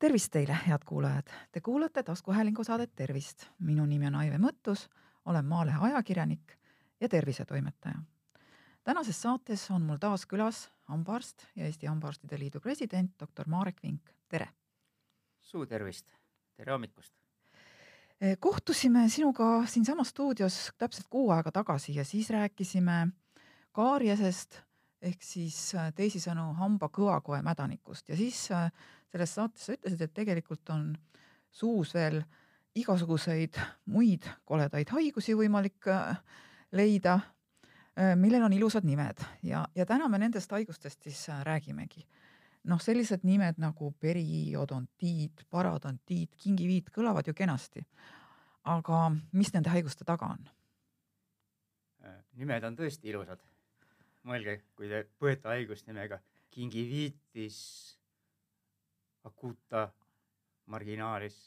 tervist 0.00 0.32
teile, 0.32 0.56
head 0.66 0.84
kuulajad! 0.86 1.28
Te 1.52 1.60
kuulate 1.60 2.02
taskuhäälingu 2.02 2.64
saadet 2.64 2.94
Tervist. 2.96 3.46
minu 3.58 3.86
nimi 3.86 4.06
on 4.06 4.14
Aive 4.14 4.38
Mõttus, 4.38 4.88
olen 5.24 5.44
Maalehe 5.44 5.78
ajakirjanik 5.80 6.56
ja 7.00 7.08
tervisetoimetaja. 7.08 7.94
tänases 8.84 9.22
saates 9.22 9.70
on 9.70 9.82
mul 9.82 9.96
taas 9.96 10.26
külas 10.26 10.70
hambaarst 10.84 11.46
ja 11.56 11.64
Eesti 11.64 11.86
Hambaarstide 11.86 12.38
Liidu 12.38 12.60
president, 12.60 13.10
doktor 13.20 13.48
Marek 13.48 13.82
Vink, 13.82 14.10
tere! 14.28 14.48
suu 15.40 15.66
tervist, 15.66 16.14
tere 16.56 16.72
hommikust! 16.72 17.14
Eh, 18.20 18.36
kohtusime 18.40 19.08
sinuga 19.08 19.66
siinsamas 19.66 20.08
stuudios 20.08 20.72
täpselt 20.78 21.06
kuu 21.10 21.30
aega 21.30 21.52
tagasi 21.52 21.94
ja 21.94 22.04
siis 22.04 22.30
rääkisime 22.30 23.08
kaariasest 23.72 24.62
ehk 25.02 25.22
siis 25.22 25.74
äh, 25.74 25.92
teisisõnu 25.96 26.52
hamba 26.54 26.88
kõvakoe 26.88 27.42
mädanikust 27.42 28.08
ja 28.08 28.16
siis 28.16 28.50
äh, 28.52 28.72
selles 29.10 29.34
saates 29.34 29.66
sa 29.66 29.74
ütlesid, 29.74 30.04
et 30.04 30.14
tegelikult 30.14 30.70
on 30.74 30.92
suus 31.50 31.94
veel 31.94 32.20
igasuguseid 32.78 33.58
muid 33.90 34.28
koledaid 34.46 34.92
haigusi 34.94 35.34
võimalik 35.34 35.88
äh, 35.90 36.20
leida, 36.76 37.16
äh, 37.98 38.14
millel 38.18 38.46
on 38.46 38.54
ilusad 38.54 38.86
nimed 38.86 39.24
ja, 39.46 39.64
ja 39.74 39.86
täna 39.86 40.08
me 40.08 40.20
nendest 40.22 40.52
haigustest 40.54 41.02
siis 41.08 41.26
äh, 41.28 41.42
räägimegi. 41.46 42.06
noh, 42.70 42.80
sellised 42.80 43.24
nimed 43.24 43.58
nagu 43.58 43.90
periodontiit, 44.00 45.46
parodontiit, 45.50 46.34
kingiviit 46.36 46.90
kõlavad 46.94 47.26
ju 47.26 47.34
kenasti. 47.34 47.86
aga 48.64 49.10
mis 49.32 49.52
nende 49.52 49.70
haiguste 49.70 50.04
taga 50.04 50.26
on? 50.26 50.48
nimed 52.32 52.64
on 52.64 52.76
tõesti 52.76 53.10
ilusad. 53.10 53.40
mõelge, 54.22 54.60
kui 54.76 54.88
te 54.88 55.06
põete 55.18 55.48
haigust 55.48 55.86
nimega 55.86 56.20
kingiviitis 56.50 57.99
acuta, 59.24 59.88
marginaalis, 60.66 61.38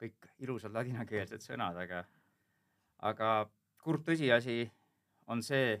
kõik 0.00 0.30
ilusad 0.44 0.72
ladinakeelsed 0.72 1.42
sõnad, 1.44 1.76
aga, 1.76 2.04
aga 3.10 3.30
kurb 3.82 4.04
tõsiasi 4.06 4.62
on 5.32 5.42
see, 5.42 5.74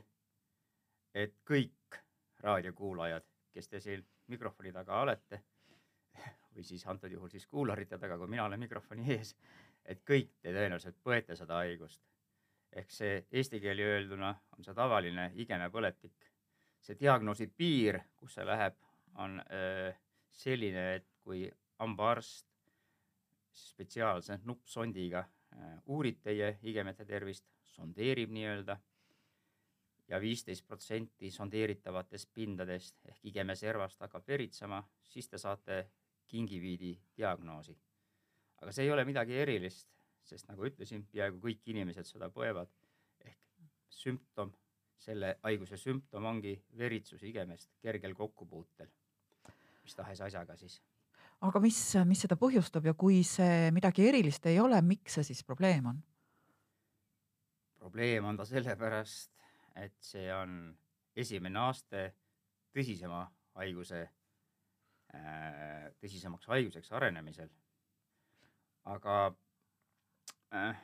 et 1.14 1.36
kõik 1.46 2.00
raadiokuulajad, 2.40 3.24
kes 3.52 3.68
te 3.68 3.80
siin 3.80 4.04
mikrofoni 4.30 4.72
taga 4.72 5.00
olete 5.02 5.42
või 6.54 6.64
siis 6.66 6.86
antud 6.86 7.12
juhul 7.12 7.30
siis 7.30 7.46
kuularite 7.46 7.98
taga, 7.98 8.18
kui 8.18 8.30
mina 8.30 8.44
olen 8.44 8.60
mikrofoni 8.60 9.06
ees, 9.14 9.34
et 9.84 10.02
kõik 10.06 10.32
te 10.42 10.52
tõenäoliselt 10.54 10.98
põete 11.02 11.36
seda 11.36 11.62
haigust. 11.62 12.00
ehk 12.72 12.90
see 12.94 13.26
eesti 13.32 13.58
keeli 13.60 13.82
öelduna 13.82 14.28
on 14.56 14.64
see 14.64 14.74
tavaline 14.74 15.32
igemepõletik. 15.34 16.28
see 16.80 16.96
diagnoosi 17.00 17.46
piir, 17.46 18.00
kus 18.16 18.34
see 18.34 18.44
läheb, 18.44 18.74
on 19.14 19.42
öö, 19.52 19.92
selline, 20.32 20.94
et 20.94 21.06
kui 21.30 21.44
hambaarst 21.78 22.48
spetsiaalse 23.54 24.40
nuppsondiga 24.50 25.20
äh, 25.22 25.76
uurib 25.94 26.18
teie 26.24 26.56
igemete 26.66 27.04
tervist, 27.06 27.46
sondeerib 27.70 28.32
nii-öelda 28.34 28.74
ja 30.10 30.18
viisteist 30.20 30.66
protsenti 30.66 31.30
sondeeritavatest 31.30 32.32
pindadest 32.34 33.06
ehk 33.12 33.30
igemeservast 33.30 34.02
hakkab 34.02 34.26
veritsema, 34.26 34.82
siis 35.06 35.30
te 35.30 35.38
saate 35.38 35.78
kingiviidi 36.26 36.96
diagnoosi. 37.16 37.76
aga 38.60 38.72
see 38.74 38.88
ei 38.88 38.90
ole 38.90 39.04
midagi 39.06 39.38
erilist, 39.44 39.86
sest 40.26 40.50
nagu 40.50 40.66
ütlesin, 40.66 41.06
peaaegu 41.12 41.38
kõik 41.46 41.70
inimesed 41.74 42.10
seda 42.10 42.26
põevad 42.34 42.74
ehk 43.22 43.38
sümptom, 44.02 44.50
selle 44.98 45.36
haiguse 45.46 45.78
sümptom 45.78 46.26
ongi 46.34 46.58
veritsus 46.82 47.22
igemest 47.22 47.78
kergel 47.86 48.18
kokkupuutel 48.18 48.90
mis 49.90 49.96
tahes 49.98 50.20
asjaga 50.20 50.56
siis. 50.56 50.80
Aga 51.40 51.60
mis, 51.62 51.78
mis 52.08 52.20
seda 52.26 52.36
põhjustab 52.40 52.86
ja 52.90 52.94
kui 52.98 53.22
see 53.24 53.70
midagi 53.74 54.06
erilist 54.08 54.46
ei 54.50 54.60
ole, 54.60 54.80
miks 54.84 55.18
see 55.18 55.30
siis 55.32 55.44
probleem 55.46 55.92
on? 55.92 56.00
probleem 57.80 58.26
on 58.28 58.36
ta 58.36 58.44
sellepärast, 58.44 59.30
et 59.80 59.94
see 60.04 60.26
on 60.36 60.50
esimene 61.16 61.62
aste 61.64 62.02
tõsisema 62.76 63.22
haiguse, 63.56 64.02
äh, 65.16 65.86
tõsisemaks 66.02 66.50
haiguseks 66.52 66.92
arenemisel. 66.98 67.48
aga 68.90 69.14
äh, 70.54 70.76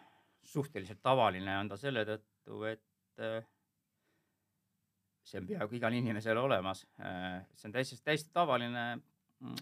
suhteliselt 0.45 1.03
tavaline 1.03 1.59
on 1.59 1.69
ta 1.69 1.77
selle 1.77 2.05
tõttu, 2.09 2.63
et 2.71 3.21
äh, 3.21 3.45
see 5.27 5.41
on 5.41 5.47
peaaegu 5.49 5.79
igal 5.79 5.97
inimesel 5.97 6.39
olemas. 6.39 6.85
Äh, 7.01 7.45
see 7.55 7.69
on 7.69 7.77
täiesti, 7.77 8.01
täiesti 8.05 8.33
tavaline 8.33 8.87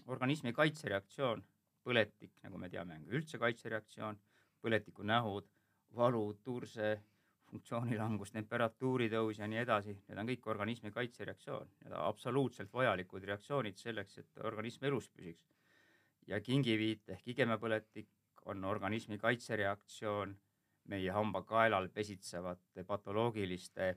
organismi 0.07 0.53
kaitsereaktsioon, 0.53 1.43
põletik, 1.85 2.31
nagu 2.43 2.59
me 2.61 2.69
teame, 2.69 2.99
on 2.99 3.09
ka 3.09 3.17
üldse 3.19 3.39
kaitsereaktsioon, 3.41 4.19
põletiku 4.61 5.03
nähud, 5.05 5.49
valu, 5.95 6.23
turse, 6.43 6.95
funktsioonilangus, 7.45 8.31
temperatuuri 8.33 9.09
tõus 9.11 9.39
ja 9.39 9.47
nii 9.47 9.61
edasi, 9.61 9.93
need 10.07 10.21
on 10.21 10.29
kõik 10.31 10.47
organismi 10.53 10.91
kaitsereaktsioon, 10.91 11.75
need 11.83 11.93
on 11.93 12.07
absoluutselt 12.07 12.73
vajalikud 12.73 13.27
reaktsioonid 13.29 13.77
selleks, 13.77 14.17
et 14.23 14.41
organism 14.43 14.87
elus 14.89 15.09
püsiks. 15.09 15.51
ja 16.27 16.39
kingiviit 16.41 17.09
ehk 17.13 17.27
igemepõletik 17.35 18.09
on 18.49 18.63
organismi 18.65 19.17
kaitsereaktsioon 19.21 20.31
meie 20.89 21.11
hambakaelal 21.11 21.89
pesitsevate 21.93 22.83
patoloogiliste 22.83 23.91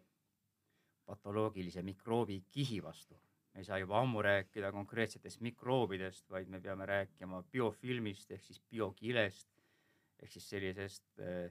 patoloogilise 1.08 1.82
mikroobikihi 1.82 2.82
vastu. 2.84 3.16
Me 3.54 3.62
ei 3.62 3.64
saa 3.66 3.78
juba 3.78 4.00
ammu 4.00 4.22
rääkida 4.22 4.72
konkreetsetest 4.72 5.40
mikroobidest, 5.44 6.28
vaid 6.30 6.48
me 6.48 6.60
peame 6.60 6.86
rääkima 6.86 7.42
biofilmist 7.52 8.30
ehk 8.36 8.44
siis 8.44 8.60
biokilest 8.70 9.48
ehk 10.22 10.32
siis 10.32 10.48
sellisest 10.50 11.22
äh, 11.22 11.50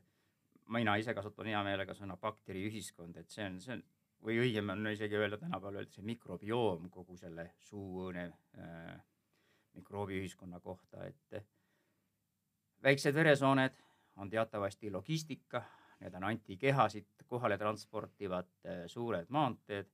mina 0.68 0.96
ise 1.00 1.14
kasutan 1.16 1.48
hea 1.48 1.62
meelega 1.64 1.96
sõna 1.96 2.18
bakteriühiskond, 2.20 3.18
et 3.18 3.32
see 3.32 3.46
on, 3.48 3.60
see 3.64 3.78
on 3.78 3.84
või 4.28 4.40
õigem 4.42 4.74
on 4.74 4.88
isegi 4.92 5.16
öelda, 5.16 5.38
tänapäeval 5.38 5.82
öeldakse 5.82 6.02
mikrobioom 6.02 6.90
kogu 6.92 7.18
selle 7.18 7.52
suu-õõne 7.70 8.28
äh, 8.60 8.96
mikroobiühiskonna 9.78 10.60
kohta, 10.60 11.06
et 11.06 11.44
väiksed 12.84 13.14
veresooned 13.14 13.78
on 14.18 14.30
teatavasti 14.30 14.90
logistika 14.92 15.62
need 16.00 16.18
on 16.18 16.28
antikehasid 16.30 17.26
kohale 17.28 17.58
transportivad 17.58 18.50
äh, 18.66 18.84
suured 18.88 19.30
maanteed. 19.34 19.90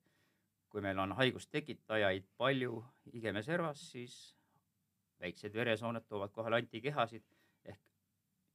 Kui 0.74 0.82
meil 0.82 0.98
on 0.98 1.12
haigustekitajaid 1.14 2.26
palju 2.38 2.80
igemeservas, 3.14 3.82
siis 3.94 4.16
väiksed 5.22 5.54
veresooned 5.54 6.08
toovad 6.10 6.34
kohale 6.34 6.58
antikehasid 6.64 7.26
ehk 7.70 7.82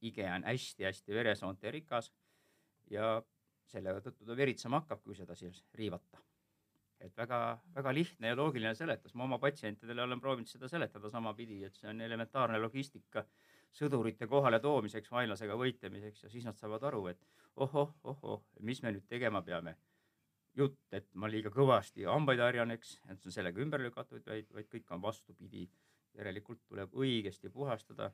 ige 0.09 0.25
on 0.27 0.43
hästi-hästi 0.43 1.15
veresoonte 1.15 1.71
rikas 1.71 2.11
ja 2.91 3.21
selle 3.71 3.95
tõttu 4.03 4.27
ta 4.27 4.35
veritsema 4.35 4.81
hakkab, 4.81 5.01
kui 5.05 5.15
seda 5.15 5.35
siis 5.39 5.63
riivata. 5.79 6.19
et 6.99 7.15
väga-väga 7.15 7.93
lihtne 7.95 8.27
ja 8.27 8.35
loogiline 8.35 8.73
seletus, 8.75 9.13
ma 9.15 9.23
oma 9.23 9.37
patsientidele 9.39 10.01
olen 10.03 10.19
proovinud 10.19 10.49
seda 10.51 10.67
seletada 10.67 11.09
samapidi, 11.09 11.61
et 11.63 11.77
see 11.79 11.87
on 11.87 12.01
elementaarne 12.01 12.59
logistika 12.59 13.23
sõdurite 13.71 14.27
kohale 14.27 14.59
toomiseks, 14.59 15.11
vaenlasega 15.11 15.55
võitlemiseks 15.55 16.25
ja 16.25 16.31
siis 16.33 16.43
nad 16.49 16.59
saavad 16.59 16.83
aru, 16.89 17.05
et 17.07 17.23
ohoh, 17.55 17.93
ohoh, 18.03 18.43
mis 18.59 18.83
me 18.83 18.91
nüüd 18.91 19.07
tegema 19.07 19.39
peame. 19.41 19.77
Jutt, 20.57 20.79
et 20.91 21.07
ma 21.13 21.29
liiga 21.29 21.51
kõvasti 21.53 22.07
hambaid 22.09 22.41
harjan, 22.43 22.71
eks, 22.75 22.95
et 23.09 23.19
see 23.21 23.29
on 23.29 23.35
sellega 23.35 23.61
ümber 23.63 23.83
lükatud, 23.83 24.23
vaid, 24.27 24.49
vaid 24.53 24.69
kõik 24.71 24.95
on 24.95 25.01
vastupidi. 25.01 25.69
järelikult 26.17 26.59
tuleb 26.67 26.93
õigesti 26.97 27.51
puhastada, 27.53 28.09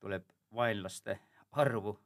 tuleb 0.00 0.28
vaenlaste 0.54 1.18
arvu 1.58 1.96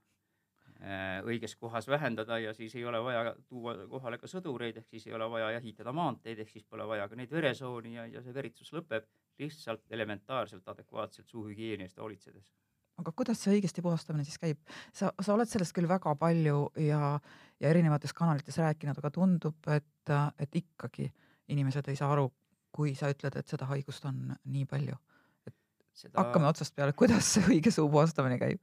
äh, 0.80 1.20
õiges 1.28 1.54
kohas 1.60 1.86
vähendada 1.88 2.38
ja 2.38 2.54
siis 2.54 2.74
ei 2.74 2.84
ole 2.84 3.02
vaja 3.04 3.34
tuua 3.48 3.76
kohale 3.88 4.18
ka 4.18 4.26
sõdureid, 4.26 4.80
ehk 4.80 4.88
siis 4.88 5.06
ei 5.06 5.14
ole 5.14 5.28
vaja 5.30 5.50
ehitada 5.58 5.92
maanteid, 5.92 6.40
ehk 6.40 6.50
siis 6.50 6.64
pole 6.64 6.88
vaja 6.88 7.08
ka 7.08 7.20
neid 7.20 7.30
veresooni 7.30 7.94
ja, 7.94 8.06
ja 8.06 8.22
see 8.22 8.34
veritsus 8.34 8.72
lõpeb 8.72 9.06
lihtsalt 9.38 9.84
elementaarselt 9.90 10.68
adekvaatselt 10.68 11.28
suuhügieeni 11.28 11.84
eest 11.84 12.00
hoolitsedes 12.00 12.54
aga 13.00 13.12
kuidas 13.16 13.40
see 13.42 13.56
õigesti 13.56 13.82
puhastamine 13.82 14.24
siis 14.26 14.38
käib? 14.38 14.60
sa, 14.92 15.12
sa 15.20 15.34
oled 15.34 15.50
sellest 15.50 15.74
küll 15.76 15.88
väga 15.90 16.14
palju 16.20 16.68
ja, 16.84 17.14
ja 17.60 17.72
erinevates 17.72 18.14
kanalites 18.16 18.58
rääkinud, 18.62 18.98
aga 19.00 19.10
tundub, 19.14 19.58
et, 19.74 20.14
et 20.38 20.60
ikkagi 20.62 21.10
inimesed 21.48 21.88
ei 21.90 21.98
saa 21.98 22.12
aru, 22.14 22.28
kui 22.74 22.94
sa 22.98 23.10
ütled, 23.12 23.36
et 23.38 23.50
seda 23.50 23.68
haigust 23.70 24.06
on 24.10 24.34
nii 24.44 24.66
palju. 24.70 24.98
et 25.46 25.56
seda... 25.92 26.18
hakkame 26.22 26.50
otsast 26.50 26.74
peale, 26.76 26.92
kuidas 26.92 27.34
see 27.36 27.48
õige 27.50 27.74
suu 27.74 27.90
puhastamine 27.90 28.38
käib? 28.42 28.62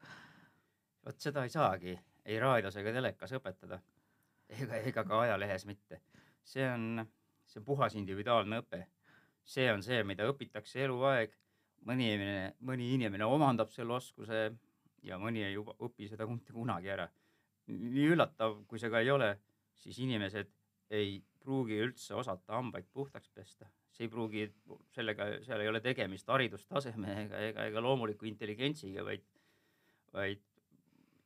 vot 1.06 1.20
seda 1.20 1.44
ei 1.48 1.54
saagi 1.54 1.98
ei 2.26 2.40
raadios 2.40 2.76
ega 2.78 2.94
telekas 2.94 3.34
õpetada 3.38 3.80
ega, 4.50 4.78
ega 4.78 5.04
ka 5.08 5.22
ajalehes 5.26 5.66
mitte. 5.66 6.02
see 6.44 6.66
on, 6.70 7.06
see 7.46 7.62
on 7.62 7.66
puhas 7.66 7.96
individuaalne 7.96 8.62
õpe. 8.64 8.86
see 9.44 9.72
on 9.74 9.84
see, 9.84 10.04
mida 10.04 10.28
õpitakse 10.30 10.84
eluaeg 10.86 11.34
mõni 11.88 12.12
inimene, 12.12 12.54
mõni 12.68 12.92
inimene 12.96 13.28
omandab 13.28 13.72
selle 13.74 13.96
oskuse 13.98 14.44
ja 15.08 15.18
mõni 15.22 15.44
ei 15.46 15.58
õpi 15.58 16.10
seda 16.10 16.28
mitte 16.30 16.54
kunagi 16.54 16.92
ära. 16.94 17.08
nii 17.72 18.08
üllatav, 18.14 18.64
kui 18.68 18.80
see 18.80 18.90
ka 18.92 19.00
ei 19.00 19.12
ole, 19.12 19.36
siis 19.80 20.00
inimesed 20.04 20.50
ei 20.92 21.22
pruugi 21.42 21.80
üldse 21.82 22.16
osata 22.16 22.58
hambaid 22.58 22.90
puhtaks 22.94 23.30
pesta. 23.30 23.70
see 23.92 24.06
ei 24.06 24.12
pruugi, 24.12 24.46
sellega, 24.96 25.28
seal 25.44 25.62
ei 25.62 25.68
ole 25.68 25.82
tegemist 25.84 26.30
haridustaseme 26.32 27.16
ega, 27.26 27.42
ega, 27.50 27.66
ega 27.68 27.82
loomuliku 27.84 28.26
intelligentsiga, 28.26 29.04
vaid, 29.04 29.26
vaid 30.14 30.40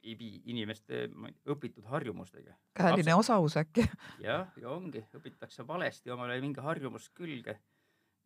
inimeste 0.06 1.08
õpitud 1.50 1.86
harjumustega. 1.90 2.56
käeline 2.78 3.16
osavus 3.16 3.58
äkki 3.58 3.86
jah, 4.22 4.52
ja 4.58 4.70
ongi, 4.70 5.04
õpitakse 5.18 5.68
valesti 5.68 6.14
omale 6.14 6.40
mingi 6.42 6.62
harjumus 6.62 7.10
külge 7.10 7.60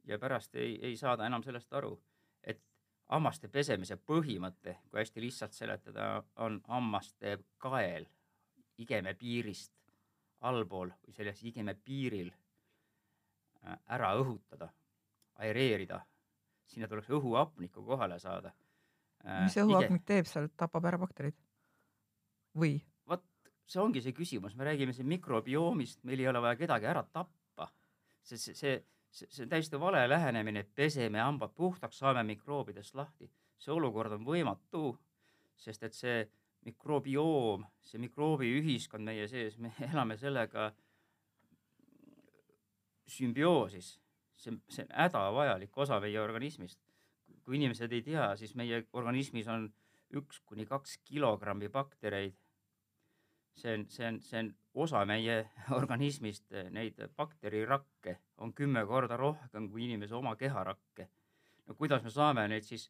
ja 0.05 0.19
pärast 0.19 0.55
ei, 0.55 0.77
ei 0.81 0.97
saada 0.97 1.25
enam 1.25 1.43
sellest 1.43 1.73
aru, 1.73 1.93
et 2.43 2.61
hammaste 3.09 3.49
pesemise 3.49 3.97
põhimõte, 3.97 4.77
kui 4.89 5.01
hästi 5.01 5.23
lihtsalt 5.23 5.57
seletada, 5.57 6.11
on 6.45 6.61
hammaste 6.67 7.37
kael 7.57 8.07
igeme 8.79 9.13
piirist 9.19 9.73
allpool 10.47 10.91
või 11.05 11.15
selles 11.15 11.41
igeme 11.43 11.75
piiril 11.75 12.29
äh, 12.31 13.75
ära 13.95 14.13
õhutada, 14.19 14.69
aereerida, 15.43 15.99
sinna 16.69 16.87
tuleks 16.87 17.09
õhuhapnikku 17.11 17.83
kohale 17.85 18.19
saada. 18.19 18.53
Äh, 19.25 19.43
mis 19.43 19.57
see 19.57 19.65
õhuhapnik 19.65 20.03
Ige... 20.03 20.07
teeb 20.13 20.29
seal, 20.29 20.47
tapab 20.55 20.87
ära 20.87 21.01
bakterid 21.01 21.35
või? 22.55 22.77
vot 23.09 23.25
see 23.67 23.81
ongi 23.81 24.03
see 24.05 24.15
küsimus, 24.15 24.55
me 24.55 24.69
räägime 24.69 24.95
siin 24.95 25.09
mikrobioomist, 25.11 26.03
meil 26.07 26.23
ei 26.23 26.29
ole 26.31 26.41
vaja 26.45 26.59
kedagi 26.61 26.87
ära 26.89 27.03
tappa, 27.03 27.67
see, 28.23 28.37
see, 28.37 28.55
see, 28.55 28.55
see, 28.61 28.77
see 29.11 29.43
on 29.43 29.49
täiesti 29.49 29.79
vale 29.79 30.03
lähenemine, 30.09 30.59
et 30.59 30.75
peseme 30.75 31.19
hambad 31.19 31.53
puhtaks, 31.55 31.99
saame 31.99 32.23
mikroobidest 32.23 32.95
lahti. 32.95 33.31
see 33.59 33.73
olukord 33.73 34.11
on 34.15 34.23
võimatu, 34.23 34.93
sest 35.59 35.83
et 35.83 35.93
see 35.93 36.19
mikrobioom, 36.65 37.65
see 37.83 37.99
mikroobiühiskond 37.99 39.03
meie 39.03 39.27
sees, 39.27 39.57
me 39.57 39.73
elame 39.91 40.17
sellega 40.17 40.69
sümbioosis, 43.09 43.95
see, 44.37 44.53
see 44.69 44.85
on 44.85 44.95
hädavajalik 44.95 45.77
osa 45.77 45.99
meie 45.99 46.21
organismist. 46.21 46.79
kui 47.43 47.57
inimesed 47.57 47.93
ei 47.95 48.03
tea, 48.05 48.35
siis 48.37 48.53
meie 48.55 48.83
organismis 48.93 49.47
on 49.49 49.63
üks 50.13 50.39
kuni 50.45 50.67
kaks 50.69 50.99
kilogrammi 51.07 51.69
baktereid. 51.73 52.35
See 53.59 53.75
on, 53.77 53.85
see 53.91 54.07
on, 54.07 54.19
see 54.23 54.39
on 54.43 54.53
osa 54.85 55.03
meie 55.09 55.41
organismist, 55.79 56.47
neid 56.75 56.99
bakterirakke 57.17 58.17
on 58.43 58.53
kümme 58.55 58.85
korda 58.87 59.17
rohkem 59.19 59.69
kui 59.71 59.85
inimese 59.87 60.15
oma 60.15 60.35
keharakke. 60.39 61.09
no 61.67 61.75
kuidas 61.75 62.03
me 62.03 62.09
saame 62.09 62.47
neid 62.47 62.65
siis 62.65 62.89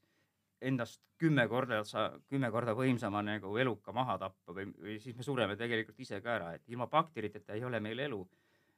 endast 0.61 1.01
kümme 1.19 1.47
korda, 1.47 1.81
kümme 2.29 2.51
korda 2.51 2.75
võimsama 2.75 3.21
nagu 3.23 3.55
eluka 3.57 3.93
maha 3.95 4.17
tappa 4.19 4.55
või, 4.55 4.69
või 4.75 4.97
siis 5.03 5.15
me 5.15 5.23
sureme 5.23 5.55
tegelikult 5.59 5.99
ise 5.99 6.21
ka 6.23 6.35
ära, 6.35 6.53
et 6.55 6.67
ilma 6.67 6.87
bakteriteta 6.87 7.55
ei 7.55 7.63
ole 7.63 7.79
meil 7.79 7.99
elu. 7.99 8.27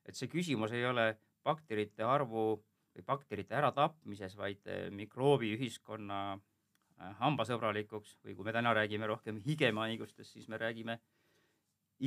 et 0.06 0.18
see 0.18 0.28
küsimus 0.28 0.72
ei 0.74 0.86
ole 0.86 1.18
bakterite 1.44 2.04
arvu 2.04 2.46
või 2.96 3.04
bakterite 3.06 3.56
äratapmises, 3.56 4.36
vaid 4.38 4.66
eh, 4.66 4.90
mikroobiühiskonna 4.92 6.20
eh, 6.34 7.14
hambasõbralikuks 7.22 8.18
või 8.26 8.36
kui 8.36 8.46
me 8.46 8.54
täna 8.54 8.74
räägime 8.74 9.08
rohkem 9.08 9.38
higemahaigustest, 9.46 10.34
siis 10.34 10.50
me 10.50 10.58
räägime 10.58 11.00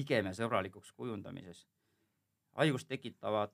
igemesõbralikuks 0.02 0.93
kujundamises. 0.93 1.67
haigust 2.55 2.88
tekitavad 2.88 3.50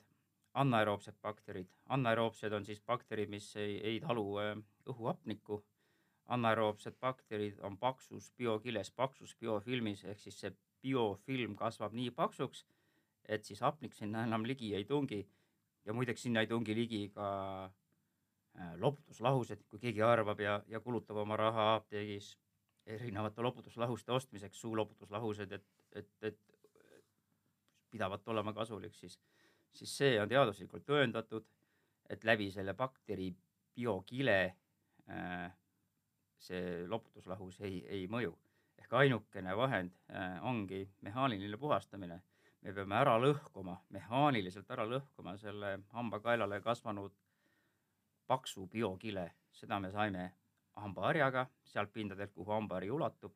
anaeroobsed 0.55 1.17
bakterid, 1.23 1.69
anaeroobsed 1.89 2.53
on 2.53 2.65
siis 2.65 2.81
bakterid, 2.81 3.31
mis 3.31 3.57
ei, 3.57 3.79
ei 3.91 4.01
talu 4.01 4.39
eh, 4.39 4.57
õhuhapnikku 4.87 5.63
anaeroobsed 6.31 6.99
bakterid 7.01 7.59
on 7.67 7.79
paksus 7.79 8.31
biokiles, 8.39 8.91
paksus 8.91 9.35
biofilmis, 9.41 10.05
ehk 10.05 10.19
siis 10.19 10.41
see 10.43 10.53
biofilm 10.83 11.57
kasvab 11.59 11.95
nii 11.97 12.11
paksuks, 12.15 12.65
et 13.29 13.45
siis 13.45 13.63
hapnik 13.67 13.95
sinna 13.95 14.25
enam 14.29 14.47
ligi 14.47 14.75
ei 14.75 14.85
tungi. 14.85 15.27
ja 15.85 15.93
muideks 15.97 16.23
sinna 16.23 16.41
ei 16.41 16.47
tungi 16.47 16.75
ligi 16.75 17.09
ka 17.15 17.27
äh, 17.65 18.75
loputuslahused, 18.77 19.63
kui 19.69 19.79
keegi 19.81 20.03
arvab 20.03 20.41
ja, 20.41 20.63
ja 20.69 20.81
kulutab 20.81 21.17
oma 21.17 21.37
raha 21.37 21.75
apteegis 21.75 22.35
erinevate 22.87 23.43
loputuslahuste 23.43 24.13
ostmiseks, 24.13 24.61
suuloputuslahused, 24.61 25.53
et, 25.53 25.65
et, 25.97 26.11
et 26.23 26.39
pidavat 27.91 28.29
olema 28.29 28.53
kasulik, 28.55 28.95
siis, 28.95 29.19
siis 29.73 29.97
see 30.03 30.21
on 30.23 30.29
teaduslikult 30.29 30.87
tõendatud, 30.87 31.47
et 32.11 32.25
läbi 32.25 32.51
selle 32.51 32.75
bakteri 32.75 33.31
biokile 33.75 34.39
äh, 35.11 35.51
see 36.41 36.87
loputuslahus 36.89 37.61
ei, 37.61 37.83
ei 37.89 38.07
mõju. 38.09 38.37
ehk 38.81 38.93
ainukene 38.97 39.57
vahend 39.57 39.93
äh, 40.09 40.39
ongi 40.45 40.89
mehaaniline 41.01 41.57
puhastamine. 41.57 42.23
me 42.61 42.73
peame 42.73 42.95
ära 42.95 43.17
lõhkuma, 43.19 43.77
mehaaniliselt 43.89 44.71
ära 44.71 44.85
lõhkuma 44.85 45.37
selle 45.39 45.79
hambakaelale 45.93 46.61
kasvanud 46.61 47.13
paksu 48.27 48.67
biokile, 48.67 49.31
seda 49.53 49.81
me 49.81 49.91
saime 49.91 50.33
hambaharjaga 50.77 51.47
sealt 51.65 51.93
pindadelt, 51.93 52.33
kuhu 52.33 52.53
hambahari 52.53 52.91
ulatub 52.91 53.33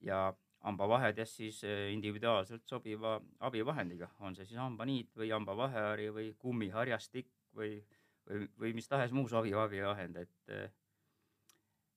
ja 0.00 0.32
hambavahedest 0.62 1.40
siis 1.40 1.62
äh, 1.64 1.88
individuaalselt 1.92 2.66
sobiva 2.66 3.16
abivahendiga, 3.40 4.10
on 4.20 4.36
see 4.36 4.46
siis 4.46 4.60
hambaniit 4.60 5.10
või 5.18 5.32
hambavahehari 5.34 6.10
või 6.14 6.28
kummiharjastik 6.38 7.28
või, 7.56 7.76
või, 8.28 8.46
või 8.58 8.72
mis 8.78 8.88
tahes 8.88 9.12
muu 9.12 9.28
sobiv 9.28 9.58
abivahend, 9.64 10.22
et 10.22 10.54
äh, 10.54 10.70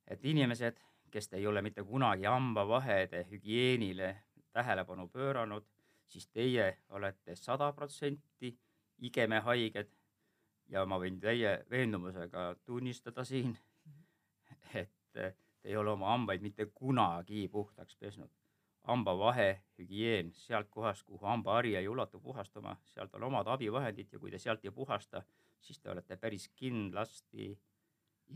et 0.08 0.26
inimesed, 0.26 0.78
kes 1.12 1.32
ei 1.34 1.48
ole 1.48 1.62
mitte 1.62 1.84
kunagi 1.84 2.28
hambavahede 2.30 3.26
hügieenile 3.30 4.12
tähelepanu 4.54 5.08
pööranud, 5.10 5.66
siis 6.08 6.28
teie 6.28 6.78
olete 6.90 7.36
sada 7.36 7.72
protsenti 7.74 8.52
igemehaiged 8.98 9.90
ja 10.70 10.86
ma 10.86 11.00
võin 11.02 11.20
teie 11.20 11.58
veendumusega 11.70 12.56
tunnistada 12.66 13.26
siin, 13.26 13.56
et 14.74 14.94
te 15.14 15.34
ei 15.64 15.76
ole 15.78 15.92
oma 15.96 16.14
hambaid 16.14 16.42
mitte 16.46 16.66
kunagi 16.66 17.48
puhtaks 17.52 17.98
pesnud. 17.98 18.30
Hambavahe 18.88 19.64
hügieen, 19.80 20.32
sealt 20.34 20.70
kohast, 20.70 21.04
kuhu 21.04 21.26
hambahari 21.26 21.76
ei 21.76 21.88
ulatu 21.88 22.20
puhastama, 22.20 22.76
sealt 22.86 23.16
on 23.16 23.24
omad 23.24 23.48
abivahendid 23.48 24.14
ja 24.14 24.20
kui 24.20 24.32
te 24.32 24.40
sealt 24.40 24.66
ei 24.66 24.72
puhasta, 24.72 25.24
siis 25.62 25.80
te 25.80 25.90
olete 25.90 26.18
päris 26.18 26.48
kindlasti 26.56 27.50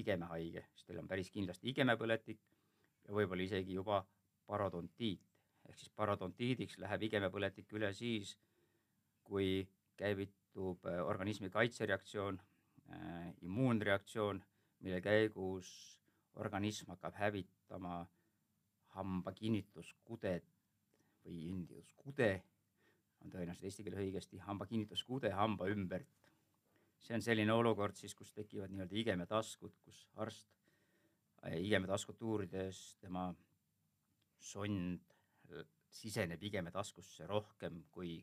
igemehaige, 0.01 0.65
siis 0.73 0.85
teil 0.85 1.01
on 1.01 1.07
päris 1.07 1.31
kindlasti 1.31 1.69
igemepõletik 1.69 2.41
ja 3.07 3.13
võib-olla 3.13 3.45
isegi 3.45 3.77
juba 3.77 4.03
parodontiit. 4.49 5.21
ehk 5.69 5.77
siis 5.77 5.91
parodontiidiks 5.95 6.77
läheb 6.81 7.03
igemepõletik 7.03 7.73
üle 7.77 7.93
siis, 7.93 8.37
kui 9.23 9.67
käivitub 9.97 10.85
äh, 10.85 11.01
organismi 11.05 11.49
kaitsereaktsioon 11.49 12.39
äh,, 12.89 13.33
immuunreaktsioon, 13.41 14.41
mille 14.79 15.01
käigus 15.01 15.99
organism 16.35 16.89
hakkab 16.89 17.15
hävitama 17.15 17.97
hamba 17.99 18.18
kinnituskudet 19.35 20.47
või 21.25 21.41
induskude, 21.49 22.31
on 23.19 23.33
tõenäoliselt 23.33 23.67
eesti 23.67 23.83
keeles 23.83 24.03
õigesti, 24.05 24.39
hamba 24.45 24.67
kinnituskude 24.69 25.33
hamba 25.35 25.67
ümbert. 25.71 26.31
See 26.99 27.15
on 27.15 27.23
selline 27.23 27.53
olukord 27.55 27.95
siis, 27.95 28.15
kus 28.15 28.31
tekivad 28.35 28.71
nii-öelda 28.71 28.97
igemetaskud, 28.99 29.75
kus 29.83 30.01
arst 30.19 30.49
äh, 31.45 31.55
igemetaskut 31.59 32.21
uurides 32.27 32.81
tema 33.03 33.29
sond 34.39 35.05
siseneb 35.89 36.43
igemetaskusse 36.43 37.27
rohkem 37.29 37.83
kui 37.93 38.17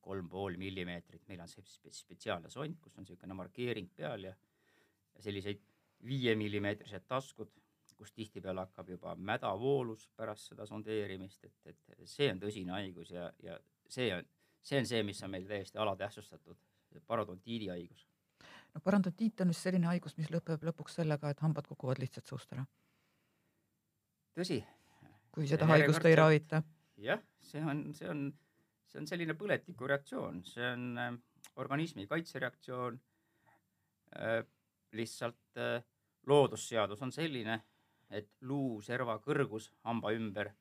kolm 0.00 0.28
pool 0.32 0.56
millimeetrit, 0.60 1.26
meil 1.28 1.42
on 1.44 1.50
see 1.50 1.64
spetsiaalne 1.92 2.50
sond, 2.52 2.78
kus 2.80 2.96
on 2.96 3.04
niisugune 3.04 3.36
markeering 3.36 3.90
peal 3.96 4.24
ja, 4.30 4.32
ja 5.14 5.24
selliseid 5.24 5.60
viiemillimeetrised 6.08 7.04
taskud, 7.08 7.52
kus 8.00 8.14
tihtipeale 8.16 8.64
hakkab 8.64 8.88
juba 8.94 9.14
mädavoolus 9.16 10.06
pärast 10.16 10.52
seda 10.52 10.66
sondeerimist, 10.66 11.44
et, 11.44 11.74
et 11.74 12.06
see 12.08 12.30
on 12.32 12.40
tõsine 12.40 12.72
haigus 12.72 13.12
ja, 13.12 13.26
ja 13.44 13.58
see 13.88 14.08
on, 14.16 14.24
see 14.64 14.80
on 14.80 14.88
see, 14.88 15.02
mis 15.04 15.20
on 15.26 15.34
meil 15.34 15.44
täiesti 15.48 15.78
alatähtsustatud, 15.82 16.56
parodontiidi 17.06 17.68
haigus 17.68 18.06
noh, 18.74 18.82
parodontiit 18.84 19.42
on 19.44 19.52
vist 19.52 19.66
selline 19.66 19.88
haigus, 19.90 20.16
mis 20.18 20.30
lõpeb 20.32 20.64
lõpuks 20.70 20.98
sellega, 21.00 21.32
et 21.32 21.42
hambad 21.44 21.68
kukuvad 21.70 22.00
lihtsalt 22.02 22.30
suust 22.30 22.52
ära. 22.56 22.66
tõsi. 24.36 24.60
kui 25.30 25.46
seda 25.46 25.66
haigust 25.70 26.06
ei 26.06 26.16
ravita. 26.18 26.62
jah, 26.98 27.22
see 27.50 27.62
on, 27.62 27.84
see 27.94 28.08
on, 28.10 28.24
see 28.90 29.02
on 29.02 29.10
selline 29.10 29.36
põletikureaktsioon, 29.38 30.42
see 30.46 30.66
on 30.72 30.86
äh, 30.98 31.12
organismi 31.56 32.06
kaitsereaktsioon 32.10 33.00
äh,. 34.16 34.44
lihtsalt 34.92 35.58
äh, 35.58 35.82
loodusseadus 36.26 37.02
on 37.02 37.12
selline, 37.12 37.60
et 38.10 38.30
luuserva 38.40 39.18
kõrgus 39.22 39.70
hamba 39.84 40.12
ümber 40.12 40.52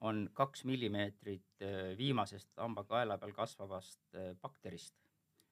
on 0.00 0.28
kaks 0.34 0.64
millimeetrit 0.64 1.64
äh, 1.64 1.96
viimasest 1.98 2.52
hambakaela 2.56 3.18
peal 3.18 3.32
kasvavast 3.36 4.00
äh, 4.14 4.34
bakterist 4.40 4.96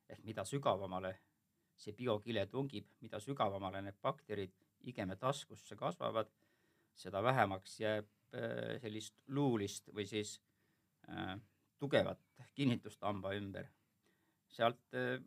ehk 0.08 0.24
mida 0.24 0.44
sügavamale 0.44 1.14
see 1.78 1.94
biokile 1.94 2.46
tungib, 2.50 2.88
mida 3.04 3.20
sügavamale 3.22 3.82
need 3.86 3.98
bakterid 4.02 4.54
igeme 4.90 5.16
taskusse 5.20 5.76
kasvavad, 5.78 6.30
seda 6.98 7.22
vähemaks 7.22 7.78
jääb 7.80 8.08
äh, 8.34 8.78
sellist 8.82 9.14
luulist 9.34 9.90
või 9.94 10.06
siis 10.10 10.38
äh, 11.08 11.36
tugevat 11.78 12.20
kinnitust 12.54 13.02
hamba 13.06 13.34
ümber. 13.38 13.68
sealt 14.48 14.94
äh, 14.96 15.20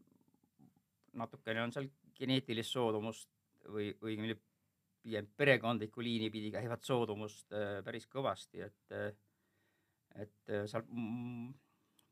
natukene 1.14 1.62
on 1.64 1.72
seal 1.72 1.88
geneetilist 2.18 2.74
soodumust 2.74 3.30
või 3.70 3.92
õigemini 4.02 4.36
pigem 5.02 5.28
perekondlikku 5.38 6.04
liini 6.04 6.30
pidi 6.34 6.52
käivat 6.54 6.84
soodumust 6.86 7.54
äh, 7.54 7.80
päris 7.86 8.08
kõvasti, 8.12 8.66
et 8.68 8.96
äh, 8.98 9.12
et 10.22 10.52
seal 10.68 10.84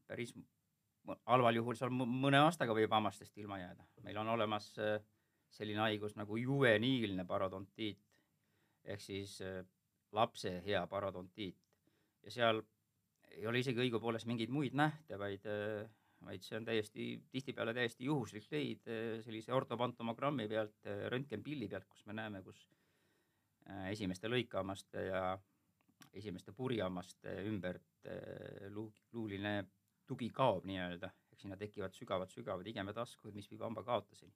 päris 0.08 0.32
halval 1.28 1.58
juhul 1.60 1.76
seal 1.76 1.92
mõne 1.92 2.40
aastaga 2.40 2.72
võib 2.78 2.94
hammastest 2.96 3.36
ilma 3.38 3.58
jääda. 3.60 3.84
meil 4.06 4.18
on 4.22 4.30
olemas 4.38 4.70
selline 5.52 5.82
haigus 5.84 6.16
nagu 6.16 6.38
juveniilne 6.40 7.26
parodontiit 7.28 8.00
ehk 8.86 9.04
siis 9.04 9.34
lapse 10.16 10.62
hea 10.64 10.86
parodontiit 10.88 11.58
ja 12.24 12.32
seal 12.32 12.64
ei 13.36 13.48
ole 13.48 13.62
isegi 13.62 13.82
õigupoolest 13.86 14.28
mingeid 14.30 14.52
muid 14.54 14.76
nähte, 14.78 15.18
vaid, 15.22 15.46
äh, 15.50 15.86
vaid 16.26 16.46
see 16.46 16.58
on 16.60 16.68
täiesti, 16.68 17.10
tihtipeale 17.32 17.74
täiesti 17.78 18.08
juhuslik 18.10 18.50
leid 18.52 18.90
äh, 18.90 19.20
sellise 19.26 19.54
ortopantomogrammi 19.56 20.48
pealt, 20.52 20.78
äh, 20.88 21.06
röntgenpilli 21.14 21.70
pealt, 21.72 21.88
kus 21.92 22.06
me 22.10 22.18
näeme, 22.18 22.44
kus 22.46 22.66
esimeste 23.92 24.30
lõikahammaste 24.32 25.06
ja 25.08 25.24
esimeste 26.14 26.54
purjehammaste 26.56 27.36
ümbert 27.46 28.08
luu, 28.74 28.88
luuline 29.14 29.54
tugi 30.08 30.30
kaob 30.34 30.66
nii-öelda, 30.66 31.12
ehk 31.32 31.44
sinna 31.44 31.58
tekivad 31.60 31.94
sügavad-sügavad 31.94 32.68
igemed 32.72 32.98
askud, 32.98 33.36
mis 33.36 33.50
viib 33.52 33.62
hamba 33.62 33.84
kaotuseni. 33.86 34.34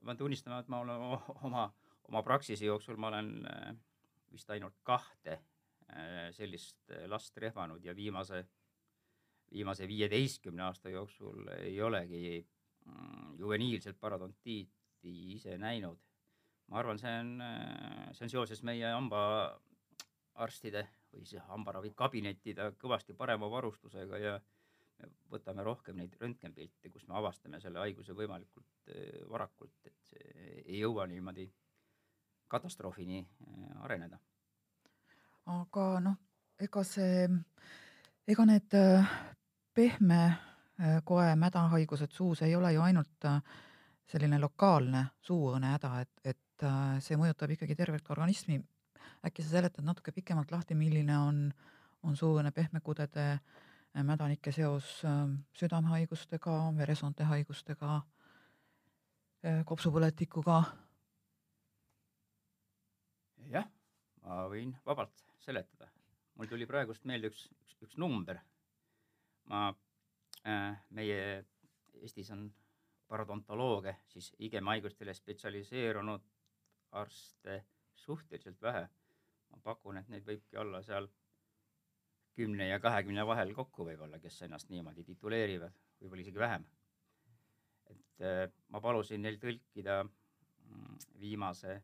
ma 0.00 0.12
pean 0.12 0.22
tunnistama, 0.22 0.60
et 0.62 0.68
ma 0.68 0.80
olen 0.80 1.04
oma, 1.48 1.66
oma 2.08 2.22
praksise 2.22 2.64
jooksul, 2.64 2.96
ma 2.96 3.10
olen 3.12 3.34
vist 4.32 4.50
ainult 4.50 4.78
kahte 4.82 5.40
Äh, 5.88 6.32
sellist 6.34 6.90
äh, 6.90 7.06
last 7.06 7.36
rehvanud 7.38 7.84
ja 7.84 7.92
viimase, 7.94 8.40
viimase 9.52 9.86
viieteistkümne 9.88 10.64
aasta 10.66 10.90
jooksul 10.90 11.46
ei 11.60 11.76
olegi 11.82 12.40
mm, 12.84 13.36
juveniilset 13.38 14.00
parodontiiti 14.00 15.12
ise 15.36 15.54
näinud. 15.58 16.00
Ma 16.68 16.80
arvan, 16.80 16.98
see 16.98 17.14
on, 17.20 17.32
äh, 17.40 18.12
see 18.16 18.26
on 18.26 18.32
seoses 18.32 18.62
meie 18.66 18.90
hambaarstide 18.90 20.86
või 21.12 21.24
siis 21.24 21.42
hambaravikabinetide 21.48 22.72
kõvasti 22.80 23.16
parema 23.16 23.50
varustusega 23.50 24.20
ja 24.22 24.36
me 24.98 25.10
võtame 25.30 25.64
rohkem 25.64 25.96
neid 26.00 26.16
röntgenpilte, 26.20 26.90
kus 26.90 27.06
me 27.08 27.18
avastame 27.18 27.60
selle 27.60 27.82
haiguse 27.82 28.16
võimalikult 28.16 28.90
varakult, 29.28 29.76
et 29.84 29.96
see 30.08 30.62
ei 30.64 30.78
jõua 30.80 31.06
niimoodi 31.10 31.46
katastroofini 32.48 33.26
areneda. 33.82 34.18
Aga 35.46 35.86
noh, 36.02 36.16
ega 36.58 36.82
see, 36.86 37.26
ega 38.26 38.46
need 38.48 38.74
äh, 38.74 39.10
pehme 39.74 40.22
äh, 40.26 40.98
koe 41.04 41.28
mädahaigused 41.38 42.14
suus 42.16 42.42
ei 42.42 42.56
ole 42.56 42.72
ju 42.74 42.82
ainult 42.82 43.28
äh, 43.28 43.38
selline 44.06 44.40
lokaalne 44.42 45.04
suuõõne 45.26 45.70
häda, 45.74 45.92
et, 46.02 46.20
et 46.24 46.42
see 47.04 47.18
mõjutab 47.20 47.52
ikkagi 47.52 47.76
tervet 47.76 48.10
organismi. 48.10 48.60
äkki 49.26 49.42
sa 49.42 49.56
seletad 49.56 49.84
natuke 49.84 50.12
pikemalt 50.12 50.50
lahti, 50.50 50.74
milline 50.74 51.18
on, 51.18 51.52
on 52.02 52.16
suuõõne 52.16 52.52
pehmekudede 52.52 53.38
mädanike 54.04 54.52
seos 54.52 55.02
südamehaigustega, 55.56 56.56
veresoonte 56.76 57.24
haigustega, 57.24 58.00
kopsupõletikuga? 59.64 60.62
jah, 63.50 63.66
ma 64.22 64.44
võin 64.50 64.74
vabalt 64.86 65.24
seletada. 65.38 65.88
mul 66.34 66.48
tuli 66.50 66.66
praegust 66.66 67.04
meelde 67.04 67.30
üks, 67.32 67.46
üks, 67.62 67.76
üks 67.82 67.96
number. 67.96 68.40
ma 69.44 69.68
äh,, 70.44 70.76
meie 70.90 71.44
Eestis 72.02 72.30
on 72.30 72.52
parodontolooge, 73.08 73.96
siis 74.12 74.34
igemhaigustele 74.38 75.14
spetsialiseerunud 75.14 76.35
arste 77.02 77.64
suhteliselt 77.94 78.62
vähe. 78.62 78.88
ma 79.50 79.58
pakun, 79.62 79.96
et 79.96 80.08
neid 80.08 80.24
võibki 80.26 80.58
olla 80.58 80.82
seal 80.82 81.06
kümne 82.36 82.66
ja 82.68 82.80
kahekümne 82.80 83.26
vahel 83.26 83.52
kokku 83.54 83.84
võib-olla, 83.86 84.18
kes 84.20 84.42
ennast 84.42 84.70
niimoodi 84.70 85.04
tituleerivad, 85.04 85.76
võib-olla 86.00 86.22
isegi 86.22 86.38
vähem. 86.38 86.66
et 87.90 88.24
äh, 88.30 88.46
ma 88.68 88.80
palusin 88.80 89.22
neil 89.22 89.38
tõlkida 89.42 90.02
mm, 90.04 90.98
viimase 91.20 91.80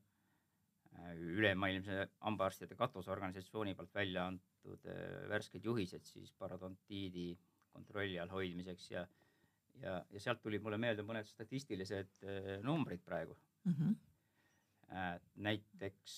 Äh, 0.92 1.16
ülemaailmse 1.16 2.04
hambaarstide 2.20 2.76
katusorganisatsiooni 2.76 3.72
poolt 3.74 3.94
välja 3.96 4.26
antud 4.28 4.88
äh, 4.92 5.22
värsked 5.30 5.64
juhised 5.64 6.04
siis 6.04 6.32
parodontiidi 6.36 7.30
kontrolli 7.72 8.18
all 8.20 8.32
hoidmiseks 8.32 8.90
ja 8.90 9.06
ja, 9.80 9.94
ja 10.10 10.20
sealt 10.20 10.42
tulid 10.44 10.60
mulle 10.60 10.76
meelde 10.76 11.04
mõned 11.08 11.24
statistilised 11.24 12.18
numbrid 12.66 13.00
praegu 13.06 13.38
mm. 13.64 13.72
-hmm. 13.72 13.94
Näiteks 15.34 16.16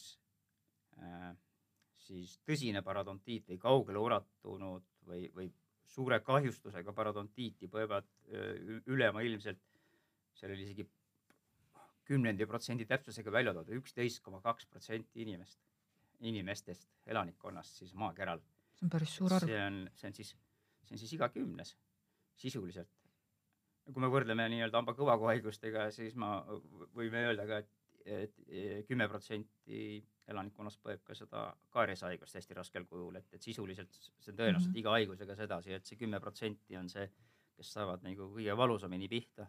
siis 2.04 2.38
tõsine 2.46 2.82
parodontiit 2.84 3.48
või 3.48 3.58
kaugele 3.62 4.00
ulatunud 4.02 4.84
või, 5.08 5.28
või 5.34 5.48
suure 5.94 6.18
kahjustusega 6.24 6.92
parodontiiti 6.92 7.68
põevad 7.70 8.08
ülemaailmselt, 8.90 9.60
seal 10.34 10.54
oli 10.54 10.66
isegi 10.66 10.86
kümnendi 12.04 12.46
protsendi 12.46 12.86
täpsusega 12.88 13.32
välja 13.32 13.54
toodud, 13.56 13.78
üksteist 13.80 14.22
koma 14.24 14.40
kaks 14.44 14.66
protsenti 14.68 15.22
inimest, 15.24 15.60
inimestest, 16.20 16.90
elanikkonnast 17.06 17.80
siis 17.80 17.94
maakeral. 17.94 18.42
see 18.74 18.86
on 18.86 18.90
päris 18.90 19.14
suur 19.16 19.32
arv. 19.32 19.48
see 19.48 19.62
on, 19.62 19.78
see 19.94 20.10
on 20.10 20.18
siis, 20.18 20.34
see 20.84 20.96
on 20.96 21.00
siis 21.00 21.14
iga 21.16 21.28
kümnes 21.32 21.76
sisuliselt. 22.36 22.90
kui 23.84 24.00
me 24.00 24.08
võrdleme 24.08 24.46
nii-öelda 24.48 24.80
hamba 24.80 24.94
kõvakohaigustega, 24.96 25.90
siis 25.92 26.14
ma 26.16 26.38
võime 26.96 27.24
öelda 27.28 27.44
ka, 27.48 27.58
et 27.64 27.73
kümme 28.88 29.08
protsenti 29.08 29.78
elanikkonnast 30.28 30.80
põeb 30.84 31.02
ka 31.04 31.14
seda 31.16 31.46
kaarieshaigust 31.72 32.36
hästi 32.36 32.56
raskel 32.56 32.84
kujul, 32.88 33.16
et, 33.16 33.28
et 33.32 33.42
sisuliselt 33.42 33.96
see 33.96 34.32
on 34.32 34.38
tõenäoliselt 34.38 34.68
mm 34.68 34.74
-hmm. 34.74 34.80
iga 34.80 34.90
haigusega 34.96 35.36
sedasi, 35.36 35.72
et 35.72 35.86
see 35.86 35.96
kümme 36.00 36.20
protsenti 36.20 36.76
on 36.76 36.88
see, 36.88 37.08
kes 37.56 37.72
saavad 37.72 38.02
nagu 38.02 38.28
kõige 38.36 38.56
valusamini 38.56 39.08
pihta 39.08 39.46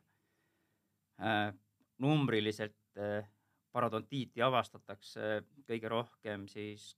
äh, 1.20 1.54
numbriliselt 1.98 2.98
eh, 3.00 3.28
parodontiiti 3.72 4.42
avastatakse 4.42 5.44
kõige 5.68 5.92
rohkem 5.92 6.48
siis 6.48 6.94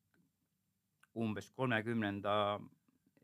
umbes 1.17 1.49
kolmekümnenda 1.57 2.33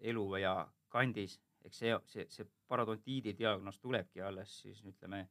eluea 0.01 0.53
kandis, 0.93 1.39
eks 1.65 1.81
see, 1.83 1.97
see, 2.09 2.25
see 2.29 2.47
parodontiidi 2.67 3.35
diagnoos 3.37 3.79
tulebki 3.79 4.21
alles 4.21 4.55
siis 4.61 4.81
ütleme 4.85 5.27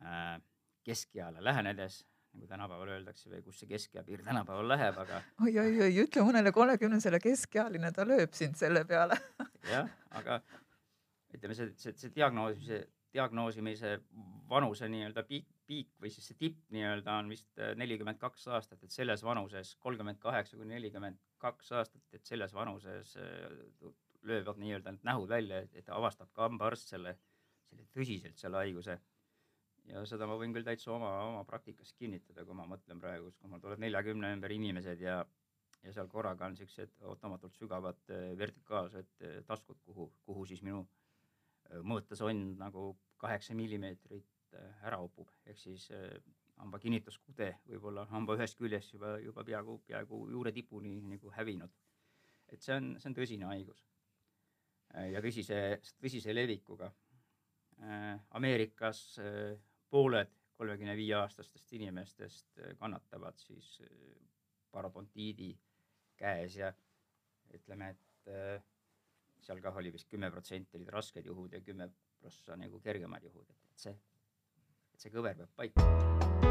äh, 0.00 0.40
keskeale 0.84 1.44
lähenedes, 1.44 2.02
nagu 2.34 2.48
tänapäeval 2.50 2.96
öeldakse 2.96 3.30
või 3.30 3.44
kus 3.46 3.62
see 3.62 3.70
keskea 3.70 4.02
piir 4.06 4.24
tänapäeval 4.26 4.68
läheb, 4.74 4.98
aga 5.04 5.22
oi, 5.44 5.52
oi, 5.52 5.70
oi, 5.86 5.92
ütle 6.04 6.26
mõnele 6.26 6.52
kolmekümnesele 6.54 7.20
keskealine, 7.22 7.92
ta 7.94 8.06
lööb 8.08 8.34
sind 8.36 8.58
selle 8.60 8.84
peale 8.88 9.18
jah, 9.74 9.88
aga 10.18 10.40
ütleme, 11.34 11.56
see, 11.56 11.72
see, 11.78 11.96
see 11.98 12.14
diagnoosimise 12.14 12.84
diagnoosimise 13.14 13.98
vanuse 14.50 14.88
nii-öelda 14.90 15.22
piik, 15.28 15.46
piik 15.68 15.90
või 16.02 16.10
siis 16.12 16.26
see 16.28 16.38
tipp 16.38 16.58
nii-öelda 16.74 17.18
on 17.20 17.30
vist 17.30 17.60
äh, 17.62 17.74
nelikümmend 17.78 18.18
kaks 18.20 18.48
aastat, 18.56 18.82
et 18.82 18.94
selles 18.94 19.22
vanuses 19.24 19.74
kolmkümmend 19.82 20.18
kaheksa 20.22 20.58
kuni 20.58 20.74
nelikümmend 20.74 21.20
kaks 21.42 21.72
aastat, 21.78 22.02
et 22.12 22.26
selles 22.26 22.54
vanuses 22.56 23.14
äh, 23.20 23.92
löövad 24.24 24.58
nii-öelda 24.60 24.96
need 24.96 25.06
nähud 25.06 25.30
välja, 25.30 25.62
et 25.72 25.88
avastab 25.92 26.32
ka 26.32 26.48
hambaarst 26.48 26.94
selle, 26.94 27.16
selle 27.70 27.86
tõsiselt 27.94 28.40
selle 28.40 28.62
haiguse. 28.62 28.98
Ja 29.90 30.04
seda 30.08 30.26
ma 30.26 30.38
võin 30.40 30.54
küll 30.54 30.66
täitsa 30.66 30.92
oma, 30.94 31.12
oma 31.28 31.44
praktikas 31.48 31.92
kinnitada, 31.98 32.44
kui 32.44 32.56
ma 32.56 32.66
mõtlen 32.68 33.00
praegu, 33.00 33.32
kui 33.38 33.50
mul 33.50 33.62
tuleb 33.62 33.82
neljakümne 33.84 34.32
ümber 34.36 34.52
inimesed 34.52 35.00
ja 35.00 35.24
ja 35.84 35.92
seal 35.92 36.06
korraga 36.08 36.46
on 36.48 36.54
siuksed 36.56 36.94
ootamatult 37.04 37.58
sügavad 37.58 37.98
äh, 38.08 38.30
vertikaalsed 38.40 39.24
taskud, 39.46 39.76
kuhu, 39.84 40.06
kuhu 40.24 40.46
siis 40.48 40.62
minu 40.64 40.86
mõõtesond 41.84 42.56
nagu 42.60 42.94
kaheksa 43.20 43.54
millimeetrit 43.56 44.56
äh, 44.56 44.86
ära 44.86 45.00
upub, 45.02 45.30
ehk 45.48 45.58
siis 45.58 45.88
äh, 45.94 46.18
hamba 46.60 46.78
kinnituskude 46.82 47.50
võib 47.68 47.88
olla 47.90 48.04
hamba 48.12 48.36
ühest 48.38 48.58
küljest 48.58 48.94
juba, 48.94 49.16
juba 49.22 49.44
peaaegu, 49.46 49.78
peaaegu 49.88 50.20
juure 50.30 50.52
tipuni 50.52 50.98
nagu 51.14 51.32
hävinud. 51.38 51.72
et 52.52 52.62
see 52.62 52.74
on, 52.76 52.92
see 53.00 53.08
on 53.10 53.16
tõsine 53.16 53.48
haigus. 53.50 53.80
Äh, 54.94 55.10
ja 55.14 55.22
tõsise, 55.24 55.80
tõsise 56.00 56.34
levikuga. 56.34 56.92
Ameerikas 58.38 58.98
pooled 59.94 60.30
kolmekümne 60.58 60.96
viie 60.98 61.14
aastastest 61.18 61.72
inimestest 61.76 62.60
kannatavad 62.80 63.38
siis 63.38 63.76
parodontiidi 64.74 65.52
käes 66.18 66.56
ja 66.58 66.72
ütleme, 67.54 67.90
et 67.94 68.32
seal 69.44 69.60
kah 69.62 69.76
oli 69.82 69.92
vist 69.94 70.10
kümme 70.10 70.30
protsenti 70.34 70.78
olid 70.78 70.90
rasked 70.94 71.26
juhud 71.30 71.54
ja 71.54 71.60
kümme 71.62 71.90
prossa 72.18 72.56
nagu 72.56 72.80
kergemad 72.80 73.22
juhud, 73.28 73.50
et 73.50 73.86
see, 73.86 73.94
et 74.94 75.06
see 75.06 75.14
kõver 75.14 75.38
peab 75.42 75.54
paika. 75.62 76.43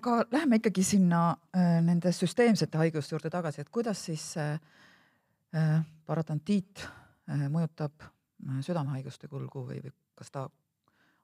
Aga 0.00 0.24
lähme 0.32 0.56
ikkagi 0.60 0.82
sinna 0.84 1.20
äh, 1.56 1.78
nende 1.84 2.12
süsteemsete 2.14 2.80
haiguste 2.80 3.14
juurde 3.14 3.30
tagasi, 3.32 3.60
et 3.60 3.70
kuidas 3.72 4.00
siis 4.08 4.32
äh, 4.40 4.56
äh, 7.28 7.44
mõjutab 7.52 8.06
äh, 8.06 8.60
südamehaiguste 8.64 9.28
kulgu 9.28 9.66
või, 9.68 9.82
või 9.84 9.92
kas 10.16 10.32
ta 10.32 10.46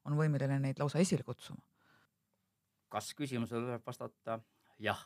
on 0.06 0.18
võimeline 0.18 0.61
neid 0.62 0.80
lausa 0.83 1.00
esile 1.02 1.25
kutsuma? 1.26 1.62
kas 2.92 3.11
küsimusele 3.18 3.64
tuleb 3.64 3.87
vastata 3.87 4.38
jah 4.78 5.00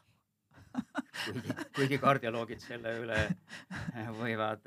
kuigi, 1.24 1.54
kuigi 1.74 1.98
kardioloogid 2.02 2.60
selle 2.62 2.92
üle 3.00 3.16
võivad 4.18 4.66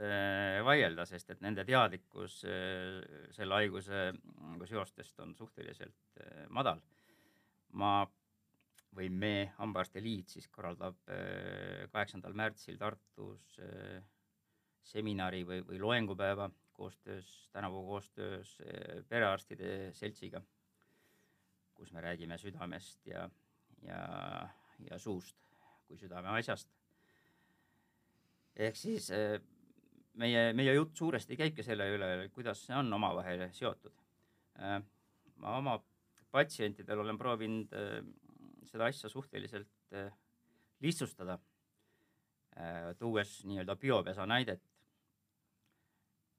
vaielda, 0.66 1.06
sest 1.06 1.30
et 1.36 1.44
nende 1.44 1.64
teadlikkus 1.68 2.40
selle 2.42 3.60
haigusega 3.60 4.68
seostest 4.68 5.22
on 5.24 5.36
suhteliselt 5.38 6.24
madal. 6.50 6.82
ma 7.72 7.94
või 8.96 9.10
me, 9.10 9.54
Hambaarstide 9.58 10.04
Liit 10.06 10.34
siis 10.36 10.48
korraldab 10.54 10.98
kaheksandal 11.92 12.36
märtsil 12.38 12.78
Tartus 12.78 13.58
seminari 14.84 15.44
või, 15.48 15.64
või 15.66 15.80
loengupäeva 15.82 16.50
koostöös, 16.74 17.30
tänavu 17.54 17.84
koostöös 17.88 18.58
perearstide 19.10 19.92
seltsiga, 19.94 20.42
kus 21.74 21.94
me 21.94 22.02
räägime 22.02 22.38
südamest 22.38 23.08
ja, 23.08 23.30
ja, 23.88 24.04
ja 24.90 25.00
suust 25.00 25.38
kui 25.88 25.98
südameasjast. 25.98 26.70
ehk 28.56 28.78
siis 28.78 29.10
meie, 30.20 30.54
meie 30.54 30.74
jutt 30.74 30.98
suuresti 30.98 31.38
käibki 31.38 31.66
selle 31.66 31.88
üle, 31.96 32.10
kuidas 32.34 32.66
see 32.68 32.76
on 32.78 32.92
omavahel 32.94 33.48
seotud. 33.54 33.96
Ma 35.42 35.58
oma 35.58 35.78
patsientidel 36.34 37.02
olen 37.04 37.18
proovinud 37.18 37.74
seda 38.70 38.86
asja 38.86 39.10
suhteliselt 39.10 39.96
lihtsustada, 40.84 41.38
tuues 43.00 43.46
nii-öelda 43.46 43.76
biopesa 43.76 44.26
näidet. 44.26 44.64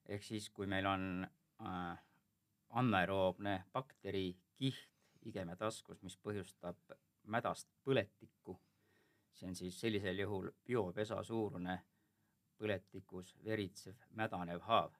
ehk 0.09 0.23
siis, 0.23 0.51
kui 0.51 0.67
meil 0.67 0.87
on 0.87 1.27
anaeroobne 2.69 3.65
bakterikiht 3.73 5.25
igemetaskus, 5.25 6.03
mis 6.03 6.19
põhjustab 6.21 6.97
mädast 7.25 7.69
põletikku 7.85 8.59
see 9.35 9.49
on 9.49 9.57
siis 9.57 9.81
sellisel 9.81 10.19
juhul 10.19 10.51
biopesa 10.67 11.23
suurune 11.23 11.79
põletikus 12.59 13.35
veritsev 13.45 13.95
mädanev 14.11 14.61
haav. 14.61 14.93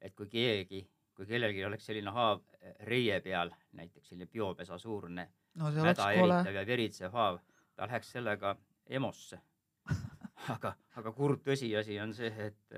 et 0.00 0.14
kui 0.14 0.28
keegi, 0.30 0.80
kui 1.14 1.26
kellelgi 1.26 1.64
oleks 1.64 1.86
selline 1.86 2.10
haav 2.14 2.42
eh, 2.60 2.74
reie 2.86 3.20
peal, 3.20 3.50
näiteks 3.72 4.08
selline 4.08 4.26
biopesa 4.26 4.78
suurune 4.78 5.28
no, 5.54 5.70
mäda 5.72 6.10
eritav 6.12 6.54
ja 6.54 6.64
veritsev 6.66 7.14
haav, 7.14 7.40
ta 7.74 7.86
läheks 7.88 8.12
sellega 8.16 8.56
EMO-sse. 8.88 9.40
Aga, 10.54 10.70
aga 10.96 11.10
kurb 11.12 11.42
tõsiasi 11.44 11.96
on 12.00 12.12
see, 12.14 12.28
et, 12.30 12.76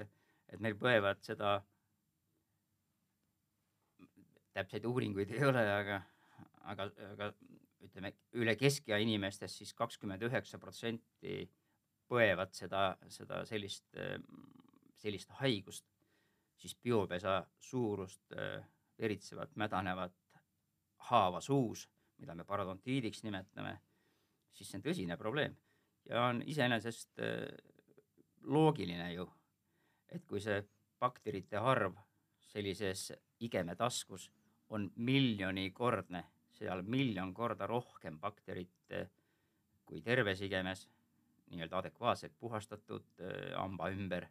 et 0.49 0.63
meil 0.65 0.75
põevad 0.81 1.21
seda, 1.23 1.59
täpseid 4.57 4.87
uuringuid 4.89 5.31
ei 5.37 5.45
ole, 5.45 5.63
aga, 5.75 5.99
aga, 6.73 6.87
aga 7.13 7.29
ütleme 7.85 8.15
üle 8.41 8.55
keskea 8.59 8.99
inimestest 9.05 9.61
siis 9.61 9.75
kakskümmend 9.77 10.25
üheksa 10.27 10.59
protsenti 10.59 11.45
põevad 12.11 12.57
seda, 12.57 12.97
seda 13.13 13.45
sellist, 13.47 13.87
sellist 15.05 15.37
haigust, 15.43 15.87
siis 16.61 16.75
biopesa 16.83 17.43
suurust 17.61 18.35
veritsevat 19.01 19.55
mädanevat 19.57 20.17
haava 21.11 21.41
suus, 21.41 21.87
mida 22.21 22.35
me 22.37 22.45
parodontiidiks 22.45 23.25
nimetame, 23.25 23.75
siis 24.53 24.71
see 24.71 24.81
on 24.81 24.85
tõsine 24.85 25.17
probleem 25.21 25.57
ja 26.09 26.27
on 26.29 26.43
iseenesest 26.47 27.21
loogiline 28.49 29.13
ju, 29.15 29.27
et 30.09 30.25
kui 30.29 30.41
see 30.41 30.61
bakterite 31.01 31.61
arv 31.61 31.97
sellises 32.51 33.11
igemetaskus 33.41 34.31
on 34.77 34.91
miljonikordne 34.97 36.25
seal 36.57 36.83
miljon 36.85 37.33
korda 37.35 37.67
rohkem 37.67 38.19
bakterit 38.21 38.97
kui 39.91 40.03
terves 40.07 40.41
igemes, 40.47 40.85
nii-öelda 41.51 41.81
adekvaatselt 41.81 42.37
puhastatud 42.39 43.07
äh, 43.21 43.57
hamba 43.59 43.91
ümber. 43.91 44.29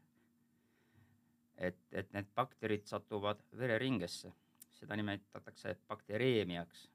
et, 1.60 1.80
et 1.92 2.14
need 2.16 2.28
bakterid 2.36 2.86
satuvad 2.88 3.42
vereringesse, 3.60 4.30
seda 4.72 4.96
nimetatakse 4.96 5.74
baktereemiaks. 5.90 6.86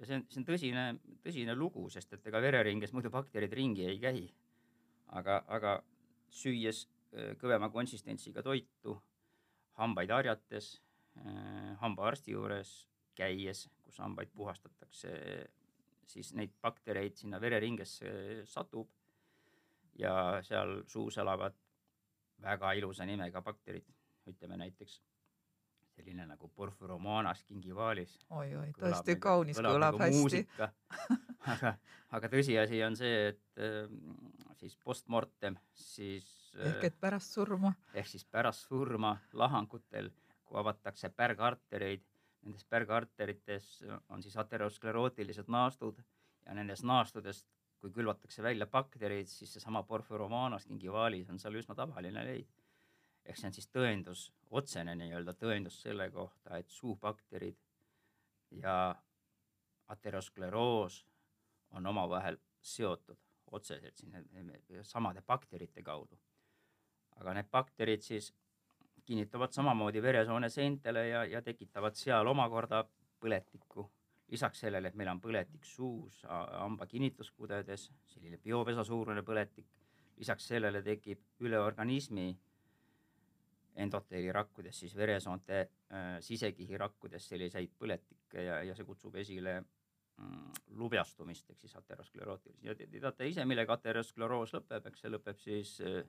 Ja 0.00 0.08
see 0.08 0.16
on, 0.16 0.26
see 0.32 0.40
on 0.40 0.46
tõsine, 0.48 0.84
tõsine 1.24 1.56
lugu, 1.56 1.84
sest 1.92 2.14
et 2.16 2.26
ega 2.30 2.40
vereringes 2.42 2.94
muidu 2.96 3.12
bakterid 3.12 3.52
ringi 3.52 3.84
ei 3.88 3.98
käi. 4.00 4.22
aga, 5.18 5.40
aga 5.48 5.80
süües 6.30 6.84
kõvema 7.40 7.68
konsistentsiga 7.74 8.42
toitu, 8.46 8.94
hambaid 9.80 10.12
harjates, 10.14 10.76
hambaarsti 11.82 12.36
juures 12.36 12.70
käies, 13.18 13.64
kus 13.82 13.98
hambaid 13.98 14.30
puhastatakse, 14.36 15.10
siis 16.06 16.32
neid 16.38 16.54
baktereid 16.62 17.18
sinna 17.18 17.40
vereringesse 17.42 18.44
satub 18.46 18.88
ja 19.98 20.40
seal 20.46 20.80
suus 20.88 21.18
elavad 21.18 21.58
väga 22.40 22.72
ilusa 22.78 23.04
nimega 23.06 23.42
bakterid, 23.42 23.90
ütleme 24.30 24.56
näiteks 24.56 25.00
selline 26.00 26.26
nagu 26.26 26.50
Porphyromonas 26.56 27.44
gingivalis. 27.48 28.16
oi-oi, 28.30 28.72
tõesti 28.78 29.14
nagu, 29.14 29.22
kaunis, 29.28 29.60
kõlab 29.60 30.00
nagu 30.00 30.24
hästi. 30.24 30.42
aga, 31.54 31.74
aga 32.18 32.32
tõsiasi 32.34 32.82
on 32.86 32.98
see, 32.98 33.30
et 33.34 33.62
äh, 33.62 33.88
siis 34.60 34.76
postmortem, 34.84 35.58
siis 35.76 36.28
ehk 36.58 36.88
et 36.90 37.00
pärast 37.00 37.36
surma. 37.36 37.74
ehk 37.94 38.08
siis 38.10 38.24
pärast 38.24 38.66
surma 38.68 39.18
lahangutel, 39.32 40.10
kui 40.44 40.58
avatakse 40.58 41.12
pärgartereid 41.14 42.06
nendes 42.42 42.64
pärgarterites 42.64 43.66
on 44.08 44.22
siis 44.22 44.36
aterosklerootilised 44.40 45.48
naastud 45.48 46.00
ja 46.46 46.54
nendest 46.56 46.86
naastudest, 46.88 47.46
kui 47.80 47.92
külvatakse 47.92 48.42
välja 48.42 48.66
bakterid, 48.66 49.28
siis 49.28 49.52
seesama 49.56 49.82
Porphyromanos 49.88 50.66
gingivalis 50.68 51.30
on 51.32 51.38
seal 51.40 51.56
üsna 51.60 51.76
tavaline 51.76 52.24
leid. 52.24 52.48
Ehk 53.24 53.38
see 53.38 53.48
on 53.50 53.56
siis 53.56 53.68
tõendus, 53.68 54.26
otsene 54.50 54.94
nii-öelda 54.98 55.34
tõendus 55.38 55.80
selle 55.82 56.10
kohta, 56.10 56.58
et 56.58 56.70
suubakterid 56.70 57.58
ja 58.62 58.94
ateroskleroos 59.88 61.04
on 61.70 61.86
omavahel 61.86 62.38
seotud 62.60 63.18
otseselt 63.50 63.96
siin 63.96 64.52
samade 64.82 65.22
bakterite 65.26 65.82
kaudu. 65.82 66.18
aga 67.20 67.34
need 67.36 67.48
bakterid 67.52 68.00
siis 68.00 68.30
kinnituvad 69.04 69.52
samamoodi 69.52 70.02
veresoone 70.02 70.48
seentele 70.48 71.08
ja, 71.08 71.24
ja 71.24 71.42
tekitavad 71.42 71.94
seal 71.94 72.26
omakorda 72.26 72.84
põletikku. 73.20 73.90
lisaks 74.30 74.60
sellele, 74.60 74.88
et 74.88 74.94
meil 74.94 75.08
on 75.10 75.20
põletik 75.20 75.64
suus, 75.66 76.20
hamba 76.24 76.86
kinnituskudades, 76.86 77.88
selline 78.06 78.38
biopesa 78.38 78.84
suurune 78.86 79.24
põletik, 79.26 79.66
lisaks 80.16 80.46
sellele 80.52 80.82
tekib 80.86 81.42
üle 81.42 81.58
organismi 81.58 82.28
endoteelirakkudes, 83.76 84.80
siis 84.82 84.96
veresoonte 84.96 85.60
äh, 85.60 86.16
sisekihi 86.20 86.78
rakkudes 86.78 87.28
selliseid 87.28 87.70
põletikke 87.78 88.42
ja, 88.44 88.62
ja 88.66 88.74
see 88.74 88.86
kutsub 88.88 89.14
esile 89.20 89.60
mm, 89.60 90.50
lubjastumist 90.80 91.50
ehk 91.50 91.60
siis 91.60 91.76
aterosklerootilisi 91.78 92.66
ja 92.66 92.74
te 92.74 92.88
teate 92.90 93.28
ise, 93.30 93.44
millega 93.48 93.78
ateroskleroos 93.78 94.54
lõpeb, 94.58 94.90
eks 94.90 95.04
see 95.04 95.14
lõpeb 95.14 95.40
siis 95.40 95.76
äh, 95.86 96.02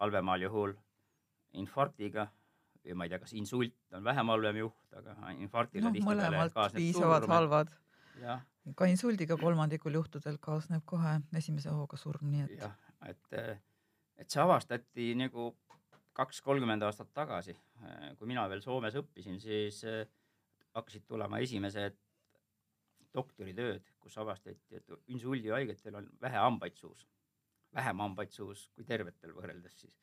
halvemal 0.00 0.42
juhul 0.48 0.74
infarktiga 1.56 2.28
või 2.86 2.96
ma 2.98 3.06
ei 3.06 3.12
tea, 3.12 3.20
kas 3.22 3.34
insult 3.38 3.96
on 3.96 4.04
vähem 4.06 4.32
halvem 4.32 4.60
juht, 4.62 4.98
aga 4.98 5.32
infarktile 5.42 5.90
no, 5.90 6.04
mõlemalt 6.06 6.58
piisavalt 6.74 7.28
halvad. 7.30 7.72
ka 8.76 8.88
insuldiga 8.90 9.36
kolmandikul 9.40 9.98
juhtudel 9.98 10.38
kaasneb 10.42 10.84
kohe 10.84 11.18
esimese 11.36 11.74
hooga 11.74 11.98
surm, 12.00 12.30
nii 12.30 12.44
et. 12.46 12.58
jah, 12.62 12.76
et, 13.10 13.40
et 14.22 14.30
see 14.30 14.42
avastati 14.42 15.14
nagu 15.18 15.50
kaks-kolmkümmend 16.16 16.82
aastat 16.86 17.10
tagasi, 17.14 17.52
kui 18.16 18.28
mina 18.30 18.46
veel 18.48 18.62
Soomes 18.64 18.96
õppisin, 18.96 19.36
siis 19.42 19.82
hakkasid 20.76 21.04
tulema 21.08 21.42
esimesed 21.44 21.98
doktoritööd, 23.16 23.84
kus 24.00 24.16
avastati, 24.20 24.80
et 24.80 24.96
insuldihaigetel 25.12 26.00
on 26.00 26.08
vähe 26.20 26.40
hambaid 26.40 26.76
suus, 26.80 27.06
vähem 27.76 28.00
hambaid 28.04 28.32
suus 28.32 28.66
kui 28.74 28.84
tervetel 28.88 29.36
võrreldes 29.36 29.76
siis 29.84 29.96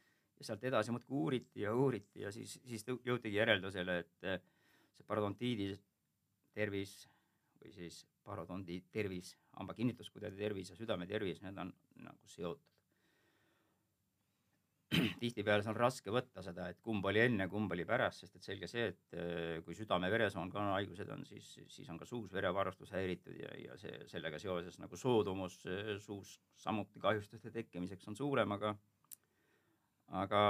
ja 0.43 0.47
sealt 0.47 0.63
edasi 0.67 0.91
muudkui 0.91 1.17
uuriti 1.17 1.61
ja 1.61 1.73
uuriti 1.75 2.23
ja 2.23 2.31
siis, 2.31 2.57
siis 2.67 2.85
jõutigi 2.87 3.37
järeldusele, 3.37 3.97
et 4.03 4.27
eh, 4.27 4.41
see 4.97 5.05
parodontiidi 5.07 5.69
tervis 6.53 6.95
või 7.61 7.71
siis 7.75 8.03
parodondi 8.23 8.81
tervis, 8.91 9.33
hamba 9.57 9.75
kinnituskudede 9.77 10.37
tervis 10.37 10.71
ja 10.71 10.77
südame 10.79 11.07
tervis, 11.07 11.41
need 11.43 11.57
on 11.59 11.71
nagu 12.03 12.31
seotud. 12.35 12.72
tihtipeale 15.21 15.65
on 15.69 15.77
raske 15.77 16.13
võtta 16.13 16.43
seda, 16.45 16.69
et 16.71 16.79
kumb 16.83 17.05
oli 17.09 17.21
enne, 17.23 17.47
kumb 17.51 17.71
oli 17.75 17.85
pärast, 17.87 18.23
sest 18.23 18.37
et 18.39 18.47
selge 18.47 18.69
see, 18.71 18.87
et 18.93 19.17
äh, 19.17 19.59
kui 19.65 19.77
südame-veresoonkonna 19.77 20.77
haigused 20.77 21.09
on, 21.15 21.25
siis, 21.27 21.53
siis 21.73 21.89
on 21.93 21.99
ka 22.01 22.07
suus 22.09 22.33
verevarustus 22.33 22.93
häiritud 22.95 23.37
ja, 23.39 23.53
ja 23.67 23.77
see 23.81 24.03
sellega 24.11 24.41
seoses 24.41 24.79
nagu 24.81 24.99
soodumus 24.99 25.59
äh, 25.67 25.95
suus 26.03 26.37
samuti 26.59 27.01
kahjustuste 27.03 27.51
tekkimiseks 27.53 28.11
on 28.11 28.19
suurem, 28.19 28.57
aga 28.57 28.75
aga 30.23 30.43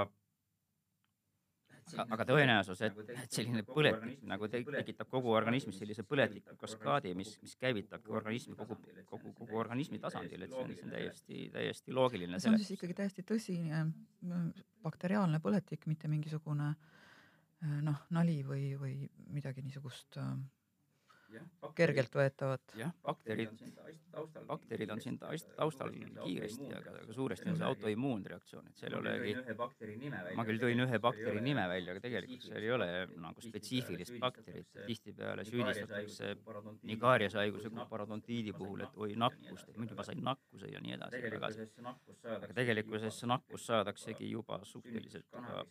aga, 1.92 2.06
aga 2.16 2.26
tõenäosus, 2.28 2.80
et, 2.86 2.96
et 3.14 3.36
selline 3.36 3.62
põletik 3.66 4.24
nagu 4.28 4.48
te, 4.50 4.62
tekitab 4.64 5.10
kogu 5.12 5.34
organismis 5.36 5.78
sellise 5.80 6.04
põletliku 6.08 6.56
kaskaadi, 6.60 7.14
mis, 7.18 7.34
mis 7.42 7.54
käitab 7.60 8.08
organismi 8.10 8.56
kogu, 8.58 8.78
kogu, 9.10 9.34
kogu 9.38 9.60
organismi 9.60 10.00
tasandil, 10.02 10.46
et 10.46 10.54
see 10.54 10.64
on, 10.64 10.74
see 10.74 10.88
on 10.88 10.96
täiesti, 10.96 11.44
täiesti 11.54 11.96
loogiline. 11.96 12.40
see 12.40 12.52
on 12.52 12.58
siis 12.62 12.74
ikkagi 12.76 12.98
täiesti 13.02 13.26
tõsine 13.28 13.84
bakteriaalne 14.84 15.40
põletik, 15.44 15.86
mitte 15.90 16.10
mingisugune 16.12 16.74
noh, 17.84 18.04
nali 18.14 18.40
või, 18.46 18.74
või 18.80 18.96
midagi 19.32 19.64
niisugust 19.64 20.18
kergelt 21.74 22.14
võetavat. 22.14 22.74
jah, 22.78 22.92
bakterid, 23.04 23.52
bakterid 24.48 24.90
on 24.94 25.00
siin 25.02 25.18
taustal 25.18 25.92
kiiresti, 25.94 26.70
aga, 26.78 26.94
aga 27.02 27.16
suuresti 27.16 27.50
on 27.50 27.58
see 27.60 27.68
autoimmuunreaktsioon, 27.68 28.68
et 28.70 28.82
seal 28.82 28.94
ei 28.94 29.00
olegi, 29.00 29.34
ma 30.38 30.46
küll 30.48 30.62
tõin 30.62 30.84
ühe 30.86 31.00
bakteri 31.02 31.42
nime 31.44 31.66
välja, 31.70 31.94
aga 31.94 32.04
tegelikult 32.04 32.46
seal 32.48 32.66
ei 32.66 32.72
ole 32.74 32.88
nagu 33.24 33.44
spetsiifilist 33.44 34.18
bakterit, 34.22 34.70
tihtipeale 34.86 35.46
süüdistatakse 35.48 36.34
nii 36.82 36.98
kaariashaiguse 37.02 37.72
kui 37.74 37.88
parodontiidi 37.90 38.54
puhul, 38.56 38.84
et 38.86 38.98
oi 39.00 39.18
nakkust, 39.18 39.68
et 39.70 39.80
muidu 39.80 39.98
ma 39.98 40.06
sain 40.06 40.22
nakkuse 40.24 40.70
ja 40.72 40.82
nii 40.84 40.96
edasi, 40.98 41.22
aga 41.30 41.52
aga 42.34 42.52
tegelikkuses 42.56 43.20
see 43.20 43.30
nakkus 43.30 43.66
saadaksegi 43.70 44.30
juba 44.30 44.60
suhteliselt 44.68 45.28
ka 45.32 45.64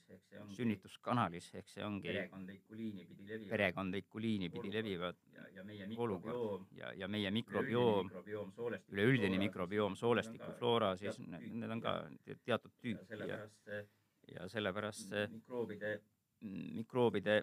sünnituskanalis, 0.56 1.50
ehk 1.60 1.70
see 1.72 1.86
ongi 1.86 2.16
perekondlikku 3.50 4.22
liini 4.22 4.50
pidi 4.54 4.74
levivad 4.74 5.20
ja 5.56 5.64
meie 5.68 5.88
olukord. 5.98 6.66
Ja, 6.78 6.94
ja 6.98 7.08
meie 7.08 7.32
mikrobioom, 7.32 8.10
üleüldine 8.92 9.40
mikrobioom, 9.42 9.98
soolestikufloora, 10.00 10.96
siis 11.02 11.20
need, 11.20 11.50
need 11.64 11.76
on 11.78 11.84
ka 11.84 11.98
teatud 12.46 12.74
tüüp 12.82 13.14
ja, 13.28 13.44
ja 14.34 14.50
sellepärast 14.52 15.10
see 15.10 15.28
mikroobide 15.34 16.00
mikroobide, 16.44 17.38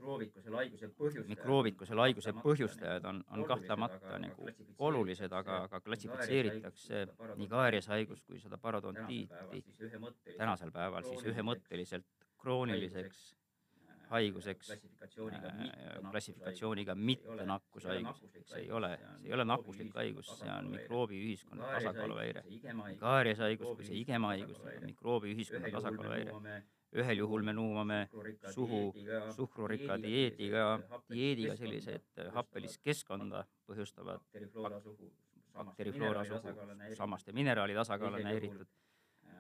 mikroobikusel 1.29 2.03
haiguse 2.05 2.35
põhjustajad 2.37 3.07
on, 3.09 3.23
on 3.33 3.45
kahtlemata 3.49 4.19
nagu 4.21 4.51
olulised, 4.91 5.33
aga, 5.33 5.63
aga 5.69 5.81
klassifitseeritakse 5.85 7.07
nii 7.41 7.49
kaariashaigust 7.49 8.27
kui 8.29 8.41
seda 8.43 8.59
parodontiiti 8.61 9.65
tänasel 10.37 10.73
päeval 10.75 11.07
siis 11.09 11.25
ühemõtteliselt. 11.33 12.07
Krooniliseks 12.41 13.25
haiguseks. 14.11 14.73
Klassifikatsiooniga 16.11 16.95
mitte 16.95 17.47
nakkushaigus, 17.47 18.25
see 18.51 18.65
ei 18.65 18.73
ole, 18.73 18.91
see 19.21 19.31
ei 19.31 19.37
ole 19.37 19.47
nakkuslik 19.47 19.95
haigus, 19.95 20.33
see 20.41 20.51
on 20.51 20.71
mikroobiühiskonna 20.75 21.71
tasakaaluhäire. 21.77 22.45
kaariashaigus 22.99 23.77
kui 23.77 23.89
see 23.89 24.03
igemahaigus. 24.03 24.61
On 24.61 24.85
mikroobiühiskonna 24.91 25.73
tasakaaluhäire. 25.79 26.63
ühel 26.91 27.19
juhul 27.23 27.43
me 27.47 27.53
nuumame 27.55 28.09
suhu 28.55 28.95
suhkrurikka 29.37 29.95
dieediga, 30.03 30.81
dieediga 31.11 31.55
sellised 31.57 32.23
happelist 32.35 32.81
keskkonda 32.83 33.45
põhjustavad 33.71 34.25
bakterifloora 35.55 36.25
suhu, 36.25 36.55
sammaste 36.99 37.33
mineraali 37.33 37.75
tasakaal 37.75 38.15
on 38.19 38.27
häiritud 38.27 38.67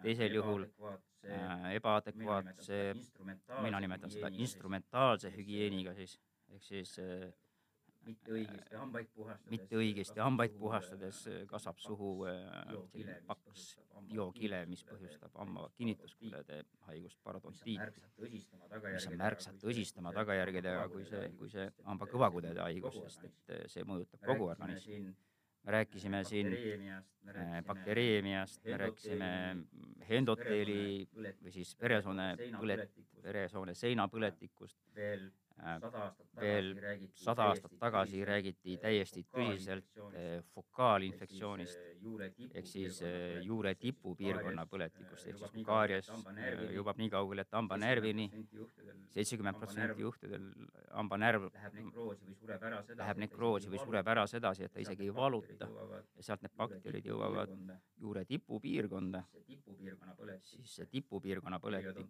teisel 0.02 0.34
juhul 0.34 0.64
äh, 0.64 1.68
ebaadekvaatse, 1.76 2.80
mina 3.62 3.80
nimetan 3.80 4.12
seda 4.12 4.32
instrumentaalse 4.32 5.32
hügieeniga 5.36 5.94
siis, 5.98 6.16
ehk 6.54 6.66
siis 6.66 6.96
äh, 7.02 7.28
mitte 8.06 8.32
õigesti 8.32 8.78
hambaid 8.80 9.10
puhastades, 9.14 9.50
mitte 9.52 9.76
õigesti 9.76 10.22
hambaid 10.24 10.56
puhastades 10.58 11.22
kasvab 11.50 11.82
suhu 11.84 12.10
äh, 12.30 12.44
selline 12.92 13.18
paks 13.28 13.66
biokile, 14.10 14.62
mis 14.70 14.82
põhjustab 14.88 15.36
hamba 15.42 15.68
kinnituskülede 15.76 16.62
haigust, 16.88 17.20
parodontiiti, 17.26 18.04
mis 18.30 19.08
on 19.10 19.18
märksa 19.20 19.52
tõsistama 19.60 20.14
tagajärgedega 20.16 20.86
kui 20.92 21.04
see, 21.08 21.26
kui 21.38 21.52
see 21.52 21.68
hamba 21.84 22.08
kõvakudede 22.10 22.64
haigus, 22.64 23.02
sest 23.04 23.28
et 23.28 23.74
see 23.74 23.84
mõjutab 23.86 24.24
kogu 24.32 24.48
organismi 24.54 25.12
rääkisime 25.64 26.25
siin 26.25 26.55
baktereemiast, 27.66 28.64
me 28.64 28.77
rääkisime 28.77 29.31
endoteeli 30.09 31.09
või 31.14 31.53
siis 31.55 31.77
veresoone 31.81 32.33
põlet-, 32.57 32.88
veresoone 33.23 33.75
seinapõletikust. 33.75 34.79
Veel 36.40 36.70
sada 37.14 37.51
aastat 37.51 37.73
tagasi 37.79 38.25
räägiti 38.25 38.77
täiesti 38.81 39.25
tõsiselt 39.33 40.01
fokaalinfektsioonist. 40.55 41.79
Ehk 42.55 42.66
siis 42.66 43.01
juure 43.44 43.75
tipupiirkonna 43.75 44.66
põletikust. 44.66 45.27
ehk 45.29 45.38
siis 45.38 45.66
kaaries 45.66 46.11
jõuab 46.75 46.99
nii 46.99 47.11
kaugele, 47.11 47.44
et 47.44 47.53
hambanärvini, 47.53 48.31
seitsekümmend 49.11 49.59
protsenti 49.59 50.01
juhtudel 50.01 50.49
hambanärv 50.90 51.51
läheb 52.96 53.18
nekroosi 53.25 53.70
või 53.70 53.83
sureb 53.85 54.09
ära 54.09 54.27
sedasi, 54.27 54.64
et 54.64 54.73
ta 54.73 54.81
isegi 54.81 55.09
ei 55.09 55.14
valuta. 55.14 55.68
ja 56.16 56.23
sealt 56.23 56.42
need 56.42 56.57
bakterid 56.57 57.07
jõuavad 57.07 57.53
juure 58.01 58.25
tipupiirkonda, 58.25 59.23
siis 60.40 60.75
see 60.77 60.87
tipupiirkonna 60.87 61.59
põletik, 61.61 62.09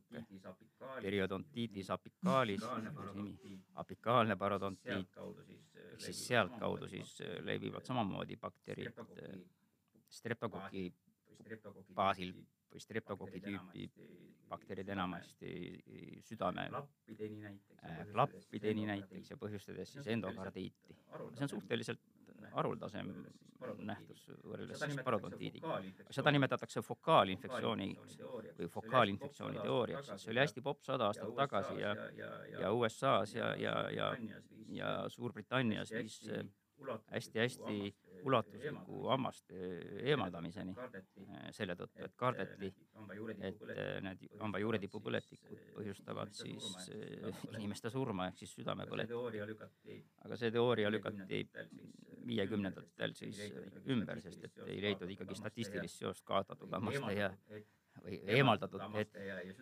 periodontiitis 1.02 1.90
apicaalis, 1.90 2.64
nimi, 3.14 3.39
apikaalne 3.82 4.36
parodontiit, 4.36 5.16
ehk 5.16 6.00
siis 6.04 6.22
sealtkaudu 6.28 6.88
siis 6.88 7.16
levivad 7.46 7.86
samamoodi 7.86 8.36
bakterid 8.40 9.02
streptokoki 10.10 10.88
baasil 11.94 12.32
või 12.70 12.82
streptokoki 12.82 13.42
tüüpi 13.44 13.86
bakterid 14.50 14.88
enamasti 14.90 15.52
südame 16.26 16.66
klappideni 18.12 18.86
näiteks 18.90 19.30
ja 19.30 19.38
põhjustades 19.38 19.94
siis 19.94 20.10
endokardiiti. 20.10 20.96
see 21.34 21.46
on 21.46 21.52
suhteliselt 21.54 22.00
haruldasem 22.52 23.12
nähtus 23.84 24.22
võrreldes 24.44 24.80
siis 24.80 25.00
parodontiidiga. 25.04 25.80
seda 26.10 26.32
nimetatakse 26.32 26.82
fokaalinfektsiooniks 26.82 28.16
või 28.58 28.68
fokaalinfektsiooni 28.72 29.60
teooriaks, 29.60 30.12
see 30.22 30.32
oli 30.32 30.42
hästi 30.44 30.64
popp 30.64 30.84
sada 30.86 31.10
aastat 31.10 31.34
tagasi 31.36 31.76
ja, 31.80 31.94
ja 32.60 32.72
USA-s 32.72 33.34
ja, 33.36 33.52
ja, 33.60 33.74
ja, 33.94 34.10
ja 34.80 34.94
Suurbritannias 35.08 35.92
viis 35.92 36.20
hästi-hästi 37.10 37.94
ulatusliku 38.24 39.06
hammaste 39.08 39.60
eemaldamiseni 40.10 40.74
selle 41.56 41.76
tõttu, 41.78 42.04
et 42.04 42.16
kardeti, 42.20 42.70
et 43.48 43.62
need 44.04 44.26
hambajuuretipu 44.40 45.00
põletikud 45.04 45.62
põhjustavad 45.76 46.34
siis 46.36 46.90
inimeste 47.56 47.92
surma 47.92 48.28
ehk 48.30 48.42
siis 48.42 48.54
südamepõletikku. 48.58 49.96
aga 50.26 50.40
see 50.40 50.52
teooria 50.54 50.92
lükati 50.92 51.42
viiekümnendatel 52.26 53.16
siis 53.16 53.40
ümber, 53.88 54.20
sest 54.20 54.44
et 54.44 54.64
ei 54.66 54.80
leitud 54.84 55.10
ikkagi 55.16 55.38
statistilist 55.38 56.02
seost 56.02 56.24
kaotatud 56.28 56.72
hammaste 56.76 57.16
ja 57.16 57.32
või 58.04 58.18
eemaldatud, 58.36 58.82
et 59.00 59.18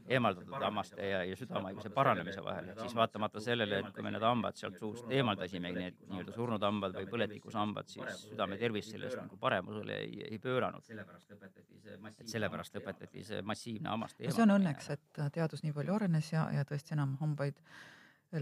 eemaldatud 0.06 0.54
hammaste 0.62 1.08
ja, 1.10 1.22
ja 1.26 1.36
südamehaiguse 1.38 1.90
paranemise 1.94 2.44
vahel, 2.44 2.70
et 2.72 2.80
siis 2.82 2.94
vaatamata 2.96 3.42
sellele, 3.42 3.80
et 3.82 3.90
kui 3.94 4.04
me 4.06 4.12
need 4.14 4.24
hambad 4.24 4.58
sealt 4.60 4.78
suust 4.80 5.10
eemaldasime, 5.14 5.72
need 5.74 5.98
nii-öelda 6.06 6.34
surnud 6.36 6.64
hambad 6.68 6.96
või 6.98 7.08
põletikus 7.10 7.58
hambad, 7.58 7.90
siis 7.90 8.24
südame 8.28 8.58
tervis 8.60 8.90
sellest 8.92 9.18
nagu 9.20 9.38
paremusele 9.40 9.98
ei, 10.04 10.22
ei 10.30 10.40
pööranud. 10.42 10.84
et 10.88 12.28
sellepärast 12.28 12.74
lõpetati 12.78 13.24
see 13.24 13.42
massiivne 13.42 13.92
hammaste 13.92 14.22
eemaldamine. 14.22 14.36
see 14.36 14.46
on 14.46 14.56
õnneks, 14.56 14.90
et 14.94 15.22
teadus 15.34 15.64
nii 15.64 15.74
palju 15.76 15.94
arenes 15.94 16.32
ja, 16.32 16.48
ja 16.54 16.64
tõesti 16.68 16.94
enam 16.96 17.16
hambaid 17.20 17.60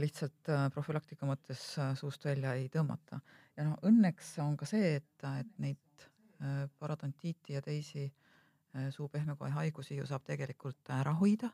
lihtsalt 0.02 0.50
äh, 0.50 0.66
profülaktika 0.74 1.28
mõttes 1.28 1.62
äh, 1.78 1.92
suust 1.94 2.24
välja 2.26 2.56
ei 2.58 2.68
tõmmata. 2.72 3.20
ja 3.56 3.68
noh, 3.68 3.78
õnneks 3.86 4.34
on 4.42 4.56
ka 4.58 4.66
see, 4.66 4.96
et, 4.98 5.26
et 5.40 5.58
neid 5.62 6.06
äh, 6.42 6.64
parodontiiti 6.80 7.54
ja 7.54 7.62
teisi 7.62 8.08
äh, 8.08 8.25
Äh, 8.76 8.90
suu 8.92 9.08
pehmekoe 9.08 9.50
haigusi 9.50 9.96
ju 9.96 10.06
saab 10.06 10.24
tegelikult 10.28 10.90
ära 10.92 11.14
hoida 11.16 11.48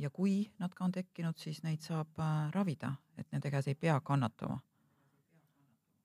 ja 0.00 0.10
kui 0.10 0.36
nad 0.62 0.72
ka 0.74 0.86
on 0.86 0.94
tekkinud, 0.94 1.36
siis 1.36 1.60
neid 1.64 1.82
saab 1.84 2.20
äh, 2.24 2.48
ravida, 2.54 2.94
et 3.18 3.28
nende 3.34 3.50
käes 3.52 3.68
ei 3.68 3.74
pea 3.74 3.98
kannatama. 4.00 4.60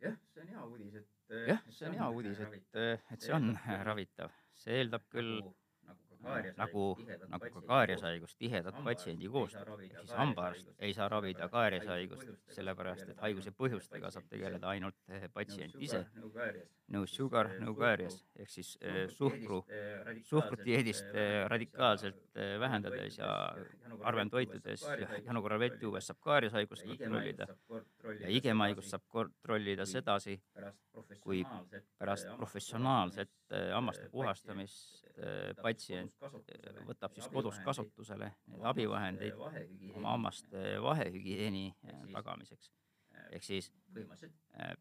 jah, 0.03 0.17
see 0.33 0.41
on 0.43 0.49
hea 0.51 0.65
uudis, 0.65 0.95
et 0.99 1.35
jah, 1.47 1.61
see 1.69 1.87
on 1.87 1.95
hea 1.99 2.09
uudis, 2.09 2.41
et, 2.43 2.79
et 3.13 3.27
see 3.27 3.35
on 3.37 3.53
ravitav, 3.87 4.33
see 4.63 4.81
eeldab 4.81 5.05
küll 5.13 5.37
nagu, 6.57 6.85
nagu 7.29 7.49
ka 7.55 7.63
kaariashaigus 7.67 8.35
tihedat 8.39 8.77
patsiendi 8.85 9.29
koostööd, 9.31 9.73
ehk 9.85 9.97
siis 9.99 10.13
hambaarst 10.17 10.71
ei 10.79 10.93
saa 10.97 11.09
ravida 11.11 11.49
kaariashaigust, 11.51 12.31
sellepärast 12.57 13.09
et 13.13 13.23
haiguse 13.25 13.53
põhjustega 13.57 14.11
saab 14.13 14.29
tegeleda 14.31 14.71
ainult 14.73 14.97
patsient 15.33 15.75
ise. 15.79 16.05
no 16.93 17.05
sugar, 17.07 17.49
no 17.59 17.73
caries 17.73 18.19
ehk 18.37 18.49
siis 18.51 18.77
eh, 18.81 19.07
suhkru, 19.09 19.63
suhkrudieedist 20.27 21.15
eh, 21.15 21.45
radikaalselt 21.49 22.19
eh, 22.35 22.59
vähendades 22.59 23.17
ja 23.17 23.29
harvem 24.03 24.29
toitudes 24.29 24.83
ja 24.83 25.07
janu 25.25 25.41
korral 25.41 25.59
vett 25.63 25.81
juues 25.81 26.07
saab 26.07 26.19
kaarieshaigust 26.27 26.85
kontrollida. 26.87 27.47
ja 28.19 28.29
igemahaigust 28.29 28.93
saab 28.93 29.07
kontrollida 29.07 29.85
sedasi, 29.85 30.39
kui 31.23 31.43
pärast 31.97 32.27
professionaalset 32.37 33.31
eh, 33.51 33.71
hammaste 33.73 34.09
puhastamist 34.11 35.02
eh, 35.02 35.02
patsient 35.61 36.13
eh, 36.23 36.79
võtab 36.87 37.13
siis 37.17 37.27
kodus 37.33 37.59
kasutusele. 37.65 38.31
neid 38.49 38.65
abivahendeid 38.71 39.37
oma 39.95 40.15
hammaste 40.15 40.63
vahehügieeni 40.81 41.67
eh, 41.69 41.99
tagamiseks. 42.13 42.71
ehk 43.31 43.43
siis 43.43 43.71
eh, 43.97 44.73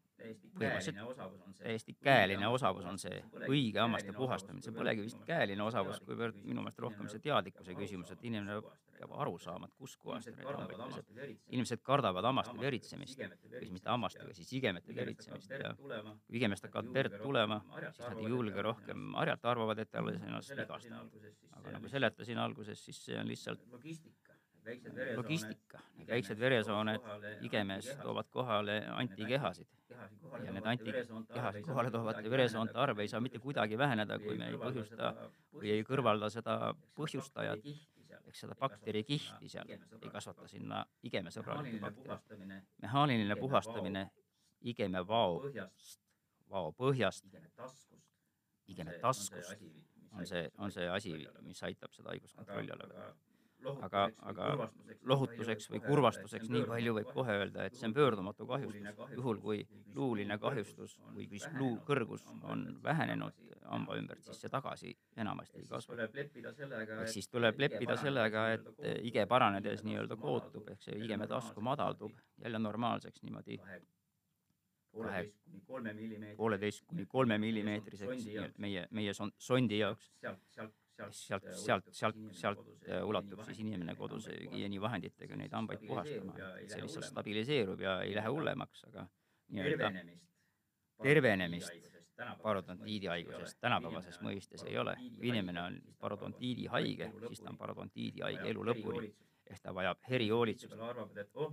põhimõtteliselt 0.57 1.59
täiesti 1.59 1.95
käeline 2.03 2.47
osavus 2.47 2.85
on 2.89 2.99
see, 3.01 3.19
õige 3.47 3.81
hammaste 3.81 4.13
puhastamine, 4.15 4.63
see 4.65 4.75
polegi 4.75 5.05
vist 5.07 5.21
käeline 5.27 5.63
osavus, 5.65 5.99
kuivõrd 6.07 6.39
minu 6.43 6.63
meelest 6.63 6.81
rohkem 6.85 7.09
see 7.11 7.23
teadlikkuse 7.23 7.75
küsimus, 7.77 8.11
et 8.13 8.23
inimene 8.23 8.59
peab 8.97 9.13
aru 9.23 9.37
saama, 9.41 9.67
et 9.67 9.75
kuskohast 9.79 10.29
ta 10.29 10.35
neid 10.37 10.49
hambaid 10.49 10.81
peseb. 10.83 11.39
inimesed 11.57 11.83
kardavad 11.85 12.27
hammaste 12.29 12.55
veritsemist, 12.59 13.19
või 13.19 13.63
siis 13.63 13.73
mitte 13.75 13.91
hammastega, 13.91 14.35
siis 14.37 14.53
igemete 14.59 14.95
veritsemist 14.95 15.55
ja 15.57 15.73
kui 15.79 16.39
igemest 16.39 16.67
hakkavad 16.67 16.93
verd 16.97 17.17
tulema, 17.23 17.59
siis 17.79 18.03
nad 18.05 18.21
ei 18.21 18.31
julge 18.35 18.67
rohkem 18.69 19.09
harjata, 19.19 19.51
arvavad, 19.55 19.83
et 19.83 19.95
alles 20.01 20.21
ennast 20.21 20.55
vigastanud. 20.55 21.17
aga 21.53 21.77
nagu 21.77 21.89
seletasin 21.89 22.39
alguses, 22.43 22.85
siis 22.85 23.05
see 23.05 23.19
on 23.19 23.27
lihtsalt 23.27 23.65
logistika, 25.15 25.79
väiksed 26.07 26.39
veresooned 26.39 27.07
igemes 27.41 27.89
toovad 28.01 28.29
kohale 28.31 28.83
antikehasid. 28.95 29.67
ja 30.43 30.51
need 30.51 30.65
antikehasid 30.65 31.65
kohale 31.65 31.91
toovate 31.91 32.29
veresoonte 32.29 32.77
arv 32.79 32.99
ei 32.99 33.07
saa 33.07 33.21
mitte 33.21 33.39
kuidagi 33.39 33.77
väheneda, 33.77 34.19
kui 34.19 34.37
me 34.37 34.49
ei 34.49 34.59
põhjusta 34.59 35.13
või 35.53 35.73
ei 35.75 35.83
kõrvalda 35.87 36.29
seda 36.33 36.73
põhjustajat, 36.97 37.67
ehk 38.23 38.35
seda 38.39 38.55
bakterikihti 38.59 39.49
seal, 39.49 39.69
ei 40.01 40.11
kasvata 40.11 40.47
sinna 40.47 40.85
igemesõbralikku 41.03 41.79
bakterit. 42.07 42.63
mehaaniline 42.81 43.35
puhastamine 43.35 44.07
igeme 44.61 45.07
vaost, 45.07 45.99
vao 46.49 46.71
põhjast, 46.71 47.25
igeme 48.67 48.99
taskust. 49.01 49.57
On 50.13 50.27
see, 50.29 50.49
on 50.61 50.69
see 50.71 50.85
asi, 50.93 51.11
mis 51.41 51.63
aitab 51.65 51.93
seda 51.95 52.11
haigust 52.11 52.35
kontrolli 52.37 52.69
alla 52.69 52.85
võtta 52.85 53.32
aga, 53.85 54.03
aga 54.29 54.69
lohutuseks 55.09 55.69
või 55.71 55.81
kurvastuseks 55.83 56.51
nii 56.53 56.65
palju 56.69 56.95
võib 56.97 57.09
kohe 57.15 57.37
öelda, 57.41 57.67
et 57.67 57.77
see 57.77 57.87
on 57.89 57.95
pöördumatu 57.95 58.47
kahjustus. 58.47 58.99
juhul, 59.15 59.39
kui 59.43 59.63
luuline 59.95 60.37
kahjustus 60.39 60.97
või 61.15 61.27
kui 61.31 61.41
luu 61.59 61.77
kõrgus 61.87 62.25
on 62.43 62.65
vähenenud 62.83 63.33
hamba 63.69 63.97
ümbert, 63.99 64.23
siis 64.25 64.41
see 64.43 64.51
tagasi 64.51 64.93
enamasti 65.17 65.63
ei 65.63 65.67
kasva. 65.69 65.95
ehk 66.03 67.09
siis 67.15 67.27
tuleb 67.27 67.59
leppida 67.59 67.97
sellega, 67.97 68.47
et 68.57 68.85
ige 69.01 69.25
paranedes 69.25 69.83
nii-öelda 69.87 70.19
kootub, 70.19 70.69
ehk 70.75 70.81
see 70.81 70.99
igeme 71.05 71.27
tasku 71.27 71.61
madaldub 71.61 72.15
jälle 72.43 72.59
normaalseks 72.59 73.23
niimoodi 73.23 73.59
kahe, 74.93 75.25
pooleteist 76.37 76.85
kuni 76.87 77.05
kolme 77.09 77.37
millimeetriseks 77.41 78.27
meie, 78.57 78.87
meie 78.91 79.13
sondi 79.37 79.79
jaoks 79.79 80.11
sealt, 81.11 81.47
sealt, 81.57 81.87
sealt, 81.91 82.19
sealt 82.37 82.89
ulatub 83.03 83.41
siis 83.47 83.61
inimene 83.63 83.95
kodus 83.97 84.27
hügieenivahenditega 84.31 85.37
neid 85.39 85.55
hambaid 85.55 85.85
puhastama, 85.87 86.35
see 86.67 86.83
lihtsalt 86.83 87.09
stabiliseerub 87.09 87.81
ja 87.81 87.97
ei 88.05 88.13
lähe 88.15 88.33
hullemaks, 88.33 88.85
aga 88.91 89.07
nii-öelda 89.53 89.91
tervenemist. 91.03 91.91
parodontiidi 92.43 93.07
haigusest 93.09 93.57
tänapäevases 93.59 94.19
mõistes 94.21 94.61
ei 94.69 94.77
ole. 94.77 94.93
kui 95.17 95.27
inimene 95.27 95.61
on 95.61 95.79
parodontiidi 95.99 96.67
haige, 96.69 97.11
siis 97.27 97.41
ta 97.41 97.49
on 97.49 97.57
parodontiidi 97.57 98.21
haige 98.21 98.49
elu 98.51 98.65
lõpuni 98.69 99.09
ehk 99.51 99.61
ta 99.63 99.73
vajab 99.75 99.97
erihoolitsust. 100.09 100.75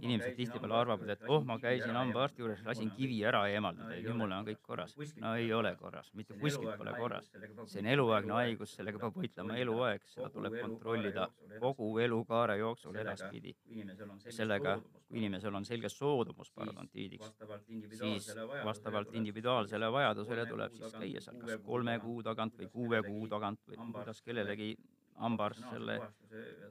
inimesed 0.01 0.37
tihtipeale 0.37 0.75
arvavad, 0.75 1.09
et 1.15 1.25
oh, 1.29 1.45
ma 1.45 1.59
käisin 1.59 1.97
hambaarsti 1.97 2.43
juures, 2.43 2.63
lasin 2.67 2.91
kivi 2.97 3.19
ära 3.27 3.43
eemaldada 3.55 3.97
ja 3.97 4.03
nüüd 4.05 4.19
mul 4.21 4.35
on 4.37 4.47
kõik 4.49 4.61
korras. 4.63 4.95
no 5.25 5.35
ei 5.37 5.53
ole 5.53 5.75
korras, 5.81 6.13
mitte 6.15 6.39
kuskilt 6.41 6.77
pole 6.79 6.95
korras. 6.99 7.31
see 7.67 7.83
on 7.83 7.91
eluaegne 7.95 8.37
haigus, 8.39 8.75
sellega 8.79 9.03
peab 9.05 9.19
võitlema 9.23 9.59
eluaeg, 9.65 10.07
seda 10.15 10.31
tuleb 10.37 10.57
kontrollida 10.61 11.29
kogu 11.61 11.91
elukaare 12.07 12.59
jooksul 12.63 12.97
edaspidi. 13.05 13.57
sellega, 14.29 14.79
kui 15.09 15.19
inimesel 15.23 15.55
on 15.55 15.65
selge 15.65 15.89
soodumus 15.89 16.53
parodontiidiks, 16.55 17.35
siis 17.99 18.31
vastavalt 18.65 19.15
individuaalsele 19.15 19.93
vajadusele 19.93 20.47
tuleb 20.47 20.79
siis 20.79 20.97
käia 21.03 21.21
seal 21.21 21.41
kas 21.41 21.61
kolme 21.67 21.99
kuu 22.03 22.23
tagant 22.23 22.57
või 22.59 22.71
kuue 22.73 23.03
kuu 23.03 23.29
tagant 23.29 23.61
või 23.69 23.93
kuidas 23.93 24.23
kellelegi 24.23 24.75
hambaarst 25.21 25.67
selle 25.69 25.97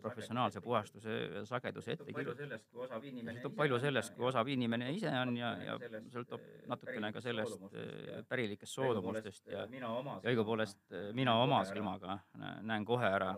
professionaalse 0.02 0.62
puhastuse 0.64 1.44
sageduse 1.46 1.94
ette 1.96 2.14
kirjutab. 2.14 3.04
sõltub 3.04 3.56
palju 3.58 3.80
sellest, 3.84 4.16
kui 4.16 4.28
osav 4.30 4.50
inimene 4.52 4.92
ise 4.96 5.12
on 5.22 5.36
ja, 5.38 5.52
ja 5.66 5.78
sõltub 6.14 6.44
natukene 6.72 7.12
ka 7.16 7.24
sellest 7.24 7.66
äh, 7.70 8.20
pärilikest 8.30 8.74
soodumustest 8.74 9.52
ja, 9.54 9.66
ja 9.68 9.94
õigupoolest 10.34 10.82
äh, 10.92 11.10
mina 11.18 11.36
oma 11.44 11.64
silmaga 11.70 12.20
näen 12.40 12.86
kohe 12.88 13.10
ära 13.10 13.34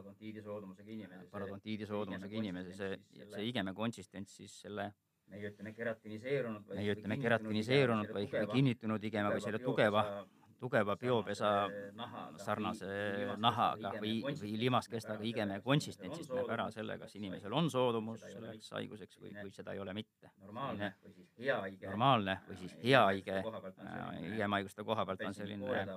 parodontiidi 1.32 1.90
soodumusega 1.90 2.42
inimese, 2.44 2.76
see, 2.78 3.00
see 3.34 3.48
igeme 3.50 3.74
konsistents 3.78 4.38
siis 4.42 4.60
selle 4.66 4.92
meie 5.32 5.48
ütleme 5.52 5.72
keratiniseerunud 5.74 6.68
või 6.68 6.82
meie 6.82 6.94
ütleme 6.98 7.18
keratiniseerunud 7.22 8.14
või 8.16 8.28
kinnitunud 8.52 9.10
igeme 9.10 9.34
või 9.34 9.44
selle 9.44 9.62
tugeva 9.64 10.06
tugeva 10.62 10.96
biopesa 11.00 11.52
sarnase 12.44 12.92
nahaga 13.42 13.94
või, 13.98 14.20
või 14.28 14.54
limaskestaga 14.62 15.26
igeme 15.26 15.60
konsistentsist 15.66 16.34
näeb 16.36 16.52
ära 16.54 16.68
selle, 16.74 16.98
kas 17.02 17.16
inimesel 17.18 17.56
on 17.58 17.70
soodumus 17.74 18.22
selleks 18.28 18.70
haiguseks 18.78 19.22
või, 19.24 19.34
või 19.40 19.56
seda 19.56 19.74
ei 19.76 19.82
ole 19.82 19.96
mitte. 19.98 20.32
normaalne 20.42 20.94
või 21.04 21.16
siis 21.16 21.32
hea 21.40 21.58
haige. 21.64 21.88
normaalne 21.88 22.38
või 22.48 22.60
siis 22.62 22.78
hea 22.84 23.04
haige 23.08 23.40
igemahaiguste 24.34 24.86
koha 24.86 25.06
pealt 25.10 25.26
on 25.30 25.38
selline 25.38 25.88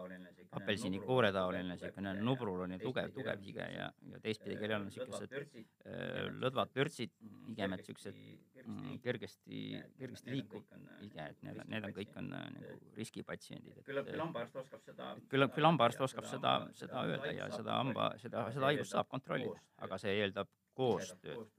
apelsini 0.54 1.00
kooretaoline 1.04 1.74
niisugune 1.74 2.14
nubruline 2.20 2.78
tugev, 2.80 3.12
tugev 3.14 3.44
hige 3.44 3.68
ja, 3.74 3.90
ja 4.10 4.20
teistpidi, 4.24 4.56
kellel 4.60 4.80
on 4.80 4.88
niisugused 4.88 5.34
äh, 5.34 6.30
lõdvad 6.40 6.72
pörtsid, 6.74 7.12
igemed 7.52 7.82
niisugused 7.82 8.18
mm, 8.64 8.98
kergesti, 9.04 9.64
kergesti 9.98 10.34
liikuv 10.34 10.64
hige, 11.02 11.28
et 11.28 11.42
need, 11.46 11.62
need 11.72 11.88
on 11.88 11.96
kõik 11.96 12.16
on 12.20 12.32
äh, 12.38 12.46
nagu 12.56 12.78
riskipatsiendid. 12.98 13.82
küllap 13.88 14.08
küll 14.08 14.22
hambaarst 14.54 14.74
oskab 14.74 14.84
seda. 14.84 15.14
küll, 15.30 15.46
küll 15.54 15.68
hambaarst 15.68 16.04
oskab 16.06 16.28
seda, 16.30 16.52
seda 16.78 17.06
öelda 17.08 17.32
ja 17.32 17.48
seda 17.52 17.78
hamba, 17.80 18.10
seda, 18.22 18.46
seda 18.54 18.70
haigust 18.70 18.94
saab 18.94 19.08
kontrollida, 19.10 19.58
aga 19.86 19.98
see 19.98 20.14
eeldab 20.20 20.50
koostööd, 20.78 21.50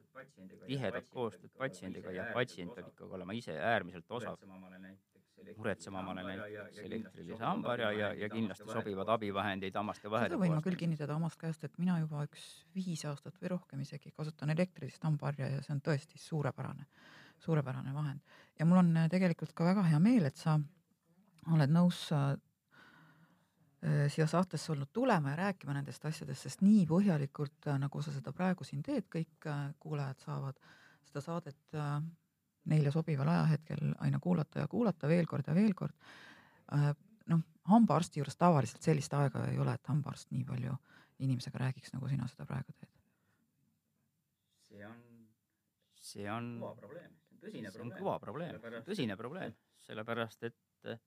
tihedat 0.67 1.09
koostööd. 1.11 1.51
patsiendiga 1.57 2.13
ja 2.15 2.29
patsient 2.35 2.75
peab 2.75 2.89
ikkagi 2.91 3.19
olema 3.19 3.35
ise 3.35 3.57
äärmiselt 3.73 4.11
osav. 4.19 4.39
Muretsema 5.55 5.99
omale 6.01 6.23
näiteks 6.25 6.79
elektrilise 6.81 7.43
hambaharja 7.45 7.91
ja, 7.93 8.07
ja 8.17 8.29
kindlasti 8.31 8.65
sobivad 8.65 9.11
abivahendeid 9.13 9.75
hammaste 9.77 10.09
vahele. 10.09 10.33
seda 10.33 10.39
võin 10.41 10.55
ma 10.57 10.63
küll 10.65 10.79
kinnitada 10.79 11.13
omast 11.19 11.37
käest, 11.37 11.67
et 11.67 11.75
mina 11.77 11.99
juba 12.01 12.23
üks 12.25 12.47
viis 12.73 13.03
aastat 13.05 13.37
või 13.41 13.51
rohkem 13.53 13.83
isegi 13.83 14.09
kasutan 14.15 14.49
elektrilist 14.55 15.05
hambaharja 15.05 15.51
ja 15.51 15.59
see 15.61 15.75
on 15.75 15.83
tõesti 15.85 16.17
suurepärane, 16.23 16.87
suurepärane 17.45 17.93
vahend. 17.93 18.39
ja 18.57 18.65
mul 18.65 18.81
on 18.81 18.89
äh, 19.03 19.09
tegelikult 19.11 19.53
ka 19.53 19.69
väga 19.69 19.85
hea 19.91 19.99
meel, 20.01 20.25
et 20.25 20.41
sa 20.41 20.57
oled 21.53 21.77
nõus 21.77 22.01
äh, 22.15 22.33
siia 24.09 24.25
saatesse 24.27 24.71
olnud 24.71 24.89
tulema 24.93 25.33
ja 25.33 25.35
rääkima 25.43 25.73
nendest 25.75 26.05
asjadest, 26.07 26.47
sest 26.47 26.61
nii 26.65 26.85
põhjalikult, 26.89 27.67
nagu 27.79 28.01
sa 28.01 28.13
seda 28.15 28.31
praegu 28.33 28.65
siin 28.65 28.81
teed, 28.83 29.05
kõik 29.11 29.47
kuulajad 29.83 30.23
saavad 30.23 30.61
seda 31.05 31.21
saadet 31.21 31.77
neile 32.71 32.91
sobival 32.91 33.29
ajahetkel 33.29 33.93
aina 34.05 34.19
kuulata 34.19 34.59
ja 34.59 34.67
kuulata 34.67 35.07
veel 35.07 35.27
kord 35.29 35.47
ja 35.47 35.55
veel 35.55 35.73
kord. 35.77 35.95
Äh, 36.73 36.91
noh, 37.31 37.41
hambaarsti 37.69 38.19
juures 38.19 38.37
tavaliselt 38.37 38.85
sellist 38.85 39.13
aega 39.13 39.45
ei 39.51 39.59
ole, 39.61 39.75
et 39.77 39.91
hambaarst 39.91 40.31
nii 40.33 40.45
palju 40.47 40.77
inimesega 41.25 41.61
räägiks, 41.61 41.93
nagu 41.93 42.09
sina 42.11 42.27
seda 42.31 42.47
praegu 42.49 42.73
teed. 42.73 42.91
see 44.65 44.85
on, 44.87 44.97
see 45.95 46.25
on 46.31 46.47
kõva 46.59 46.73
probleem, 46.79 47.11
tõsine 47.39 47.69
see 47.71 47.81
on 47.81 47.91
probleem. 47.93 47.99
kõva 48.01 48.15
probleem, 48.19 48.83
tõsine 48.89 49.15
probleem, 49.17 49.53
sellepärast 49.85 50.43
et 50.49 50.89
äh, 50.91 50.99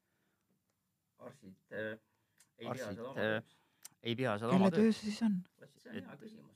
arstid 2.67 3.01
äh, 3.15 3.41
ei 4.03 4.15
arstid 4.19 4.37
seda 4.39 4.55
oma 4.55 4.69
äh, 4.69 4.69
pea 4.69 4.69
seda 4.69 4.69
kelle 4.69 4.69
oma 4.69 4.71
töö 4.75 4.93
see 4.93 5.11
siis 5.13 5.23
on? 5.27 5.41
see 5.79 5.91
on 5.91 5.99
hea 6.03 6.17
küsimus. 6.21 6.55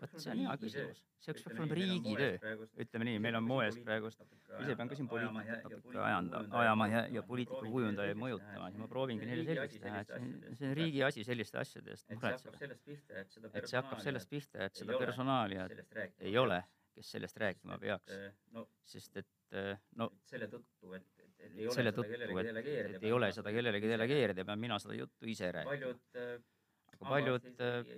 vot 0.00 0.14
see 0.16 0.32
on 0.32 0.42
hea 0.42 0.54
küsimus, 0.62 1.02
see 1.24 1.34
peaks 1.34 1.46
olema 1.50 1.78
riigi 1.78 2.14
töö. 2.20 2.54
ütleme 2.84 3.08
nii, 3.08 3.22
meil 3.26 3.38
on 3.40 3.46
moes 3.48 3.78
praegust, 3.86 4.22
ise 4.60 4.76
pean 4.78 4.90
ka 4.90 4.98
siin 4.98 5.08
poliitikat 5.10 5.66
natuke 5.66 6.00
ajanda, 6.08 6.42
ajama 6.62 6.88
ja, 6.92 7.02
ja 7.16 7.24
poliitika 7.26 7.62
kujundajaid 7.64 8.20
mõjutama, 8.20 8.70
siis 8.70 8.82
ma 8.84 8.90
proovingi 8.94 9.28
neile 9.30 9.46
selgeks 9.50 9.82
teha, 9.86 10.04
et 10.04 10.14
see 10.14 10.22
on, 10.22 10.56
see 10.60 10.70
on 10.70 10.78
riigi 10.80 11.04
asi 11.08 11.26
selliste 11.28 11.60
asjade 11.62 11.94
eest 11.96 12.08
et 12.08 12.20
see 12.20 12.30
hakkab 12.30 12.46
muretseda. 12.46 12.62
sellest 12.64 12.84
pihta, 12.90 13.24
et 13.24 13.68
see 13.70 13.80
hakkab 13.80 14.04
sellest 14.06 14.32
pihta, 14.32 14.68
et 14.68 14.82
seda 14.82 15.00
rääkima 15.02 15.68
ei 16.30 16.38
ole, 16.40 16.62
kes 16.94 17.14
sellest 17.16 17.42
rääkima 17.44 17.80
peaks, 17.82 18.20
no 18.54 18.68
sest 18.94 19.22
et 19.22 19.58
äh, 19.58 19.74
no 20.00 20.12
et 20.14 20.36
selle 20.36 20.50
tõttu, 20.52 20.94
et, 20.98 21.08
et, 21.44 21.70
selle 21.76 21.92
tõttu, 21.96 22.18
et, 22.40 22.50
et 22.96 23.06
ei 23.06 23.12
ole 23.12 23.30
seda 23.36 23.52
kellelegi 23.54 23.90
delegeerida, 23.90 24.44
pean 24.48 24.60
mina 24.60 24.78
seda 24.82 24.98
juttu 24.98 25.30
ise 25.30 25.52
rääkima. 25.54 25.94
äh, 26.18 26.36
aga 26.94 27.10
paljud 27.10 27.50
äh, 27.64 27.94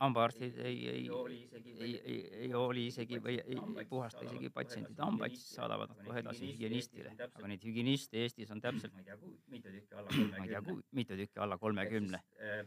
hambaarstid 0.00 0.58
ei, 0.58 0.88
ei, 0.88 1.08
ei 1.08 1.76
ei, 1.80 2.00
ei, 2.04 2.16
ei 2.42 2.50
hooli 2.52 2.86
isegi 2.90 3.18
või 3.22 3.38
ei, 3.40 3.56
ei 3.78 3.84
puhasta 3.88 4.24
isegi 4.26 4.50
patsientide 4.52 5.02
hambaid, 5.02 5.36
siis 5.36 5.54
saadavad 5.56 5.92
nad 5.92 6.02
kohe 6.04 6.20
edasi 6.20 6.50
hügienistile. 6.50 7.14
aga 7.26 7.50
neid 7.52 7.64
hügieniste 7.64 8.20
Eestis 8.24 8.52
on 8.52 8.60
täpselt, 8.60 8.92
ma 8.96 9.04
ei 9.04 9.06
tea, 9.06 9.16
mitu 9.50 9.72
tükki 9.72 9.96
alla 9.96 10.08
kolmekümne. 10.10 10.38
ma 10.38 10.44
ei 10.44 10.52
tea, 10.52 10.80
mitu 11.00 11.20
tükki 11.22 11.44
alla 11.46 11.58
kolmekümne. 11.58 12.22
äh, 12.40 12.64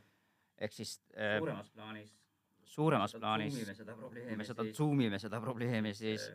ehk 0.58 0.74
siis 0.74 0.96
äh, 1.14 1.38
suuremas 1.38 1.72
plaanis. 1.76 2.16
suuremas 2.64 3.16
plaanis, 3.20 3.60
kui 3.60 4.38
me 4.38 4.48
seda 4.48 4.72
zoom 4.74 5.06
ime 5.06 5.20
seda 5.22 5.42
probleemi, 5.42 5.94
siis 5.94 6.32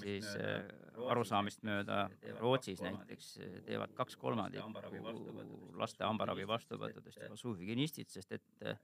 siis 0.00 0.28
äh, 0.36 0.64
arusaamist 1.12 1.62
mööda 1.66 2.04
Rootsis 2.40 2.82
näiteks 2.84 3.36
äh, 3.38 3.60
teevad 3.66 3.94
kaks 3.98 4.16
kolmandikku 4.20 5.76
laste 5.78 6.04
hambaravi 6.04 6.46
vastuvõttudest 6.48 7.22
juba 7.22 7.38
suuhügienistid, 7.40 8.10
sest 8.12 8.36
et 8.38 8.66
äh, 8.66 8.76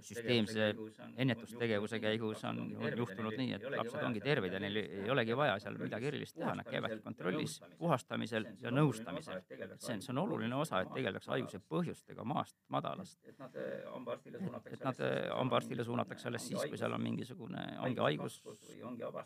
süsteemse 0.00 0.68
ennetustegevuse 1.16 2.00
käigus 2.00 2.44
on 2.48 2.60
juhtunud 2.96 3.36
nii, 3.38 3.52
et 3.56 3.66
lapsed 3.74 4.02
ongi 4.04 4.22
terved 4.24 4.52
ja 4.52 4.60
neil 4.62 4.78
ei 4.80 5.10
olegi 5.12 5.36
vaja 5.36 5.58
seal 5.62 5.78
midagi 5.80 6.08
erilist 6.10 6.36
teha, 6.38 6.54
nad 6.58 6.68
käivadki 6.68 7.00
kontrollis 7.04 7.58
puhastamisel 7.78 8.46
ja 8.62 8.72
nõustamisel. 8.74 9.42
see 9.48 9.94
on, 9.94 10.02
see 10.02 10.12
on 10.14 10.22
oluline 10.24 10.56
osa, 10.56 10.82
et 10.84 10.92
tegeldakse 10.94 11.32
haiguse 11.34 11.60
põhjustega 11.74 12.24
maast 12.24 12.56
madalast. 12.68 13.18
et 13.28 13.38
nad 13.38 13.56
äh, 13.56 13.84
hambaarstile 13.92 14.38
suunatakse. 14.44 15.08
äh, 15.08 15.28
hambaarstile 15.36 15.84
suunatakse 15.84 16.28
alles 16.28 16.48
siis, 16.48 16.64
kui 16.68 16.80
seal 16.80 16.96
on 16.96 17.02
mingisugune, 17.02 17.66
ongi 17.84 18.00
haigus, 18.06 18.40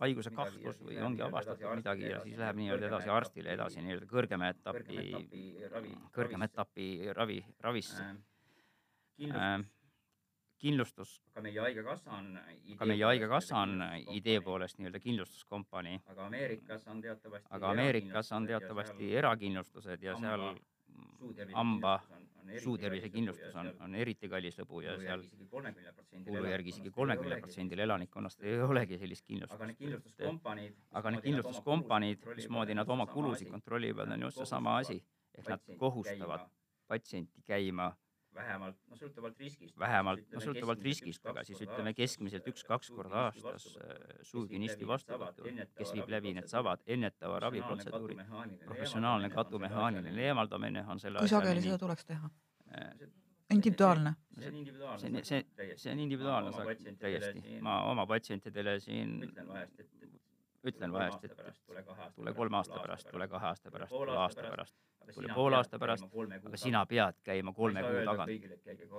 haiguse 0.01 0.35
kahtlus 0.35 0.81
või 0.83 0.99
ongi 1.03 1.23
avastatud 1.23 1.77
midagi 1.83 2.11
ja 2.11 2.21
siis 2.25 2.39
läheb 2.39 2.59
nii-öelda 2.63 2.91
edasi 2.91 3.15
arstile 3.15 3.55
edasi 3.55 3.85
nii-öelda 3.85 4.11
kõrgema 4.11 4.51
etapi, 4.53 5.07
kõrgema 6.17 6.51
etapi 6.51 6.89
ravi, 7.17 7.39
ravisse 7.61 8.09
äh, 9.31 9.63
kindlustus, 10.63 11.17
aga 11.33 11.45
meie 11.47 11.61
Haigekassa 11.61 12.17
on 12.19 12.33
aga 12.77 12.91
meie 12.93 13.05
Haigekassa 13.05 13.63
on 13.63 13.87
idee 14.15 14.41
poolest 14.41 14.79
nii-öelda 14.79 15.03
kindlustuskompanii, 15.03 16.01
aga 16.15 16.27
Ameerikas 16.31 16.87
on 16.89 17.03
teatavasti 17.05 17.57
aga 17.59 17.71
Ameerikas 17.77 18.33
on 18.39 18.51
teatavasti 18.51 19.15
erakindlustused 19.23 20.09
ja 20.09 20.17
seal 20.23 20.53
hamba 21.55 22.01
suutervisekindlustus 22.63 23.55
on, 23.57 23.71
on 23.81 23.95
eriti 23.95 24.29
kallis 24.29 24.59
lõbu 24.59 24.83
ja 24.85 24.97
seal 25.01 25.23
kuulu 26.27 26.49
järgi 26.51 26.73
isegi 26.75 26.91
kolmekümne 26.91 27.39
protsendil 27.41 27.85
elanikkonnast 27.85 28.43
ei 28.43 28.59
olegi 28.63 28.99
sellist 28.99 29.25
aga 29.31 29.69
need 29.69 29.79
kindlustust. 29.79 29.79
kindlustuskompaniid 29.79 30.81
aga 31.01 31.15
need 31.15 31.27
kindlustuskompaniid, 31.29 32.27
mismoodi 32.37 32.75
nad 32.75 32.89
oma 32.89 33.07
kulusid 33.07 33.51
kontrollivad, 33.51 34.11
on 34.11 34.27
just 34.29 34.43
seesama 34.43 34.77
asi, 34.83 34.99
ehk 35.39 35.49
nad 35.55 35.75
kohustavad 35.79 36.49
patsienti 36.89 37.43
käima 37.47 37.93
vähemalt, 38.35 38.77
no 38.91 38.97
sõltuvalt 38.97 39.39
riskist. 39.41 39.79
vähemalt, 39.79 40.25
no 40.33 40.41
sõltuvalt 40.41 40.83
riskist, 40.85 41.25
aga 41.33 41.45
siis 41.47 41.61
ütleme 41.65 41.95
keskmiselt 41.97 42.47
üks-kaks 42.53 42.93
korda 42.97 43.27
aastas 43.29 43.67
suuhygienisti 44.29 44.89
vastuvõtul, 44.89 45.51
kes 45.79 45.95
viib 45.97 46.13
läbi 46.13 46.35
needsamad 46.39 46.85
ennetava 46.87 47.41
raviprotseduuri. 47.47 48.19
professionaalne 48.65 49.31
katumehaaniline 49.31 50.29
eemaldamine 50.31 50.87
on 50.89 51.01
selle 51.01 51.25
kui 51.25 51.35
sageli 51.35 51.65
seda 51.65 51.79
tuleks 51.79 52.09
teha? 52.09 52.31
individuaalne? 53.53 54.15
see 54.39 54.49
on 54.49 54.55
individuaalne. 54.55 55.25
see 55.25 55.45
see, 55.57 55.77
see 55.77 55.93
on 55.93 55.99
individuaalne 55.99 56.97
täiesti. 56.99 57.59
ma 57.61 57.83
oma 57.91 58.07
patsientidele 58.07 58.81
siin 58.81 59.19
ütlen 60.67 60.93
vahest, 60.95 61.25
et, 61.25 61.37
vahest, 61.39 61.65
et, 61.71 61.91
et 61.91 62.15
tule 62.17 62.35
kolme 62.37 62.59
aasta 62.61 62.79
pärast, 62.79 63.11
tule 63.11 63.29
kahe 63.29 63.49
aasta 63.51 63.71
pärast, 63.75 63.95
tule 63.95 64.17
aasta 64.19 64.47
pärast, 64.47 64.77
tule 65.15 65.35
poole 65.35 65.59
aasta 65.59 65.81
pärast, 65.83 66.07
aga 66.39 66.61
sina 66.61 66.85
pead 66.87 67.19
käima 67.27 67.55
kolme 67.57 67.83
kuu 67.83 68.05
tagant. 68.07 68.47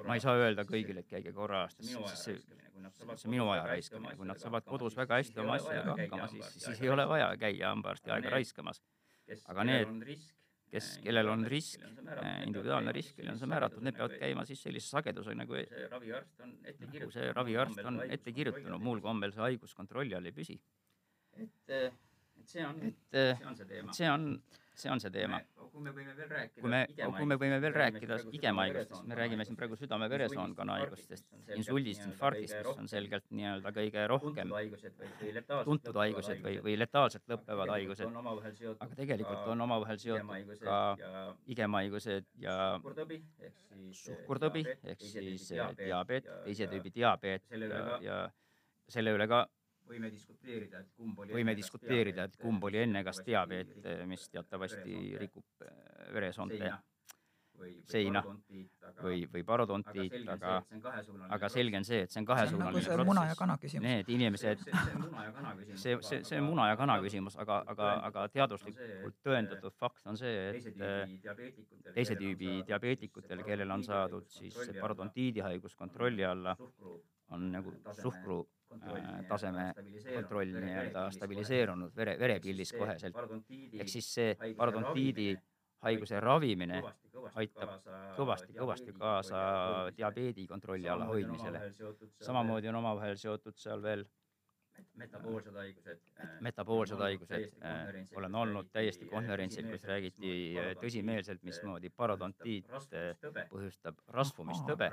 ma 0.08 0.18
ei 0.18 0.24
saa 0.24 0.36
öelda 0.40 0.68
kõigile, 0.68 1.06
et 1.06 1.10
käige 1.10 1.34
korra 1.34 1.64
aastas, 1.64 1.90
sest 1.94 2.28
see, 2.28 2.38
see 2.44 3.08
on 3.08 3.32
minu 3.32 3.50
aja 3.54 3.66
raiskamine, 3.70 4.16
kui 4.20 4.28
nad 4.28 4.42
saavad 4.42 4.68
kodus 4.68 4.98
väga 5.00 5.22
hästi 5.22 5.44
oma 5.44 5.58
asjadega 5.60 5.98
hakkama, 5.98 6.30
siis, 6.36 6.54
siis 6.68 6.84
ei 6.84 6.94
ole 6.94 7.08
vaja 7.10 7.34
käia 7.40 7.72
hambaarsti 7.72 8.16
aega 8.16 8.36
raiskamas. 8.36 8.84
aga 9.48 9.64
need, 9.64 10.20
kes, 10.74 10.90
kellel 11.04 11.30
on 11.32 11.46
risk, 11.48 11.84
individuaalne 12.46 12.94
risk, 12.96 13.16
kellel 13.18 13.36
on 13.36 13.42
see 13.42 13.52
määratud, 13.52 13.84
need 13.86 13.98
peavad 13.98 14.16
käima 14.20 14.46
siis 14.50 14.64
sellise 14.66 14.90
sagedusega 14.92 15.40
nagu, 15.40 15.60
nagu 16.84 17.12
see 17.14 17.34
raviarst 17.38 17.84
on 17.88 18.02
ette 18.10 18.34
kirjutanud, 18.36 18.82
muul 18.84 19.04
kombel 19.04 19.36
see 19.36 19.46
haigus 19.46 19.76
kontrolli 19.78 20.18
all 20.18 20.28
ei 20.28 20.36
püsi. 20.36 20.60
Et, 21.38 21.72
et 21.72 22.50
see 22.50 22.66
on, 22.66 22.84
et 22.84 23.18
see 23.18 23.48
on 23.48 23.56
see 23.56 23.66
teema. 23.66 23.94
see 23.94 24.10
on, 24.12 24.28
see 24.76 24.92
on 24.92 25.00
see 25.00 25.12
teema. 25.14 25.40
kui 25.74 25.82
me 25.82 25.92
võime 25.96 26.14
veel 26.14 26.30
rääkida 26.30 26.62
kui 26.62 26.70
me, 26.70 26.80
kui 27.18 27.28
me 27.30 27.38
võime 27.42 27.58
veel 27.62 27.74
rääkida 27.74 28.18
igemahaigustest, 28.38 29.06
me 29.10 29.16
räägime 29.18 29.46
siin 29.48 29.58
praegu 29.58 29.78
südame-veresoonkonna 29.80 30.76
haigustest, 30.78 31.26
insuldist, 31.56 32.04
infarktist, 32.06 32.60
mis 32.60 32.82
on 32.84 32.90
selgelt 32.92 33.26
nii-öelda 33.34 33.74
kõige 33.74 34.04
rohkem 34.12 34.54
tuntud 35.66 35.98
haigused 36.04 36.44
või, 36.46 36.60
või 36.68 36.76
letaalselt 36.78 37.26
lõppevad 37.34 37.74
haigused, 37.74 38.22
aga 38.76 39.00
tegelikult 39.02 39.50
on 39.56 39.66
omavahel 39.66 40.02
seotud 40.04 40.62
ka 40.62 40.78
igemahaigused 41.56 42.30
ja 42.44 42.60
suhkurtõbi 44.04 44.68
ehk 44.94 45.02
siis 45.02 45.50
diabeet, 45.82 46.30
teise 46.46 46.70
tüübi 46.70 46.94
diabeet 46.94 47.50
ja 48.06 48.24
selle 48.94 49.18
üle 49.18 49.30
ka 49.32 49.46
võime 49.90 50.10
diskuteerida, 50.14 50.84
et 50.84 50.94
kumb 50.98 51.20
oli 51.24 51.36
võime 51.36 51.56
diskuteerida, 51.58 52.30
et 52.30 52.40
kumb 52.42 52.64
oli 52.70 52.82
enne, 52.86 53.04
kas 53.04 53.22
diabeet, 53.26 53.76
mis 54.10 54.26
teatavasti 54.32 55.04
rikub 55.22 55.68
äh, 55.68 55.78
veresoonte 56.16 56.74
seina. 57.88 58.24
Või, 59.04 59.24
või 59.32 59.44
parodontiit, 59.48 60.14
aga, 60.30 60.58
aga 61.34 61.50
selge 61.52 61.80
on 61.80 61.86
see, 61.88 62.04
et 62.06 62.12
see 62.14 62.22
on 62.22 62.28
see 62.28 62.32
on 62.32 62.62
nagu 62.62 62.78
kahesuunaline 62.78 62.84
see 62.86 63.06
muna 63.08 63.24
ja 63.30 63.36
kana 63.40 63.56
küsimus. 63.62 63.86
Need 63.88 64.10
inimesed, 64.14 64.64
see 64.64 65.78
see, 65.84 65.98
see, 66.08 66.20
see 66.30 66.42
on 66.42 66.48
muna 66.50 66.68
ja 66.70 66.78
kana 66.80 66.98
küsimus, 67.04 67.38
aga, 67.42 67.62
aga, 67.74 67.90
aga 68.10 68.26
teaduslikult 68.34 69.18
tõendatud 69.26 69.76
fakt 69.80 70.08
on 70.12 70.20
see, 70.20 70.34
et 70.54 70.84
äh, 70.84 71.16
teise 71.96 72.18
tüübi 72.20 72.62
diabeetikutel, 72.68 73.44
kellel 73.48 73.76
on 73.78 73.86
saadud 73.88 74.30
siis 74.32 74.58
see 74.60 74.78
parodontiidihaigus 74.80 75.78
kontrolli 75.80 76.28
alla, 76.28 76.58
on 77.34 77.50
nagu 77.56 77.74
suhkru 77.98 78.44
äh, 78.44 78.63
taseme 79.28 79.72
kontroll 80.14 80.54
nii-öelda 80.54 81.08
stabiliseerunud 81.12 81.96
vere, 81.96 82.18
verepildis 82.20 82.74
koheselt. 82.78 83.18
ehk 83.80 83.90
siis 83.90 84.14
see 84.14 84.54
parodontiidi 84.58 85.34
haiguse 85.84 86.20
ravimine 86.24 86.82
aitab 87.36 87.74
kõvasti-kõvasti 88.18 88.96
kaasa 88.98 89.40
diabeedi 89.98 90.48
kontrolli 90.48 90.90
alla 90.90 91.06
hoidmisele. 91.06 91.62
samamoodi 92.22 92.72
on 92.72 92.82
omavahel 92.82 93.18
seotud 93.18 93.58
seal 93.58 93.82
veel 93.84 94.06
metaboolsed 94.96 95.56
haigused. 95.58 96.02
metaboolsed 96.42 97.00
haigused, 97.02 97.56
olen 98.16 98.36
olnud 98.36 98.70
täiesti 98.74 99.06
konverentsil, 99.10 99.68
kus 99.72 99.86
räägiti 99.90 100.34
äh, 100.60 100.72
tõsimeelselt, 100.82 101.44
mismoodi 101.46 101.90
parodontiit 101.90 102.70
äh, 102.94 103.12
põhjustab 103.52 104.00
rasvumistõbe, 104.14 104.90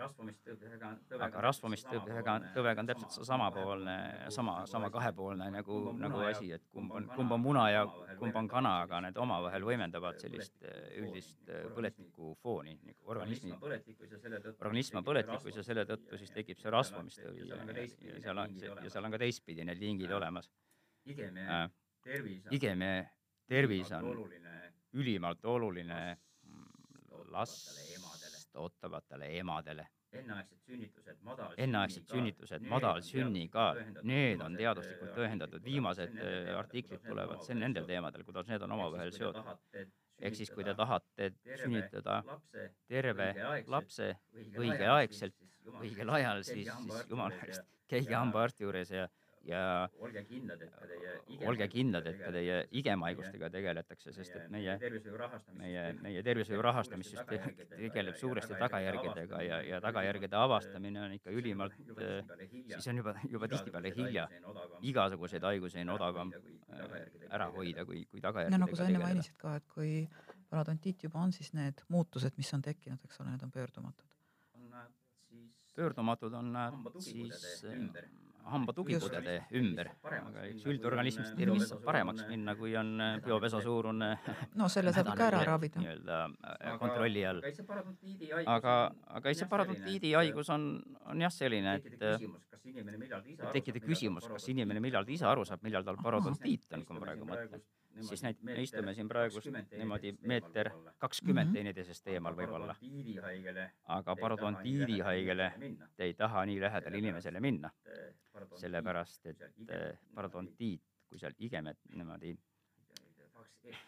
aga 1.19 1.45
rasvumistõbega, 1.47 2.37
tõvega 2.57 2.85
on 2.85 2.91
täpselt 2.93 3.29
samapoolne, 3.29 3.97
sama, 4.33 4.61
sama 4.71 4.91
kahepoolne 4.95 5.51
nagu, 5.55 5.81
nagu 6.01 6.25
asi, 6.31 6.53
et 6.57 6.67
kumb 6.73 6.97
on, 6.97 7.09
kumb 7.17 7.37
on 7.37 7.45
muna 7.45 7.69
ja 7.71 7.85
kumb 8.21 8.37
on 8.37 8.49
kana, 8.51 8.77
aga 8.87 9.03
need 9.09 9.21
omavahel 9.21 9.69
võimendavad 9.69 10.21
sellist 10.23 10.57
äh, 10.65 10.81
üldist 11.03 11.53
põletikku 11.77 12.35
fooni 12.43 12.77
nagu 12.81 13.11
organismi, 13.11 13.53
organism 14.59 15.01
on 15.01 15.07
põletikus 15.07 15.57
ja 15.61 15.65
selle 15.67 15.85
tõttu 15.89 16.19
siis 16.21 16.33
tekib 16.35 16.61
see 16.61 16.73
rasvumistõvi 16.73 17.49
ja, 17.49 17.61
ja 17.61 18.21
seal 18.25 18.43
on, 18.45 18.57
ja 18.61 18.93
seal 18.93 19.07
on 19.07 19.15
ka 19.15 19.21
teistpidi 19.21 19.65
need 19.71 19.83
lingid 19.83 20.13
olemas. 20.13 20.51
igemee 21.07 21.63
tervis 22.05 22.47
on, 22.47 22.55
igemee 22.55 22.99
tervis 23.49 23.93
on 23.93 24.11
oluline. 24.13 24.59
ülimalt 24.93 25.45
oluline 25.45 26.19
last 27.31 27.79
ootavatele 28.55 29.39
emadele. 29.39 29.87
enneaegsed 30.11 30.59
sünnitused, 30.67 31.19
madal 31.23 31.53
enneaegsed 31.63 32.09
sünnitused, 32.11 32.65
madalsünnikaal, 32.67 33.79
need 34.03 34.41
on 34.43 34.57
teaduslikult 34.59 35.13
tõendatud, 35.15 35.63
viimased 35.63 36.17
äh, 36.19 36.49
artiklid 36.59 37.05
tulevad. 37.05 37.45
See, 37.47 37.55
nendel 37.55 37.87
teemadel, 37.87 38.25
kuidas 38.27 38.51
need 38.51 38.65
on 38.67 38.75
omavahel 38.75 39.13
seotud. 39.15 39.53
ehk 40.19 40.35
siis, 40.35 40.51
kui 40.51 40.67
te 40.67 40.75
tahate 40.75 41.31
sünnitada 41.63 42.19
terve 42.91 43.29
lapse 43.71 44.11
õigeaegselt, 44.35 45.39
õigel 45.79 46.11
ajal, 46.19 46.43
siis, 46.43 46.67
siis 46.67 47.07
jumala 47.15 47.39
eest, 47.47 47.71
käige 47.87 48.19
hambaarsti 48.19 48.67
juures 48.67 48.91
ja 48.91 49.07
ja 49.49 49.89
olge 49.99 50.23
kindlad, 50.29 50.63
et 50.65 50.73
ka 50.75 50.87
teie 50.89 51.47
olge 51.49 51.69
kindlad, 51.73 52.07
et 52.11 52.19
ka 52.21 52.33
teie 52.35 52.57
igemahaigustega 52.81 53.51
tegeletakse, 53.53 54.13
sest 54.13 54.37
et 54.37 54.51
meie, 54.53 54.77
meie, 55.59 55.85
meie 56.03 56.25
tervishoiu 56.27 56.63
rahastamissüsteem 56.65 57.57
tegeleb 57.71 58.19
suuresti 58.21 58.59
tagajärgedega 58.61 59.43
ja, 59.47 59.61
ja 59.67 59.81
tagajärgede 59.85 60.37
avastamine 60.37 61.05
on 61.07 61.17
ikka 61.17 61.33
ülimalt, 61.33 61.77
siis 62.75 62.91
on 62.93 63.01
juba, 63.03 63.15
juba 63.29 63.49
tihtipeale 63.55 63.95
hilja. 63.97 64.29
igasuguseid 64.93 65.47
haigusi 65.49 65.81
on 65.87 65.95
odavam 65.97 66.35
ära 67.31 67.49
hoida, 67.55 67.87
kui, 67.89 68.05
kui 68.11 68.21
tagajärgedega 68.21 68.59
no 68.59 68.67
nagu 68.67 68.77
sa 68.77 68.89
enne 68.91 69.03
mainisid 69.05 69.41
ka, 69.41 69.57
et 69.61 69.69
kui 69.73 70.05
parodontiit 70.51 71.09
juba 71.09 71.25
on, 71.25 71.33
siis 71.33 71.53
need 71.57 71.85
muutused, 71.89 72.37
mis 72.37 72.53
on 72.57 72.63
tekkinud, 72.67 73.01
eks 73.07 73.21
ole, 73.23 73.33
need 73.33 73.47
on 73.47 73.53
pöördumatud. 73.55 74.07
pöördumatud 75.75 76.33
on 76.35 76.53
nad 76.53 76.75
siis 77.01 77.65
hambatugipudede 78.51 79.37
ümber, 79.61 79.91
aga 80.05 80.45
eks 80.49 80.67
üldorganismis 80.71 81.33
tervis 81.39 81.67
saab 81.71 81.83
paremaks 81.87 82.27
minna, 82.29 82.55
kui 82.59 82.75
on 82.79 82.93
äh, 83.01 83.17
biopesa 83.25 83.63
suurune 83.65 84.11
no 84.61 84.69
selle 84.73 84.95
saab 84.97 85.13
ikka 85.13 85.27
ära 85.31 85.43
ravida. 85.49 85.83
nii-öelda 85.83 86.21
äh, 86.27 86.79
kontrolli 86.83 87.27
all. 87.27 87.43
aga, 88.47 88.77
aga 89.21 89.35
see 89.35 89.51
parodontiidi 89.51 90.15
haigus 90.19 90.53
on, 90.55 90.71
on 91.11 91.27
jah 91.27 91.35
selline, 91.35 91.77
et 91.81 93.53
tekkida 93.55 93.83
küsimus, 93.85 94.29
kas 94.31 94.49
inimene 94.53 94.83
millalgi 94.85 95.19
ise 95.19 95.29
aru 95.31 95.47
saab, 95.49 95.63
millal 95.67 95.87
tal 95.87 96.01
parodontiit 96.03 96.73
on, 96.77 96.87
kui 96.87 96.99
ma 96.99 97.07
praegu 97.07 97.29
mõtlen 97.29 97.63
siis 98.09 98.23
näit-, 98.25 98.43
me 98.43 98.57
istume 98.63 98.95
siin 98.95 99.09
praegust 99.09 99.49
niimoodi 99.51 100.13
meeter 100.23 100.71
kakskümmend 101.03 101.55
teineteisest 101.55 102.07
eemal 102.15 102.37
võib-olla. 102.39 102.77
aga 103.97 104.17
parodontiidi 104.21 105.01
haigele 105.07 105.51
te 105.97 106.09
ei 106.09 106.15
taha 106.15 106.45
nii 106.51 106.61
lähedale 106.61 107.03
inimesele 107.03 107.41
minna. 107.41 107.73
sellepärast, 108.57 109.27
et 109.27 109.43
parodontiit, 110.15 110.83
kui 111.09 111.19
seal 111.19 111.35
igemed 111.39 111.77
niimoodi 111.95 112.37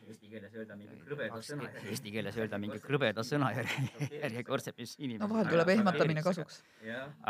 eesti 0.06 0.28
keeles 0.30 0.54
öelda 0.54 0.76
mingi 0.76 0.98
krõbeda 1.02 1.40
sõna. 1.46 1.70
Eesti 1.90 2.12
keeles 2.14 2.36
öelda 2.38 2.58
mingi 2.62 2.78
krõbeda 2.82 3.24
sõna 3.26 3.50
järjekordselt, 3.56 4.76
mis 4.78 4.94
inimene. 4.98 5.24
no 5.24 5.30
vahel 5.32 5.50
tuleb 5.50 5.72
ehmatamine 5.76 6.22
kasuks. 6.22 6.62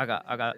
aga, 0.04 0.20
aga 0.34 0.52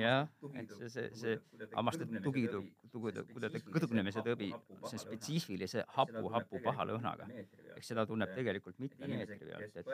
jah, 0.00 0.28
et 0.60 0.72
see, 0.78 0.88
see, 0.90 1.06
see 1.20 1.68
hammaste 1.74 2.06
tugi, 2.24 2.44
kuidagi 2.92 3.62
kõdunemise 3.74 4.24
tõbi, 4.26 4.50
see 4.90 5.00
spetsiifilise 5.02 5.84
hapu, 5.96 6.24
hapu 6.34 6.60
paha 6.64 6.86
lõhnaga. 6.90 7.28
eks 7.76 7.90
seda 7.92 8.06
tunneb 8.08 8.34
tegelikult 8.36 8.78
mitme 8.82 9.08
meetri 9.10 9.38
pealt, 9.40 9.80
et, 9.80 9.90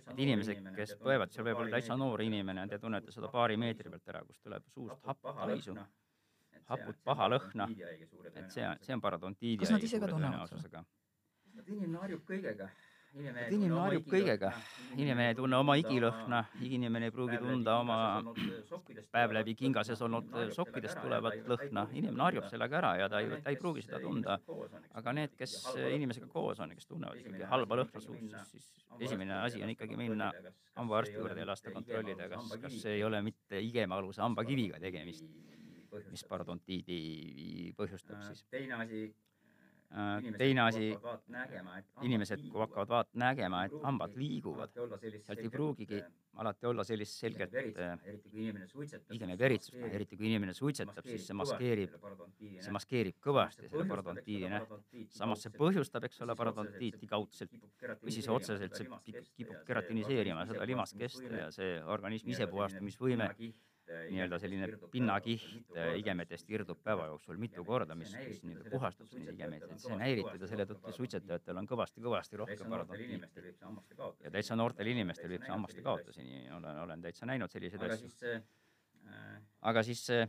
et 0.00 0.22
inimesed, 0.26 0.62
kes 0.76 0.94
põevad, 1.02 1.32
seal 1.34 1.48
võib 1.48 1.62
olla 1.64 1.78
täitsa 1.78 1.96
noor 2.00 2.22
inimene, 2.26 2.66
te 2.70 2.78
tunnete 2.82 3.14
seda 3.14 3.32
paari 3.32 3.58
meetri 3.60 3.92
pealt 3.92 4.14
ära, 4.14 4.22
kust 4.26 4.42
tuleb 4.46 4.68
suust 4.74 5.10
happ 5.10 5.32
haisu, 5.42 5.76
haput 6.70 7.02
paha 7.04 7.30
lõhna, 7.34 7.68
et 8.34 8.46
see 8.54 8.66
on, 8.66 8.78
see 8.86 8.94
on 8.96 9.02
parodontiidi. 9.02 9.64
kas 9.64 9.74
nad 9.76 9.90
ise 9.90 10.02
ka 10.02 10.10
tunnevad 10.14 10.56
seda? 10.62 10.84
inimene 11.70 11.98
harjub 12.00 12.22
kõigega 12.26 12.70
et 13.10 13.52
inimene 13.54 13.80
harjub 13.80 14.06
kõigega, 14.10 14.50
inimene 14.94 15.30
ei 15.32 15.36
tunne 15.38 15.58
oma 15.58 15.74
igilõhna, 15.80 16.40
inimene 16.62 17.08
ei 17.08 17.14
pruugi 17.14 17.38
tunda 17.42 17.76
oma 17.82 17.96
päev 19.10 19.34
läbi 19.34 19.56
kingases 19.58 20.02
olnud 20.06 20.30
sokkidest 20.54 21.00
tulevat 21.02 21.48
lõhna, 21.50 21.86
inimene 21.96 22.24
harjub 22.28 22.46
sellega 22.52 22.78
ära 22.80 22.92
ja 23.02 23.08
ta 23.10 23.22
ei, 23.22 23.40
ta 23.42 23.50
ei 23.50 23.58
pruugi 23.60 23.84
seda 23.86 24.00
tunda. 24.04 24.38
aga 25.00 25.14
need, 25.16 25.34
kes 25.38 25.56
inimesega 25.76 26.30
koos 26.30 26.60
on 26.62 26.70
ja 26.70 26.78
kes 26.78 26.90
tunnevad 26.90 27.22
ikkagi 27.22 27.48
halba 27.50 27.80
lõhna 27.82 28.04
suus, 28.04 28.36
siis 28.52 28.70
esimene 29.00 29.40
asi 29.40 29.62
on 29.62 29.74
ikkagi 29.74 29.98
minna 29.98 30.30
hambaarsti 30.76 31.18
juurde 31.18 31.42
ja 31.42 31.48
lasta 31.50 31.74
kontrollida, 31.74 32.28
kas, 32.30 32.52
kas 32.62 32.84
ei 32.92 33.02
ole 33.04 33.22
mitte 33.26 33.58
igemaaluse 33.64 34.22
hambakiviga 34.22 34.78
tegemist, 34.82 35.26
mis 36.10 36.22
parodontiidi 36.30 37.74
põhjustab 37.78 38.22
siis. 38.28 38.46
teine 38.54 38.78
asi 38.78 39.08
Äh, 39.10 39.29
teine 40.38 40.62
asi, 40.62 40.90
inimesed, 42.06 42.42
kui 42.50 42.62
hakkavad 42.62 42.90
vaat-, 42.92 43.14
nägema, 43.18 43.64
et 43.66 43.76
hambad 43.82 44.14
liiguvad, 44.18 44.74
sealt 44.74 45.40
ei 45.40 45.50
pruugigi 45.50 46.02
alati 46.40 46.66
olla 46.70 46.84
sellist 46.86 47.18
selget 47.20 47.54
igemeveritsust, 49.12 49.76
noh 49.80 49.96
eriti 49.98 50.16
kui 50.16 50.28
inimene 50.30 50.54
suitsetab, 50.54 51.06
siis 51.08 51.26
see 51.26 51.36
maskeerib, 51.36 51.96
see 52.38 52.74
maskeerib 52.74 53.18
kõvasti 53.24 53.68
selle 53.68 53.86
parodontiidi 53.90 54.52
nähtu. 54.52 54.78
samas 55.16 55.42
see 55.44 55.54
põhjustab, 55.56 56.06
eks 56.08 56.22
ole, 56.26 56.36
parodontiiti 56.38 57.10
kaudselt. 57.10 57.58
või 58.04 58.14
siis 58.14 58.28
otseselt 58.28 58.78
see 58.78 58.86
kipub 59.36 59.58
keratiniseerima 59.66 60.46
seda 60.46 60.66
limaskest 60.70 61.26
ja 61.26 61.50
see 61.54 61.82
organismi 61.82 62.36
isepuhastamisvõime 62.36 63.34
nii-öelda 64.10 64.38
selline 64.42 64.68
pinnakiht 64.92 65.74
igemetest 65.98 66.50
irdub 66.52 66.80
päeva 66.84 67.06
jooksul 67.10 67.38
mitu 67.40 67.64
korda, 67.66 67.96
mis, 67.98 68.12
mis 68.26 68.42
nii-öelda 68.46 68.72
puhastab 68.74 69.14
neid 69.16 69.32
igemeid, 69.34 69.66
et 69.66 69.82
see 69.82 69.94
on 69.94 70.04
häiritud 70.04 70.44
ja 70.44 70.50
selle 70.50 70.66
tõttu 70.70 70.94
suitsetajatel 70.96 71.62
on 71.62 71.68
kõvasti-kõvasti 71.70 72.40
rohkem 72.42 72.74
parodontiiti. 72.74 73.54
ja 74.24 74.30
täitsa 74.30 74.56
noortel 74.56 74.92
inimestel 74.92 75.32
viib 75.34 75.46
see 75.46 75.54
hammaste 75.54 75.82
kaotuseni, 75.86 76.44
olen, 76.58 76.82
olen 76.86 77.02
täitsa 77.08 77.26
näinud 77.26 77.50
selliseid 77.50 77.86
asju. 77.88 78.10
aga 79.72 79.82
siis 79.82 80.04
äh, 80.14 80.28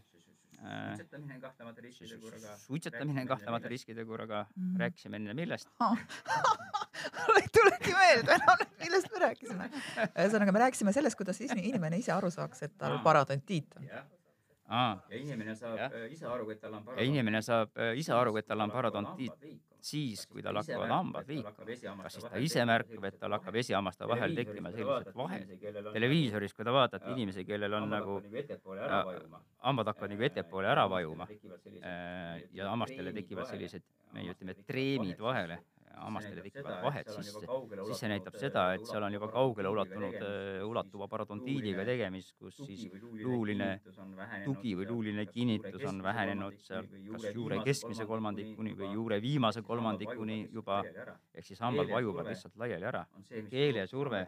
suitsetamine 0.61 1.35
on 1.35 1.41
kahtlemata 1.41 1.81
riskitegur, 1.81 2.35
aga 2.37 2.55
suitsetamine 2.65 3.21
on 3.21 3.27
kahtlemata 3.27 3.71
riskitegur, 3.71 4.21
aga 4.27 4.45
mm. 4.55 4.77
rääkisime 4.83 5.17
enne 5.21 5.33
millest 5.33 5.69
mul 5.81 7.41
ei 7.41 7.49
tulegi 7.57 7.93
meelde 7.97 8.35
enam, 8.37 8.63
millest 8.83 9.11
me 9.13 9.21
rääkisime. 9.25 9.69
ühesõnaga, 10.05 10.53
me 10.53 10.63
rääkisime 10.65 10.93
sellest, 10.93 11.17
kuidas 11.19 11.41
inimene 11.41 12.01
ise 12.01 12.13
aru 12.13 12.31
saaks, 12.33 12.63
et 12.67 12.77
tal 12.77 12.99
parodontiit 13.05 13.77
on. 13.79 13.89
ja 13.89 15.17
inimene 15.17 15.55
saab 15.55 15.77
ja. 15.79 15.89
Äh, 15.89 16.07
ise 16.13 16.29
aru, 16.29 16.49
et 16.53 16.61
tal 16.61 16.77
on 16.77 16.85
parodontiit. 16.85 17.07
ja 17.07 17.13
inimene 17.13 17.41
saab 17.45 17.77
äh, 17.77 17.93
ise 17.99 18.13
aru, 18.15 18.37
et 18.37 18.47
tal 18.47 18.65
on 18.67 18.71
parodontiit 18.71 19.49
siis, 19.85 20.25
kui 20.29 20.43
tal 20.45 20.59
hakkavad 20.59 20.91
hambad 20.93 21.29
liikuma. 21.31 22.03
kas 22.03 22.17
siis 22.17 22.27
ta 22.29 22.41
ise 22.41 22.65
märkab, 22.69 23.07
et 23.09 23.19
tal 23.19 23.35
hakkab 23.37 23.57
esihammaste 23.61 24.07
vahel 24.07 24.35
tekkima 24.37 24.71
sellised 24.75 25.15
vahed. 25.15 25.55
televiisoris, 25.93 26.53
kui 26.53 26.65
te 26.67 26.75
vaatate 26.77 27.11
inimesi, 27.15 27.45
kellel 27.45 27.73
on 27.79 27.89
nagu 27.89 28.21
hambad 29.67 29.91
hakkavad 29.93 30.15
nagu 30.15 30.27
ettepoole 30.29 30.71
ära 30.71 30.87
vajuma 30.89 31.27
ja 32.53 32.69
hammastele 32.69 33.13
tekivad 33.13 33.49
sellised, 33.49 33.85
meie 34.13 34.33
ütleme, 34.35 34.57
treemid 34.67 35.19
vahele 35.19 35.61
hammastele 35.95 36.41
tekivad 36.45 36.83
vahed, 36.83 37.09
siis, 37.15 37.31
siis 37.85 37.99
see 38.01 38.09
näitab 38.11 38.37
seda, 38.39 38.65
et 38.75 38.85
seal 38.87 39.03
on 39.05 39.15
juba 39.15 39.29
kaugele 39.31 39.69
ulatunud, 39.71 40.17
äh, 40.17 40.61
ulatuva 40.67 41.07
parodontiidiga 41.11 41.85
tegemist, 41.87 42.33
kus 42.39 42.59
siis 42.65 42.87
luuline 43.21 43.69
tugi 44.45 44.73
või 44.79 44.87
luuline 44.89 45.25
kinnitus 45.29 45.85
on 45.89 46.01
vähenenud 46.03 46.57
seal 46.63 46.87
kas 47.11 47.27
juure 47.35 47.61
keskmise 47.65 48.07
kolmandikuni 48.09 48.75
või 48.77 48.91
juure 48.95 49.21
viimase 49.23 49.63
kolmandikuni 49.65 50.39
juba, 50.53 50.81
ehk 51.33 51.47
siis 51.47 51.61
hambad 51.63 51.89
vajuvad 51.91 52.31
lihtsalt 52.31 52.57
laiali 52.61 52.89
ära. 52.91 53.05
keelesurve 53.49 54.25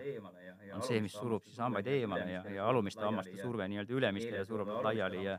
on 0.73 0.83
see, 0.83 1.01
mis 1.03 1.13
surub 1.13 1.43
siis 1.45 1.59
hambaid 1.61 1.87
eemale 1.87 2.29
ja, 2.31 2.43
ja 2.57 2.67
alumiste 2.69 3.03
hammaste 3.05 3.37
surve 3.41 3.67
nii-öelda 3.71 3.97
ülemistele 3.99 4.45
surub 4.45 4.69
nad 4.69 4.89
laiali 4.89 5.23
ja, 5.25 5.37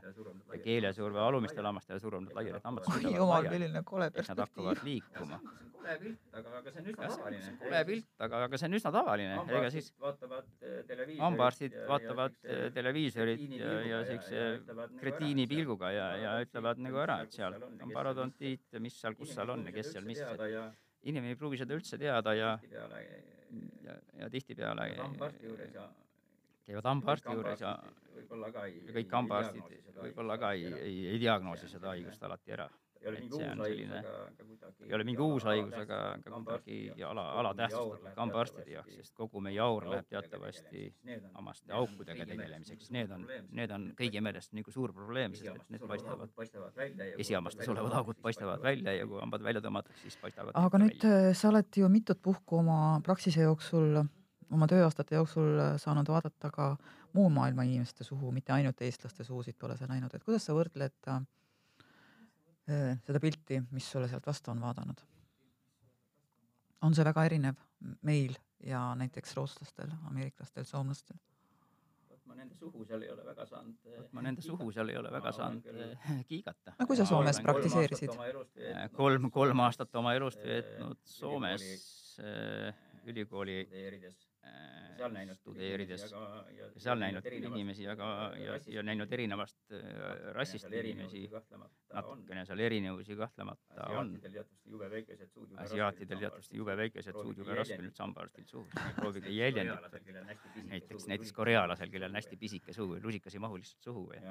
ja 0.53 0.61
keelesurve 0.63 1.19
alumistele 1.19 1.67
hammastele 1.71 1.99
surub 1.99 2.25
nad 2.25 2.35
laiali, 2.39 2.57
et 2.57 2.71
hambad 2.71 2.89
suudavad 2.89 3.45
laiali, 3.51 3.71
et 4.07 4.27
nad 4.29 4.43
hakkavad 4.45 4.83
liikuma 4.85 5.41
kole 5.85 6.14
pilt, 6.15 6.35
aga, 6.39 6.53
aga 6.59 6.71
see 6.73 6.81
on 6.81 6.89
üsna 6.91 7.09
tavaline. 7.11 7.53
kole 7.61 7.81
pilt, 7.89 8.07
aga, 8.27 8.41
aga 8.47 8.59
see 8.61 8.69
on 8.69 8.77
üsna 8.77 8.91
tavaline, 8.95 9.39
ega 9.59 9.71
siis 9.73 9.89
vaatavad 10.01 10.47
eh, 10.61 10.77
televiisorit. 10.89 11.23
hambaarstid 11.23 11.77
vaatavad 11.89 12.37
ja, 12.37 12.55
eh, 12.55 12.63
televiisorit 12.75 13.43
ja, 13.59 13.73
ja 13.89 14.01
siukse 14.09 14.45
kretiini 15.01 15.47
pilguga 15.51 15.91
ja, 15.95 16.07
ja 16.21 16.37
ütlevad 16.45 16.81
nagu 16.85 17.01
ära, 17.03 17.19
et 17.25 17.35
seal 17.35 17.57
on 17.65 17.93
parodontiit 17.93 18.77
ja 18.77 18.83
mis 18.83 18.97
seal, 19.01 19.17
kus 19.19 19.35
seal 19.35 19.53
on 19.55 19.67
ja 19.69 19.75
kes 19.75 19.93
seal 19.95 20.07
mis. 20.07 20.23
inimene 21.05 21.35
ei 21.35 21.39
pruugi 21.39 21.61
seda 21.61 21.77
üldse 21.77 21.99
teada 22.01 22.33
ja, 22.37 22.55
ja, 22.71 23.99
ja 24.21 24.31
tihtipeale 24.33 24.89
käivad 26.65 26.89
hambaarsti 26.89 27.35
juures 27.37 27.61
ja 27.61 27.77
kõik 28.95 29.13
hambaarstid 29.19 29.77
võib-olla 29.99 30.39
ka 30.41 30.55
ei, 30.57 30.71
ei, 30.79 30.97
ei 31.13 31.21
diagnoosi 31.21 31.69
seda 31.71 31.93
haigust 31.93 32.23
alati 32.25 32.57
ära 32.57 32.67
ei 33.05 33.13
ole 33.13 33.19
mingi 33.19 33.35
uus 33.35 33.43
haigus, 33.69 34.03
aga, 34.03 34.13
aga 34.25 34.45
kuidagi. 34.45 34.87
ei 34.87 34.95
ole 34.97 35.03
mingi 35.07 35.21
uus 35.21 35.45
haigus, 35.45 35.73
aga, 35.79 35.99
aga 36.13 36.31
kuidagi 36.31 37.03
ala, 37.09 37.25
alatähtsustatud 37.41 38.19
hambaarstide 38.21 38.73
jaoks, 38.75 38.95
sest 38.99 39.13
kogu 39.19 39.41
meie 39.45 39.59
aur 39.65 39.87
läheb 39.91 40.09
teatavasti 40.09 40.87
hammaste 41.33 41.75
aukudega 41.79 42.27
tegelemiseks. 42.31 42.91
Need 42.95 43.13
on, 43.15 43.27
need 43.59 43.75
on 43.75 43.87
kõigi 43.99 44.23
meelest 44.25 44.55
nagu 44.57 44.73
suur 44.73 44.93
probleem, 44.95 45.37
sest 45.37 45.53
et 45.53 45.75
need 45.75 45.85
paistavad, 45.89 46.33
esihammastes 47.17 47.71
olevad 47.75 47.97
augud 48.01 48.19
paistavad 48.25 48.65
välja 48.65 48.97
ja 48.97 49.07
kui 49.09 49.21
hambad 49.21 49.45
välja 49.45 49.63
tõmmatakse, 49.65 50.01
siis 50.07 50.19
paistavad. 50.21 50.53
aga 50.65 50.81
nüüd 50.81 50.99
välja. 51.05 51.33
sa 51.37 51.49
oled 51.53 51.81
ju 51.81 51.89
mitut 51.91 52.21
puhku 52.21 52.61
oma 52.61 52.99
praksise 53.05 53.45
jooksul, 53.45 54.01
oma 54.53 54.69
tööaastate 54.71 55.17
jooksul 55.17 55.61
saanud 55.81 56.09
vaadata 56.09 56.51
ka 56.53 56.75
muu 57.15 57.29
maailma 57.31 57.63
inimeste 57.63 58.03
suhu, 58.03 58.31
mitte 58.35 58.53
ainult 58.53 58.81
eestlaste 58.81 59.23
suusid 59.23 59.55
pole 59.59 59.77
sa 59.77 59.87
näinud, 59.87 60.13
et 60.13 60.23
kuidas 60.23 60.45
sa 60.45 60.55
võrdled 60.57 60.97
äh, 61.07 61.21
Äh, 61.21 61.44
seda 62.65 63.19
pilti, 63.21 63.61
mis 63.71 63.91
sulle 63.91 64.07
sealt 64.09 64.25
vastu 64.27 64.51
on 64.51 64.61
vaadanud? 64.61 65.03
on 66.85 66.95
see 66.95 67.05
väga 67.05 67.23
erinev 67.25 67.61
meil 68.05 68.35
ja 68.65 68.81
näiteks 68.97 69.35
rootslastel, 69.37 69.93
ameeriklastel, 70.09 70.65
soomlastel? 70.69 71.17
ma 72.25 72.35
ma 72.35 72.41
nende 72.41 72.55
suhu 72.57 72.85
seal 72.85 73.03
ei 73.05 73.11
ole 73.13 73.25
väga 73.25 73.45
saanud. 73.45 73.75
vot 73.97 74.13
ma 74.17 74.23
nende 74.25 74.43
suhu 74.43 74.71
seal 74.75 74.89
ei 74.91 74.97
ole 74.99 75.11
väga 75.13 75.31
saanud 75.37 75.69
eh, 75.71 76.23
kiigata. 76.27 76.75
No 76.79 76.87
kui 76.89 76.97
sa 76.99 77.05
Soomes 77.07 77.39
praktiseerisid? 77.45 78.15
kolm, 78.97 79.29
kolm 79.31 79.63
aastat 79.65 79.95
oma 80.01 80.13
elust 80.17 80.43
veetnud 80.43 80.99
Soomes 81.15 81.65
eh, 82.19 82.73
ülikooli 83.05 83.61
seal 84.95 85.11
näinud 85.13 85.37
studeerides 85.39 86.05
ja 86.11 86.21
ja 86.55 86.69
seal 86.79 86.99
näinud 86.99 87.25
inimesi 87.31 87.87
väga 87.87 88.07
ja, 88.39 88.57
ja 88.77 88.83
näinud 88.83 89.11
erinevast 89.17 89.75
eh, 89.75 89.83
rassist 90.37 90.71
inimesi, 90.71 91.25
natukene 91.93 92.45
seal 92.47 92.63
erinevusi 92.67 93.17
kahtlemata 93.19 93.89
on. 93.99 94.13
asiaatidel 95.57 96.19
teatavasti 96.23 96.57
jube 96.57 96.77
väikesed 96.77 97.19
suud. 97.19 97.37
jube 97.43 97.59
raske 97.59 97.79
nüüd 97.81 97.95
sambaarstilt 97.97 98.49
suhu, 98.49 98.65
proovige 98.95 99.29
jäljendit. 99.35 100.01
näiteks, 100.71 101.07
näiteks 101.11 101.33
korealasel, 101.33 101.91
kellel 101.91 102.09
on 102.09 102.21
hästi 102.21 102.37
pisike 102.37 102.73
suu, 102.73 102.97
lusikas 103.03 103.35
ei 103.35 103.43
mahu 103.43 103.59
lihtsalt 103.61 103.91
suhu 103.91 104.09
või? 104.11 104.21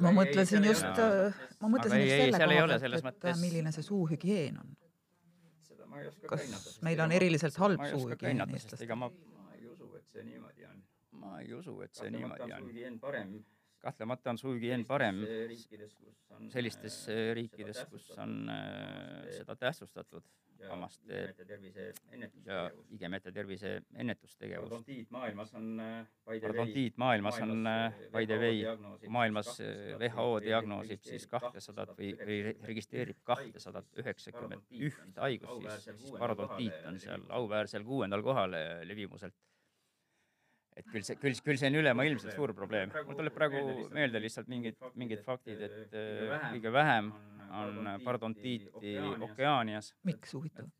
ma 0.00 0.12
mõtlesin 0.16 0.64
just 0.64 0.86
ole-, 0.86 1.32
ma 1.60 1.68
mõtlesin 1.68 1.98
Aga 1.98 2.02
ei, 2.02 2.08
just 2.08 2.16
ei, 2.16 2.24
selle 2.24 2.38
seal 2.38 2.50
ei 2.50 2.56
koha 2.56 2.64
ole 2.64 2.72
pealt, 2.72 2.86
selles 2.86 3.02
et 3.02 3.08
mõttes- 3.10 3.40
milline 3.42 3.72
see 3.74 3.86
suuhügieen 3.86 4.58
on. 4.62 4.74
Kas 6.28 6.78
meil 6.86 7.00
on 7.04 7.12
eriliselt 7.12 7.56
halb 7.62 7.84
suuhügieen 7.90 8.42
eestlastel? 8.46 8.84
ega 8.86 8.98
ma, 8.98 9.10
ma 9.10 9.56
ei 9.56 9.66
usu, 9.68 9.88
et 9.98 10.06
see 10.12 10.26
niimoodi 10.26 10.68
on. 10.68 10.84
ma 11.24 11.38
ei 11.40 11.54
usu, 11.58 11.78
et 11.86 11.94
see 11.98 12.12
niimoodi 12.14 12.52
on. 12.58 13.34
kahtlemata 13.82 14.30
on 14.30 14.38
suuhügieen 14.38 14.86
parem 14.86 15.24
riikides, 15.26 15.96
kus 15.98 16.22
on 16.36 16.50
sellistes 16.54 17.02
äh, 17.10 17.24
riikides, 17.38 17.84
kus 17.90 18.10
on 18.18 18.38
äh, 18.52 19.32
seda 19.38 19.56
tähtsustatud 19.66 20.28
hammaste 20.70 21.20
tervise 21.46 21.86
ja 21.88 21.92
ennetustegevus. 22.16 22.86
igemete 22.96 23.32
tervise 23.32 23.72
ennetustegevust. 23.94 24.70
parodontiit 24.70 25.10
maailmas 25.10 25.54
on 25.54 25.80
äh, 25.80 26.04
by 26.26 26.38
the 26.38 26.38
way 26.38 26.40
parodontiit 26.40 26.96
maailmas 26.96 27.40
on 27.40 27.66
äh, 27.66 28.00
by 28.12 28.26
the 28.26 28.38
way, 28.38 28.64
maailmas 29.08 29.52
äh, 29.60 29.94
WHO 30.00 30.40
diagnoosib 30.44 31.02
siis 31.06 31.26
kahtesadat 31.26 31.94
või, 31.98 32.12
või 32.18 32.40
re- 32.48 32.56
registreerib 32.72 33.22
kahtesadat 33.24 34.02
üheksakümmend 34.02 34.82
üht 34.88 35.22
haigust, 35.24 35.62
siis, 35.84 36.02
siis 36.02 36.18
parodontiit 36.18 36.84
on 36.88 37.00
seal 37.02 37.24
auväärsel 37.40 37.84
kuuendal 37.84 38.22
kohal 38.22 38.54
äh, 38.58 38.82
levimuselt. 38.88 39.34
et 40.76 40.86
küll 40.88 41.04
see, 41.04 41.16
küll, 41.20 41.36
küll 41.44 41.58
see 41.60 41.68
on 41.68 41.74
ülemaailmselt 41.82 42.32
suur 42.32 42.54
probleem. 42.56 42.92
mul 43.04 43.16
tuleb 43.18 43.34
praegu 43.36 43.88
meelde 43.92 44.22
lihtsalt 44.24 44.48
mingid, 44.48 44.78
mingid 44.96 45.20
faktid, 45.26 45.60
et 45.60 45.92
äh, 45.92 46.46
kõige 46.54 46.72
vähem 46.72 47.10
on 47.52 47.90
parodontiiti 48.04 48.96
Okeaanias. 49.20 49.94
miks 50.08 50.34
huvitav? 50.34 50.70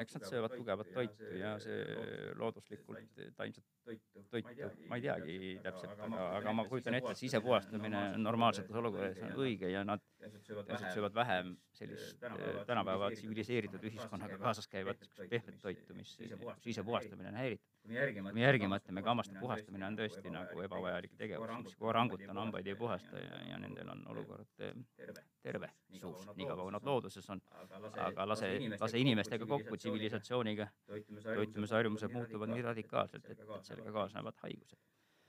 eks 0.00 0.16
nad 0.16 0.26
söövad 0.28 0.52
tugevat 0.56 0.88
toitu 0.94 1.28
ja 1.38 1.54
see 1.62 1.84
looduslikult 2.36 3.20
taimset 3.36 3.64
toitu 3.84 4.24
toitu, 4.30 4.70
ma 4.90 4.98
ei 4.98 5.04
teagi 5.06 5.36
täpselt, 5.64 6.00
aga, 6.08 6.26
aga 6.40 6.54
ma 6.58 6.64
kujutan 6.68 6.98
ette, 6.98 7.14
et 7.14 7.22
sisepuhastamine 7.22 8.02
normaalsetes 8.20 8.76
olukordades 8.82 9.22
on 9.24 9.36
õige 9.46 9.70
ja 9.72 9.84
nad 9.86 10.02
tõenäoliselt 10.26 10.94
söövad 10.94 11.14
vähem 11.14 11.52
sellist 11.76 12.24
äh, 12.24 12.34
tänapäeva 12.66 13.10
tsiviliseeritud 13.10 13.84
ühiskonnaga 13.88 14.38
kaasas 14.40 14.68
käivat 14.68 15.02
pehmet 15.30 15.58
toitu, 15.62 15.94
mis 15.94 16.16
sisepuhastamine 16.64 17.28
on 17.28 17.38
häiritud. 17.40 17.66
kui 17.86 18.32
me 18.34 18.42
järgi 18.42 18.68
mõtleme, 18.70 19.02
ka 19.02 19.12
hammaste 19.12 19.36
puhastamine 19.40 19.86
on 19.86 19.98
tõesti 19.98 20.32
nagu 20.32 20.62
ebavajalik 20.64 21.14
tegevus, 21.18 21.52
üks 21.72 21.76
orangutan 21.80 22.42
hambaid 22.42 22.66
ei 22.66 22.74
puhasta 22.78 23.22
ja, 23.22 23.42
ja 23.50 23.58
nendel 23.62 23.92
on 23.94 24.02
olukord 24.14 24.64
äh, 24.66 24.74
terve. 25.42 25.70
suus, 26.00 26.26
nii 26.34 26.46
kaua 26.46 26.66
kui 26.66 26.74
nad 26.74 26.84
looduses 26.84 27.30
on, 27.30 27.40
aga 28.06 28.26
lase, 28.28 28.50
lase 28.80 28.98
inimestega 29.00 29.46
kokku 29.46 29.76
tsivilisatsiooniga, 29.76 30.66
toitumisharjumused 31.22 32.12
muutuvad 32.12 32.52
nii 32.52 32.66
radikaalselt, 32.66 33.30
et, 33.30 33.40
et 33.40 33.70
sellega 33.70 33.92
kaasnevad 33.92 34.42
haigused. 34.42 34.78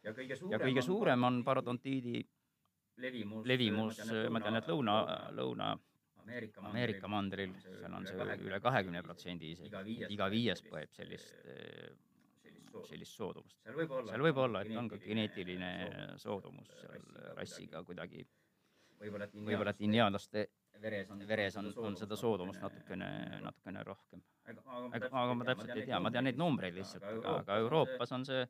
ja 0.03 0.59
kõige 0.59 0.81
suurem 0.81 1.23
on 1.23 1.43
parodontiidi 1.45 2.25
levimus, 3.03 3.45
levimus, 3.47 4.01
ma 4.33 4.41
tean, 4.43 4.59
et 4.59 4.69
lõuna, 4.71 4.97
Lõuna-Ameerika 5.37 6.61
Lõuna-Ameerika 6.61 7.11
mandril, 7.11 7.53
seal 7.63 7.93
on 7.93 8.07
see 8.09 8.37
üle 8.47 8.59
kahekümne 8.63 9.03
protsendi 9.05 9.53
isegi, 9.55 9.97
iga 10.11 10.27
viies 10.33 10.63
põeb 10.65 10.91
sellist, 10.97 11.33
sellist 12.89 13.15
soodumust. 13.15 13.57
seal 13.63 14.25
võib 14.27 14.41
olla, 14.43 14.63
et 14.65 14.75
on 14.77 14.91
ka 14.91 14.99
geneetiline 15.03 15.71
soodumus 16.21 16.73
seal 16.81 17.07
rassiga 17.37 17.83
kuidagi, 17.87 18.27
võib-olla 18.99 19.75
et 19.75 19.85
indiaanlaste 19.87 20.47
veres 20.81 21.09
on 21.09 21.21
veres 21.27 21.57
on, 21.57 21.71
on 21.77 21.97
seda 21.97 22.17
soodumust 22.19 22.61
natukene, 22.61 23.09
natukene 23.43 23.83
rohkem. 23.83 24.21
aga, 24.47 25.09
aga 25.09 25.33
ma 25.33 25.47
täpselt 25.47 25.75
ei 25.75 25.85
tea, 25.89 25.99
ma 25.99 26.11
tean 26.13 26.27
neid 26.29 26.39
numbreid 26.39 26.77
lihtsalt, 26.77 27.05
aga, 27.11 27.37
aga 27.41 27.59
Euroopas 27.63 28.13
on 28.17 28.25
see, 28.27 28.43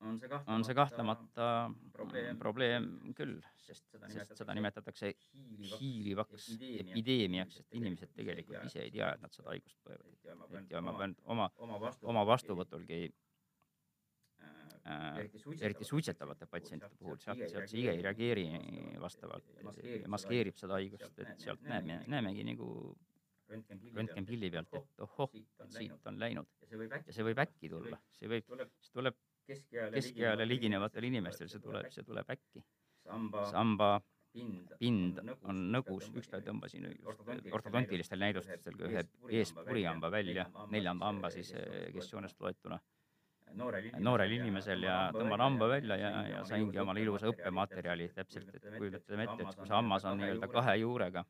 on 0.00 0.18
see 0.18 0.28
on 0.46 0.64
see 0.64 0.74
kahtlemata 0.74 1.46
probleem. 1.92 2.38
probleem 2.38 2.88
küll, 3.18 3.38
sest, 3.64 3.86
sest 4.12 4.36
seda 4.40 4.54
nimetatakse 4.54 5.12
hiilivaks 5.78 6.50
epideemiaks, 6.58 7.60
sest 7.60 7.78
inimesed 7.78 8.12
tegelikult 8.16 8.68
ise 8.68 8.84
ei 8.84 8.92
tea, 8.94 9.12
et 9.14 9.24
nad 9.24 9.34
seda 9.34 9.52
haigust 9.54 9.80
põevad. 9.86 10.12
ja 10.70 10.82
ma 10.82 10.94
pean 11.00 11.16
oma, 11.24 11.48
oma 12.12 12.24
vastuvõtulgi 12.28 13.00
äh, 14.46 15.18
eriti 15.60 15.84
suitsetavate 15.88 16.46
patsientide 16.46 16.94
puhul, 17.00 17.18
sealt, 17.24 17.44
sealt 17.50 17.70
see 17.70 17.82
ige 17.82 17.96
ei 17.96 18.06
reageeri 18.06 18.48
vastavalt, 19.02 19.50
maskeerib 20.06 20.56
seda 20.60 20.78
haigust, 20.78 21.10
et 21.18 21.46
sealt 21.46 21.66
näeme, 21.66 22.02
näemegi 22.06 22.46
nagu 22.52 22.72
röntgenpilli 23.48 24.50
pealt, 24.52 24.74
et 24.76 25.02
ohoh, 25.04 25.34
et 25.34 25.72
siit 25.72 26.06
on 26.06 26.18
läinud. 26.20 26.48
ja 26.60 27.14
see 27.14 27.24
võib 27.24 27.40
äkki 27.42 27.70
tulla, 27.72 27.98
see 28.18 28.30
võib, 28.30 28.54
see 28.84 28.94
tuleb 28.94 29.16
keskeale 29.48 30.46
liginevatel 30.46 31.08
inimestel, 31.08 31.50
see 31.52 31.62
tuleb, 31.64 31.88
see 31.94 32.04
tuleb 32.06 32.36
äkki. 32.36 32.64
samba 33.50 33.98
pind 34.32 35.18
on 35.48 35.62
nõgus, 35.72 36.10
üks 36.12 36.28
päev 36.28 36.44
tõmbasin 36.46 36.90
just 36.90 37.54
ortodontilistel 37.56 38.20
näidustustel 38.20 38.76
ühe 38.90 39.04
eespurihamba 39.40 40.10
välja, 40.12 40.46
neljanda 40.70 41.08
hamba 41.08 41.30
siis 41.32 41.54
eh, 41.56 41.88
gestioonist 41.94 42.40
loetuna 42.40 42.78
noorel 43.56 44.32
inimesel 44.36 44.82
ja 44.84 44.96
tõmban 45.14 45.42
hamba 45.42 45.68
välja 45.72 45.96
ja, 45.96 46.10
ja 46.28 46.44
saingi 46.48 46.78
omale 46.82 47.02
ilusa 47.02 47.30
õppematerjali. 47.32 48.10
täpselt, 48.14 48.50
et 48.54 48.66
kujutame 48.76 49.24
ette, 49.24 49.42
et 49.42 49.56
kui 49.56 49.66
see 49.66 49.76
hammas 49.76 50.04
on 50.08 50.18
nii-öelda 50.20 50.48
kahe 50.52 50.74
juurega, 50.82 51.24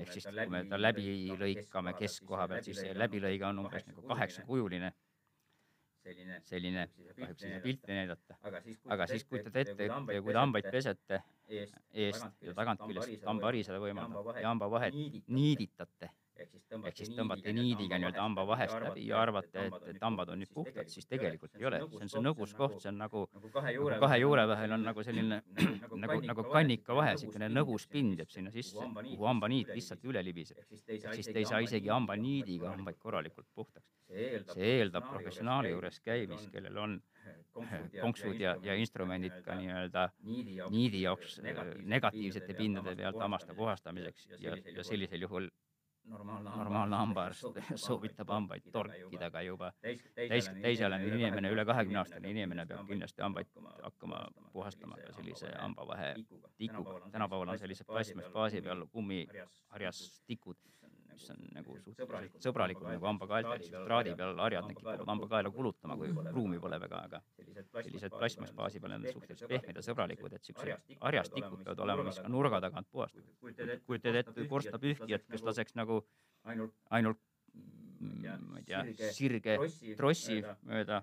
ehk 0.00 0.12
siis 0.12 0.28
kui 0.28 0.48
me 0.52 0.64
ta 0.68 0.80
läbi 0.80 1.06
lõikame 1.40 1.94
keskkoha 1.98 2.48
pealt, 2.48 2.68
siis 2.68 2.82
see 2.84 2.96
läbilõige 2.96 3.46
on 3.48 3.64
umbes 3.64 3.86
nagu 3.88 4.04
kaheksakujuline, 4.12 4.92
selline, 6.48 6.86
saa 7.38 7.60
pilti 7.62 7.92
näidata, 7.92 8.36
aga 8.88 9.06
siis 9.10 9.24
kujutate 9.28 9.64
ette, 9.66 9.88
et 9.88 10.22
kui 10.22 10.32
te 10.32 10.38
hambaid 10.38 10.70
pesete 10.72 11.20
eest 11.50 12.44
ja 12.46 12.54
tagantkyljest 12.56 13.26
hambaharisele 13.26 13.80
võimaldab. 13.82 14.32
ja 14.40 14.48
hambavahet 14.48 14.96
niiditate, 15.28 16.10
ehk 16.40 16.96
siis 17.00 17.12
tõmbate 17.16 17.52
niidiga 17.56 17.98
nii-öelda 18.00 18.22
hamba 18.22 18.46
vahest 18.48 18.76
läbi 18.84 19.06
ja 19.10 19.20
arvate, 19.20 19.66
et, 19.68 19.88
et 19.92 20.02
hambad 20.04 20.32
on 20.32 20.40
nüüd 20.42 20.52
puhtad, 20.54 20.88
siis 20.92 21.08
tegelikult 21.10 21.56
ei 21.58 21.68
ole, 21.68 21.82
see 21.92 22.06
on 22.06 22.12
see 22.14 22.24
nõgus 22.24 22.54
koht, 22.56 22.78
see 22.82 22.90
on 22.92 23.00
nagu 23.02 23.26
nagu 23.34 23.50
kahe 24.04 24.18
juure 24.20 24.46
vahel 24.50 24.76
on 24.76 24.86
nagu 24.88 25.04
selline 25.06 25.40
nagu, 26.04 26.18
nagu 26.30 26.46
kannikavahe, 26.48 27.14
niisugune 27.16 27.50
nõgus 27.52 27.86
pind 27.90 28.22
jääb 28.22 28.32
sinna 28.32 28.52
sisse, 28.54 28.78
kuhu 28.80 29.28
hambaniit 29.28 29.72
lihtsalt 29.74 30.04
üle 30.08 30.24
libiseb. 30.24 30.60
ehk 30.64 31.12
siis 31.14 31.30
te 31.30 31.38
ei 31.42 31.48
saa 31.48 31.60
isegi 31.66 31.92
hambaniidiga 31.92 32.74
hambaid 32.74 32.98
korralikult 32.98 33.48
puhtaks. 33.54 33.86
see 34.54 34.74
eeldab 34.80 35.06
professionaali 35.10 35.70
juures 35.74 36.00
käimist, 36.00 36.50
kellel 36.52 36.76
on 36.78 37.00
konksud 38.04 38.40
ja, 38.40 38.56
ja 38.62 38.74
instrumendid 38.74 39.40
ka 39.44 39.54
nii-öelda 39.58 40.08
niidi 40.24 41.02
jaoks 41.02 41.40
negatiivsete 41.94 42.54
pindade 42.58 42.94
pealt 42.96 43.18
hammaste 43.20 43.54
puhastamiseks 43.54 44.28
ja, 44.38 44.56
ja 44.76 44.84
sellisel 44.86 45.26
juhul 45.26 45.50
normaalne 46.10 46.96
hambaarst 46.96 47.60
soovitab 47.74 48.30
hambaid 48.36 48.66
torkida 48.72 49.30
ka 49.30 49.42
juba. 49.42 49.72
täis, 49.82 50.50
täisealine 50.62 51.06
inimene, 51.14 51.52
üle 51.54 51.64
kahekümne 51.64 52.02
aastane 52.02 52.30
inimene 52.30 52.66
peab 52.66 52.86
kindlasti 52.88 53.22
hambaid 53.22 53.50
hakkama 53.82 54.24
puhastama 54.52 54.98
ka 55.04 55.12
sellise 55.18 55.52
hambavahe 55.58 56.14
tikuga. 56.58 57.00
tänapäeval 57.10 57.54
on 57.54 57.58
sellised 57.58 57.86
plastmassbaasi 57.86 58.62
peal 58.62 58.86
kummiharjas 58.92 60.02
tikud, 60.26 60.58
mis 61.12 61.26
on 61.32 61.40
nagu 61.54 61.76
suhteliselt 61.84 62.46
sõbralikud. 62.46 62.86
nagu 62.88 63.08
hambakaeltel, 63.08 63.64
siis 63.64 63.74
traadi 63.74 64.14
peal 64.18 64.42
harjad 64.44 64.68
kipuvad 64.70 65.04
hambakaela 65.08 65.52
kulutama, 65.54 65.96
kui 66.00 66.12
ruumi 66.30 66.60
pole 66.62 66.80
väga, 66.80 67.02
aga 67.10 67.22
sellised 67.84 68.16
plastmassbaasi 68.16 68.82
peal 68.84 68.96
on 68.98 69.06
suhteliselt 69.12 69.52
pehmed 69.54 69.80
ja 69.80 69.86
sõbralikud, 69.86 70.36
et 70.36 70.50
siuksed 70.50 70.96
harjastikud 71.00 71.64
peavad 71.64 71.84
olema, 71.86 72.08
mis 72.10 72.20
ka 72.20 72.32
nurga 72.32 72.60
tagant 72.66 72.90
puhastatud. 72.90 73.84
kujutad 73.86 74.20
ette 74.22 74.48
korstnapühkijat, 74.54 75.28
kes 75.30 75.46
laseks 75.46 75.78
nagu 75.78 76.02
ainult 76.90 77.20
mm, 77.54 78.50
ma 78.50 78.60
ei 78.60 78.68
tea, 78.68 78.84
sirge 79.16 79.58
trossi 79.96 80.40
mööda 80.66 81.02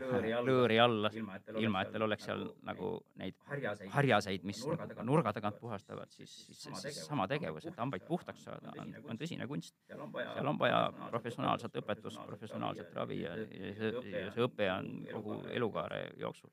lõõri 0.00 0.30
alla, 0.32 0.46
lõõri 0.46 0.78
alla, 0.80 1.10
ilma 1.16 1.36
et 1.36 1.50
ilma 1.60 1.82
et 1.84 1.90
tal 1.94 2.04
oleks 2.06 2.26
seal 2.28 2.44
nagu 2.66 2.90
neid 3.20 3.36
harjaseid, 3.48 3.90
harjaseid, 3.94 4.46
mis 4.48 4.60
nurga 4.64 4.84
nagu 4.84 4.94
tagant 4.94 5.10
nurga 5.10 5.32
tagant 5.36 5.58
puhastavad, 5.60 6.12
siis, 6.14 6.32
siis 6.46 6.62
sama 6.62 6.80
tegevus. 6.80 7.06
sama 7.08 7.26
tegevus, 7.32 7.66
et 7.68 7.82
hambaid 7.82 8.06
puhtaks 8.08 8.46
saada, 8.48 8.72
on, 8.80 8.94
on 9.12 9.20
tõsine 9.20 9.48
kunst. 9.50 9.76
seal 9.86 10.50
on 10.52 10.60
vaja 10.60 10.80
professionaalset 11.10 11.76
õpetust, 11.82 12.22
professionaalset 12.26 12.94
ravi 12.96 13.20
ja, 13.22 13.36
ja 13.36 13.74
see, 13.76 13.92
ja 14.14 14.32
see 14.34 14.46
õpe 14.46 14.70
on 14.72 14.90
kogu 15.10 15.40
elukaare 15.52 16.02
jooksul. 16.20 16.52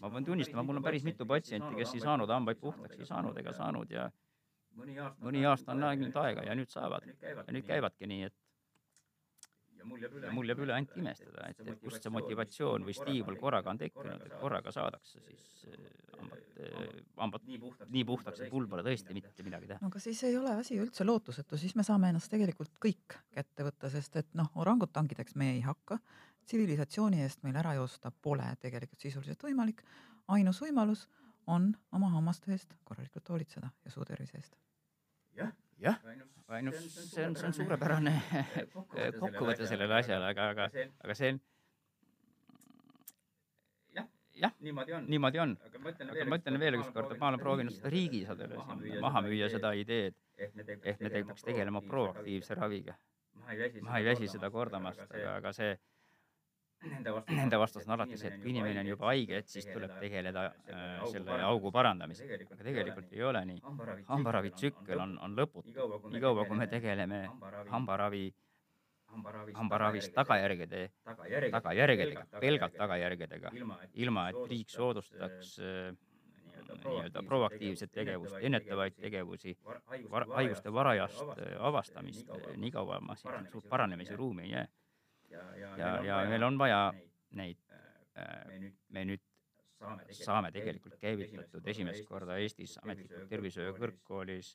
ma 0.00 0.10
pean 0.10 0.24
tunnistama, 0.24 0.62
mul 0.62 0.82
on 0.82 0.88
päris 0.88 1.06
mitu 1.06 1.26
patsienti, 1.26 1.74
kes 1.78 1.94
ei 1.94 2.02
saanud 2.02 2.30
hambaid 2.30 2.60
puhtaks, 2.62 2.98
ei 2.98 3.06
saanud 3.06 3.38
ega 3.38 3.54
saanud 3.54 3.94
ja 3.94 4.10
mõni 4.78 5.46
aasta 5.46 5.72
on 5.74 5.80
läinud 5.82 6.16
aega 6.22 6.44
ja 6.46 6.54
nüüd 6.54 6.70
saavad 6.70 7.06
ja 7.06 7.54
nüüd 7.54 7.66
käivadki 7.66 8.06
nii, 8.10 8.28
et 8.28 8.36
mul 9.88 10.02
jääb 10.04 10.18
üle, 10.18 10.26
ja 10.28 10.34
mul 10.34 10.50
jääb 10.52 10.60
üle 10.64 10.74
ainult 10.76 10.96
imestada, 11.00 11.48
et, 11.50 11.62
et 11.64 11.80
kust 11.82 12.04
see 12.04 12.12
motivatsioon 12.14 12.86
või 12.86 12.96
stiimul 12.96 13.38
korraga 13.40 13.72
on 13.72 13.80
tekkinud, 13.80 14.26
et 14.26 14.36
korraga 14.40 14.72
saadakse 14.74 15.22
siis 15.24 15.66
eh, 15.68 15.88
hambad, 16.18 16.46
hambad 17.16 17.46
nii 17.48 17.58
puhtaks, 17.62 17.90
nii 17.94 18.04
puhtaks, 18.08 18.40
et 18.46 18.54
mul 18.54 18.66
pole 18.70 18.84
tõesti 18.86 19.16
mitte 19.16 19.46
midagi 19.46 19.70
teha. 19.70 19.82
no 19.82 19.92
aga 19.92 20.02
siis 20.02 20.22
ei 20.28 20.36
ole 20.38 20.54
asi 20.62 20.78
üldse 20.82 21.06
lootusetu, 21.06 21.58
siis 21.60 21.76
me 21.78 21.86
saame 21.86 22.12
ennast 22.12 22.30
tegelikult 22.32 22.74
kõik 22.84 23.18
kätte 23.34 23.66
võtta, 23.66 23.90
sest 23.92 24.18
et 24.22 24.34
noh, 24.38 24.50
orangutangideks 24.54 25.36
me 25.36 25.52
ei 25.56 25.62
hakka. 25.66 25.98
tsivilisatsiooni 26.48 27.22
eest 27.22 27.42
meil 27.44 27.56
ära 27.60 27.74
joosta 27.76 28.10
pole 28.10 28.48
tegelikult 28.60 29.00
sisuliselt 29.00 29.42
võimalik. 29.42 29.82
ainus 30.28 30.60
võimalus 30.62 31.08
on 31.46 31.72
oma 31.92 32.10
hammaste 32.12 32.52
eest 32.52 32.74
korralikult 32.84 33.28
hoolitseda 33.28 33.70
ja 33.84 33.90
suu 33.90 34.04
tervise 34.04 34.36
eest. 34.36 34.56
jah, 35.36 35.52
jah, 35.82 36.00
ainus, 36.48 36.80
see 36.94 37.26
on, 37.26 37.36
see 37.36 37.46
on 37.48 37.54
suurepärane. 37.56 38.14
kokkuvõte 39.22 39.68
sellele 39.68 39.98
asjale, 40.00 40.32
aga, 40.32 40.48
aga, 40.54 40.86
aga 41.04 41.16
see 41.18 41.32
on, 41.34 41.40
jah, 43.98 44.08
jah, 44.44 44.54
niimoodi 44.64 44.96
on. 44.98 45.10
niimoodi 45.12 45.42
on. 45.44 45.56
aga 45.68 45.82
ma 45.82 45.92
ütlen 45.94 46.14
aga 46.14 46.28
ma 46.30 46.40
ütlen 46.40 46.60
veel 46.62 46.80
ükskord, 46.80 47.12
et 47.14 47.22
ma 47.22 47.32
olen 47.32 47.44
proovinud 47.44 47.76
seda 47.76 47.92
riigisadele 47.94 48.64
maha 49.04 49.24
müüa 49.26 49.50
seda 49.52 49.74
ideed, 49.78 50.16
ehk 50.38 50.56
me 50.56 51.12
peaks 51.12 51.46
tegelema 51.46 51.84
proaktiivse 51.84 52.58
raviga. 52.58 52.96
ma 53.42 53.54
ei 53.54 53.62
väsi, 53.64 53.84
ma 53.84 54.00
ei 54.00 54.10
väsi 54.10 54.28
seda 54.28 54.50
kordamast, 54.52 55.06
aga, 55.08 55.38
aga 55.38 55.54
see, 55.56 55.76
nende 56.86 57.12
vastus, 57.12 57.36
nende 57.36 57.58
vastus 57.58 57.86
on 57.86 57.94
alati 57.96 58.18
see, 58.18 58.30
et 58.32 58.42
kui 58.42 58.52
inimene 58.52 58.82
on 58.82 58.90
juba 58.92 59.10
haige, 59.10 59.38
et 59.42 59.48
siis 59.50 59.66
tuleb 59.66 59.94
tegeleda 60.00 60.44
äh, 60.48 61.06
selle 61.12 61.38
augu 61.48 61.72
parandamisega. 61.74 62.40
aga 62.46 62.58
tegelikult 62.64 63.12
ei 63.12 63.22
ole 63.26 63.44
nii. 63.52 63.62
hambaravitsükkel 64.08 65.04
on, 65.06 65.16
on 65.24 65.36
lõputu. 65.38 65.74
niikaua, 66.12 66.44
kui 66.48 66.58
me 66.58 66.66
tegeleme 66.70 67.22
hambaravi, 67.70 68.24
hambaravist 69.54 70.14
tagajärgede, 70.14 70.88
tagajärgedega, 71.50 72.26
pelgalt 72.40 72.76
tagajärgedega, 72.76 73.54
ilma 73.94 74.28
et 74.30 74.44
riik 74.50 74.70
soodustaks 74.70 75.58
äh, 75.58 75.96
nii-öelda 76.68 77.22
proaktiivset 77.22 77.92
tegevust, 77.92 78.36
ennetavaid 78.40 78.98
tegevusi, 79.00 79.56
haiguste 80.34 80.72
varajast 80.72 81.22
äh, 81.38 81.54
avastamist, 81.58 82.28
niikaua 82.56 83.00
ma 83.00 83.16
siin 83.16 83.48
suurt 83.52 83.68
paranemise 83.68 84.16
ruumi 84.16 84.42
ei 84.42 84.50
jää. 84.50 84.68
Ja, 85.30 85.94
ja 86.04 86.20
meil 86.28 86.46
on 86.48 86.58
vaja 86.60 86.82
neid, 87.38 87.60
me 88.94 89.04
nüüd 89.08 89.24
saame 90.18 90.50
tegelikult 90.54 90.96
käivitatud 90.98 91.66
esimest 91.70 92.06
korda 92.08 92.38
Eestis 92.42 92.74
ametlikult 92.82 93.28
tervishoiu 93.30 93.74
kõrgkoolis 93.76 94.54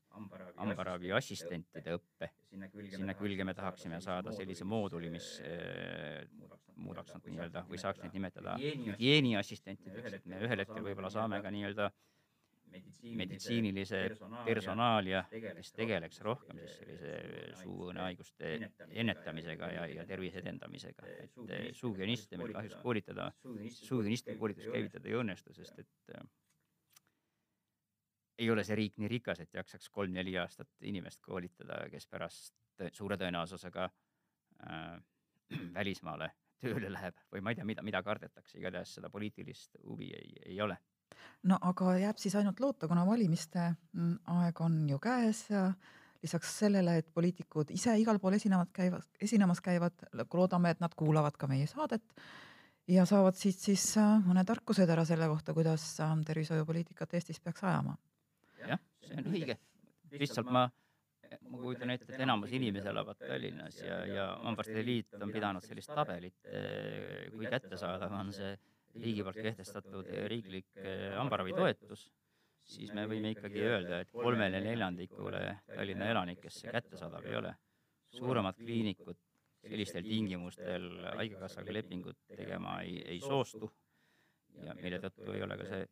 hambaravi 0.57 1.13
assistentide 1.15 1.95
õppe. 1.97 2.30
sinna 2.91 3.15
külge 3.15 3.47
me 3.47 3.53
tahaksime 3.55 4.01
saada 4.03 4.34
sellise 4.36 4.67
mooduli, 4.67 5.09
mis 5.13 5.30
äh, 5.47 6.26
muudaks 6.76 7.13
nad 7.15 7.30
nii-öelda 7.30 7.63
või 7.69 7.80
saaks 7.80 8.03
neid 8.03 8.17
nimetada 8.17 8.57
hügieeniassistentideks, 8.59 10.19
et 10.19 10.26
me 10.26 10.41
ühel 10.43 10.65
hetkel 10.65 10.84
võib-olla 10.84 11.13
saame 11.13 11.39
ka 11.41 11.53
nii-öelda 11.53 11.91
meditsiinilise 13.19 14.01
personaalia, 14.45 15.24
kes 15.32 15.74
tegeleks 15.76 16.21
rohkem 16.26 16.59
siis 16.61 16.78
sellise 16.80 17.13
suuõõnehaiguste 17.63 18.53
ennetamisega 18.91 19.71
ja, 19.74 19.88
ja 19.91 20.05
tervise 20.09 20.41
edendamisega, 20.43 21.09
et 21.26 21.76
suuhügieniste 21.78 22.39
meil 22.41 22.55
kahjuks 22.55 22.80
koolitada, 22.84 23.32
suuhügieniste 23.43 24.38
koolitus 24.39 24.69
käivitada 24.71 25.11
ei 25.11 25.19
õnnestu, 25.19 25.55
sest 25.57 25.84
et 25.84 26.15
äh, 26.17 26.28
ei 28.43 28.49
ole 28.51 28.63
see 28.65 28.78
riik 28.80 28.97
nii 29.01 29.11
rikas, 29.11 29.43
et 29.43 29.53
jaksaks 29.53 29.89
kolm-neli 29.93 30.38
aastat 30.41 30.69
inimest 30.89 31.21
koolitada, 31.26 31.84
kes 31.91 32.07
pärast 32.09 32.55
suure 32.95 33.17
tõenäosusega 33.21 33.89
äh, 33.89 34.95
välismaale 35.78 36.32
tööle 36.63 36.89
läheb 36.93 37.19
või 37.32 37.43
ma 37.43 37.51
ei 37.51 37.59
tea, 37.59 37.67
mida, 37.67 37.84
mida 37.86 38.01
kardetakse, 38.05 38.57
igatahes 38.59 38.95
seda 38.97 39.11
poliitilist 39.13 39.78
huvi 39.84 40.09
ei, 40.15 40.36
ei 40.53 40.61
ole 40.63 40.78
no 41.49 41.57
aga 41.61 41.97
jääb 42.01 42.22
siis 42.22 42.36
ainult 42.39 42.59
loota, 42.64 42.88
kuna 42.88 43.05
valimiste 43.07 43.66
mm, 43.93 44.16
aeg 44.38 44.61
on 44.61 44.78
ju 44.89 44.99
käes 45.03 45.45
ja 45.49 45.68
lisaks 46.24 46.53
sellele, 46.59 46.97
et 47.01 47.09
poliitikud 47.14 47.74
ise 47.76 47.95
igal 47.99 48.20
pool 48.24 48.38
esinevad, 48.38 48.72
käivad, 48.76 49.07
esinemas 49.22 49.59
käivad, 49.64 50.05
loodame, 50.34 50.72
et 50.72 50.84
nad 50.84 50.93
kuulavad 50.95 51.36
ka 51.39 51.49
meie 51.51 51.68
saadet 51.68 52.03
ja 52.88 53.05
saavad 53.07 53.36
siit 53.39 53.59
siis 53.59 53.86
äh, 53.99 54.16
mõned 54.26 54.47
tarkused 54.47 54.89
ära 54.89 55.05
selle 55.07 55.28
kohta, 55.32 55.55
kuidas 55.55 55.86
äh, 56.03 56.16
tervishoiupoliitikat 56.28 57.20
Eestis 57.20 57.39
peaks 57.43 57.64
ajama. 57.64 57.97
jah, 58.64 58.80
see 59.03 59.20
on 59.20 59.30
õige. 59.32 59.57
lihtsalt 60.14 60.51
ma, 60.51 60.66
ma 61.49 61.61
kujutan 61.61 61.91
ette, 61.95 62.11
et 62.11 62.24
enamus 62.24 62.51
inimesi 62.55 62.91
elavad 62.91 63.20
Tallinnas 63.20 63.80
ja, 63.82 64.03
ja 64.07 64.28
Hambaarstide 64.43 64.86
Liit 64.86 65.20
on 65.20 65.32
pidanud 65.32 65.66
sellist 65.66 65.91
tabelit, 65.91 66.39
kui 67.34 67.51
kättesaadav 67.51 68.16
on 68.20 68.32
see 68.36 68.55
riigi 69.02 69.24
poolt 69.26 69.39
kehtestatud 69.41 70.10
riiklik 70.30 70.82
hambaravitoetus, 71.18 72.08
siis 72.64 72.94
me 72.96 73.06
võime 73.10 73.34
ikkagi 73.34 73.62
öelda, 73.68 74.02
et 74.04 74.12
kolmele 74.14 74.62
neljandikule 74.64 75.44
Tallinna 75.68 76.10
elanikest 76.14 76.64
see 76.64 76.74
kättesaadav 76.74 77.26
ei 77.30 77.39
ole. 77.41 77.54
suuremad 78.14 78.56
kliinikud 78.56 79.18
sellistel 79.64 80.06
tingimustel 80.06 80.86
Haigekassaga 81.18 81.74
lepingut 81.74 82.20
tegema 82.38 82.76
ei, 82.84 83.00
ei 83.16 83.20
soostu 83.24 83.72
ja 84.62 84.76
mille 84.78 85.00
tõttu 85.02 85.34
ei 85.34 85.41
ole 85.46 85.58
ka 85.58 85.70
see 85.70 85.88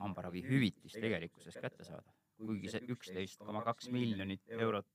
hambaravihüvitis 0.00 0.96
tegelikkuses 0.96 1.58
kättesaadav. 1.60 2.14
kuigi 2.40 2.70
see 2.72 2.86
üksteist 2.94 3.42
koma 3.44 3.60
kaks 3.66 3.90
miljonit 3.92 4.54
eurot, 4.56 4.86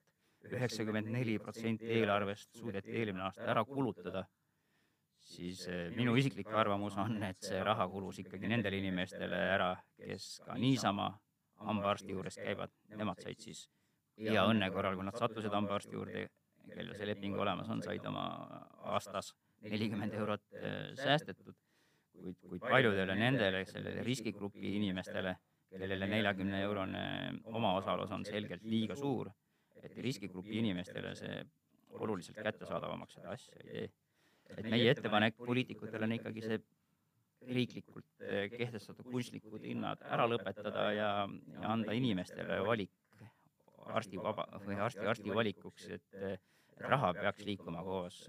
üheksakümmend 0.49 1.11
neli 1.13 1.35
protsenti 1.39 1.91
eelarvest 1.99 2.57
suudeti 2.57 2.95
eelmine 3.01 3.27
aasta 3.27 3.45
ära 3.53 3.63
kulutada 3.69 4.23
siis 5.25 5.65
minu 5.95 6.15
isiklik 6.19 6.49
arvamus 6.53 6.97
on, 7.01 7.17
et 7.25 7.41
see 7.43 7.61
raha 7.65 7.87
kulus 7.89 8.19
ikkagi 8.21 8.49
nendele 8.51 8.79
inimestele 8.81 9.39
ära, 9.55 9.71
kes 9.97 10.27
ka 10.45 10.57
niisama 10.61 11.09
hambaarsti 11.65 12.13
juures 12.13 12.37
käivad, 12.37 12.73
nemad 12.99 13.21
said 13.23 13.41
siis 13.41 13.65
hea 14.19 14.43
õnne 14.47 14.69
korral, 14.73 14.97
kui 14.97 15.07
nad 15.07 15.17
sattusid 15.19 15.53
hambaarsti 15.55 15.97
juurde, 15.97 16.27
kellel 16.69 16.93
see 16.97 17.09
leping 17.09 17.37
olemas 17.41 17.69
on, 17.73 17.81
said 17.85 18.05
oma 18.09 18.25
aastas 18.95 19.33
nelikümmend 19.65 20.13
eurot 20.13 20.45
säästetud, 20.99 21.57
kuid, 22.15 22.39
kuid 22.45 22.63
paljudele 22.63 23.17
nendele, 23.17 23.65
sellele 23.69 24.05
riskigrupi 24.05 24.75
inimestele, 24.77 25.35
kellele 25.73 26.07
neljakümne 26.09 26.61
eurone 26.67 27.03
omaosalus 27.51 28.13
on 28.15 28.25
selgelt 28.27 28.63
liiga 28.63 28.97
suur, 28.99 29.31
et 29.81 29.97
riskigrupi 30.05 30.59
inimestele 30.61 31.15
see 31.17 31.43
oluliselt 31.95 32.37
kättesaadavamaks 32.43 33.17
seda 33.17 33.33
asja 33.35 33.55
ei 33.61 33.67
tee 33.69 33.85
et 34.53 34.67
meie 34.69 34.91
ettepanek 34.93 35.37
poliitikutele 35.41 36.07
on 36.07 36.17
ikkagi 36.17 36.43
see 36.45 36.59
riiklikult 37.45 38.25
kehtestatud 38.55 39.05
kunstlikud 39.11 39.65
hinnad 39.67 40.01
ära 40.09 40.25
lõpetada 40.29 40.89
ja, 40.95 41.09
ja 41.59 41.73
anda 41.75 41.93
inimestele 41.93 42.61
valik 42.65 42.93
arsti 43.93 44.17
vaba 44.17 44.47
või 44.65 44.79
arsti 44.81 45.05
arsti 45.05 45.33
valikuks, 45.35 45.87
et, 45.93 46.19
et 46.33 46.85
raha 46.89 47.13
peaks 47.13 47.45
liikuma 47.45 47.83
koos 47.85 48.23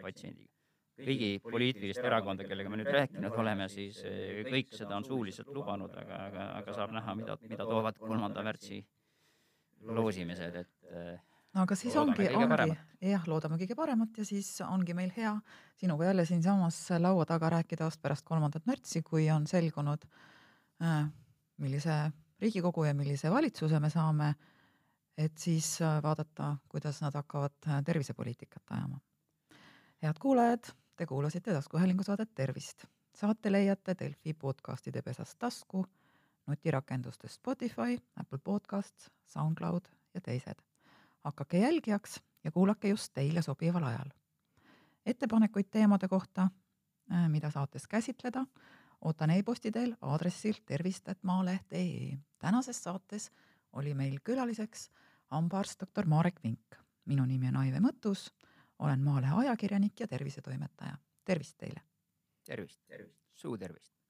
patsiendiga. 0.00 0.50
kõigi 0.94 1.28
poliitiliste 1.42 2.06
erakonda, 2.06 2.46
kellega 2.48 2.70
me 2.70 2.78
nüüd 2.80 2.90
rääkinud 2.96 3.36
oleme, 3.42 3.68
siis 3.68 4.00
kõik 4.48 4.72
seda 4.78 4.96
on 4.96 5.04
suuliselt 5.04 5.50
lubanud, 5.52 5.92
aga, 6.04 6.20
aga, 6.30 6.48
aga 6.62 6.76
saab 6.78 6.94
näha, 6.94 7.14
mida, 7.18 7.36
mida 7.50 7.66
toovad 7.68 7.98
kolmanda 7.98 8.44
märtsi 8.46 8.80
loosimised, 9.84 10.60
et 10.62 11.32
no 11.54 11.62
aga 11.62 11.76
siis 11.78 11.94
ongi, 11.96 12.26
ongi 12.34 12.76
jah, 13.10 13.26
loodame 13.30 13.58
kõige 13.60 13.76
paremat 13.78 14.18
ja 14.18 14.26
siis 14.26 14.48
ongi 14.66 14.94
meil 14.96 15.12
hea 15.16 15.32
sinuga 15.80 16.08
jälle 16.10 16.26
siinsamas 16.26 16.78
laua 16.98 17.26
taga 17.28 17.50
rääkida 17.58 17.86
vast 17.86 18.02
pärast 18.02 18.26
kolmandat 18.26 18.66
märtsi, 18.66 19.02
kui 19.02 19.28
on 19.30 19.46
selgunud 19.46 20.06
äh,, 20.82 21.06
millise 21.62 21.98
Riigikogu 22.42 22.84
ja 22.84 22.94
millise 22.94 23.30
valitsuse 23.30 23.78
me 23.80 23.88
saame, 23.90 24.34
et 25.16 25.38
siis 25.38 25.78
äh, 25.82 26.00
vaadata, 26.02 26.56
kuidas 26.68 26.98
nad 27.04 27.14
hakkavad 27.14 27.54
äh, 27.68 27.78
tervisepoliitikat 27.84 28.74
ajama. 28.74 28.98
head 30.02 30.18
kuulajad, 30.20 30.74
te 30.96 31.06
kuulasite 31.06 31.52
taskuhäälingu 31.52 32.02
saadet 32.02 32.34
Tervist. 32.34 32.84
saate 33.14 33.52
leiate 33.52 33.94
Delfi 33.98 34.34
podcastide 34.34 35.02
pesast 35.02 35.38
tasku, 35.38 35.86
nutirakendustes 36.46 37.34
Spotify, 37.34 37.98
Apple 38.16 38.38
Podcasts, 38.44 39.10
SoundCloud 39.24 39.88
ja 40.14 40.20
teised 40.20 40.73
hakake 41.24 41.58
jälgijaks 41.58 42.20
ja 42.44 42.50
kuulake 42.52 42.88
just 42.88 43.12
teile 43.14 43.42
sobival 43.42 43.84
ajal. 43.84 44.10
ettepanekuid 45.06 45.66
teemade 45.70 46.08
kohta 46.08 46.48
mida 47.28 47.50
saates 47.50 47.86
käsitleda, 47.88 48.46
ootan 49.04 49.30
e-posti 49.30 49.72
teel 49.72 49.96
aadressil 50.00 50.54
tervist.maaleht.ee. 50.66 52.18
tänases 52.38 52.82
saates 52.82 53.30
oli 53.72 53.94
meil 53.94 54.18
külaliseks 54.24 54.90
hambaarst 55.26 55.80
doktor 55.80 56.06
Marek 56.06 56.40
Vink. 56.44 56.76
minu 57.04 57.24
nimi 57.24 57.48
on 57.48 57.56
Aive 57.56 57.80
Mõttus, 57.80 58.30
olen 58.78 59.00
Maalehe 59.00 59.34
ajakirjanik 59.34 60.00
ja 60.00 60.08
tervisetoimetaja. 60.08 60.96
tervist 61.24 61.56
teile! 61.58 61.80
tervist, 62.44 62.80
tervist. 62.86 63.20
suu 63.34 63.58
tervist! 63.58 64.03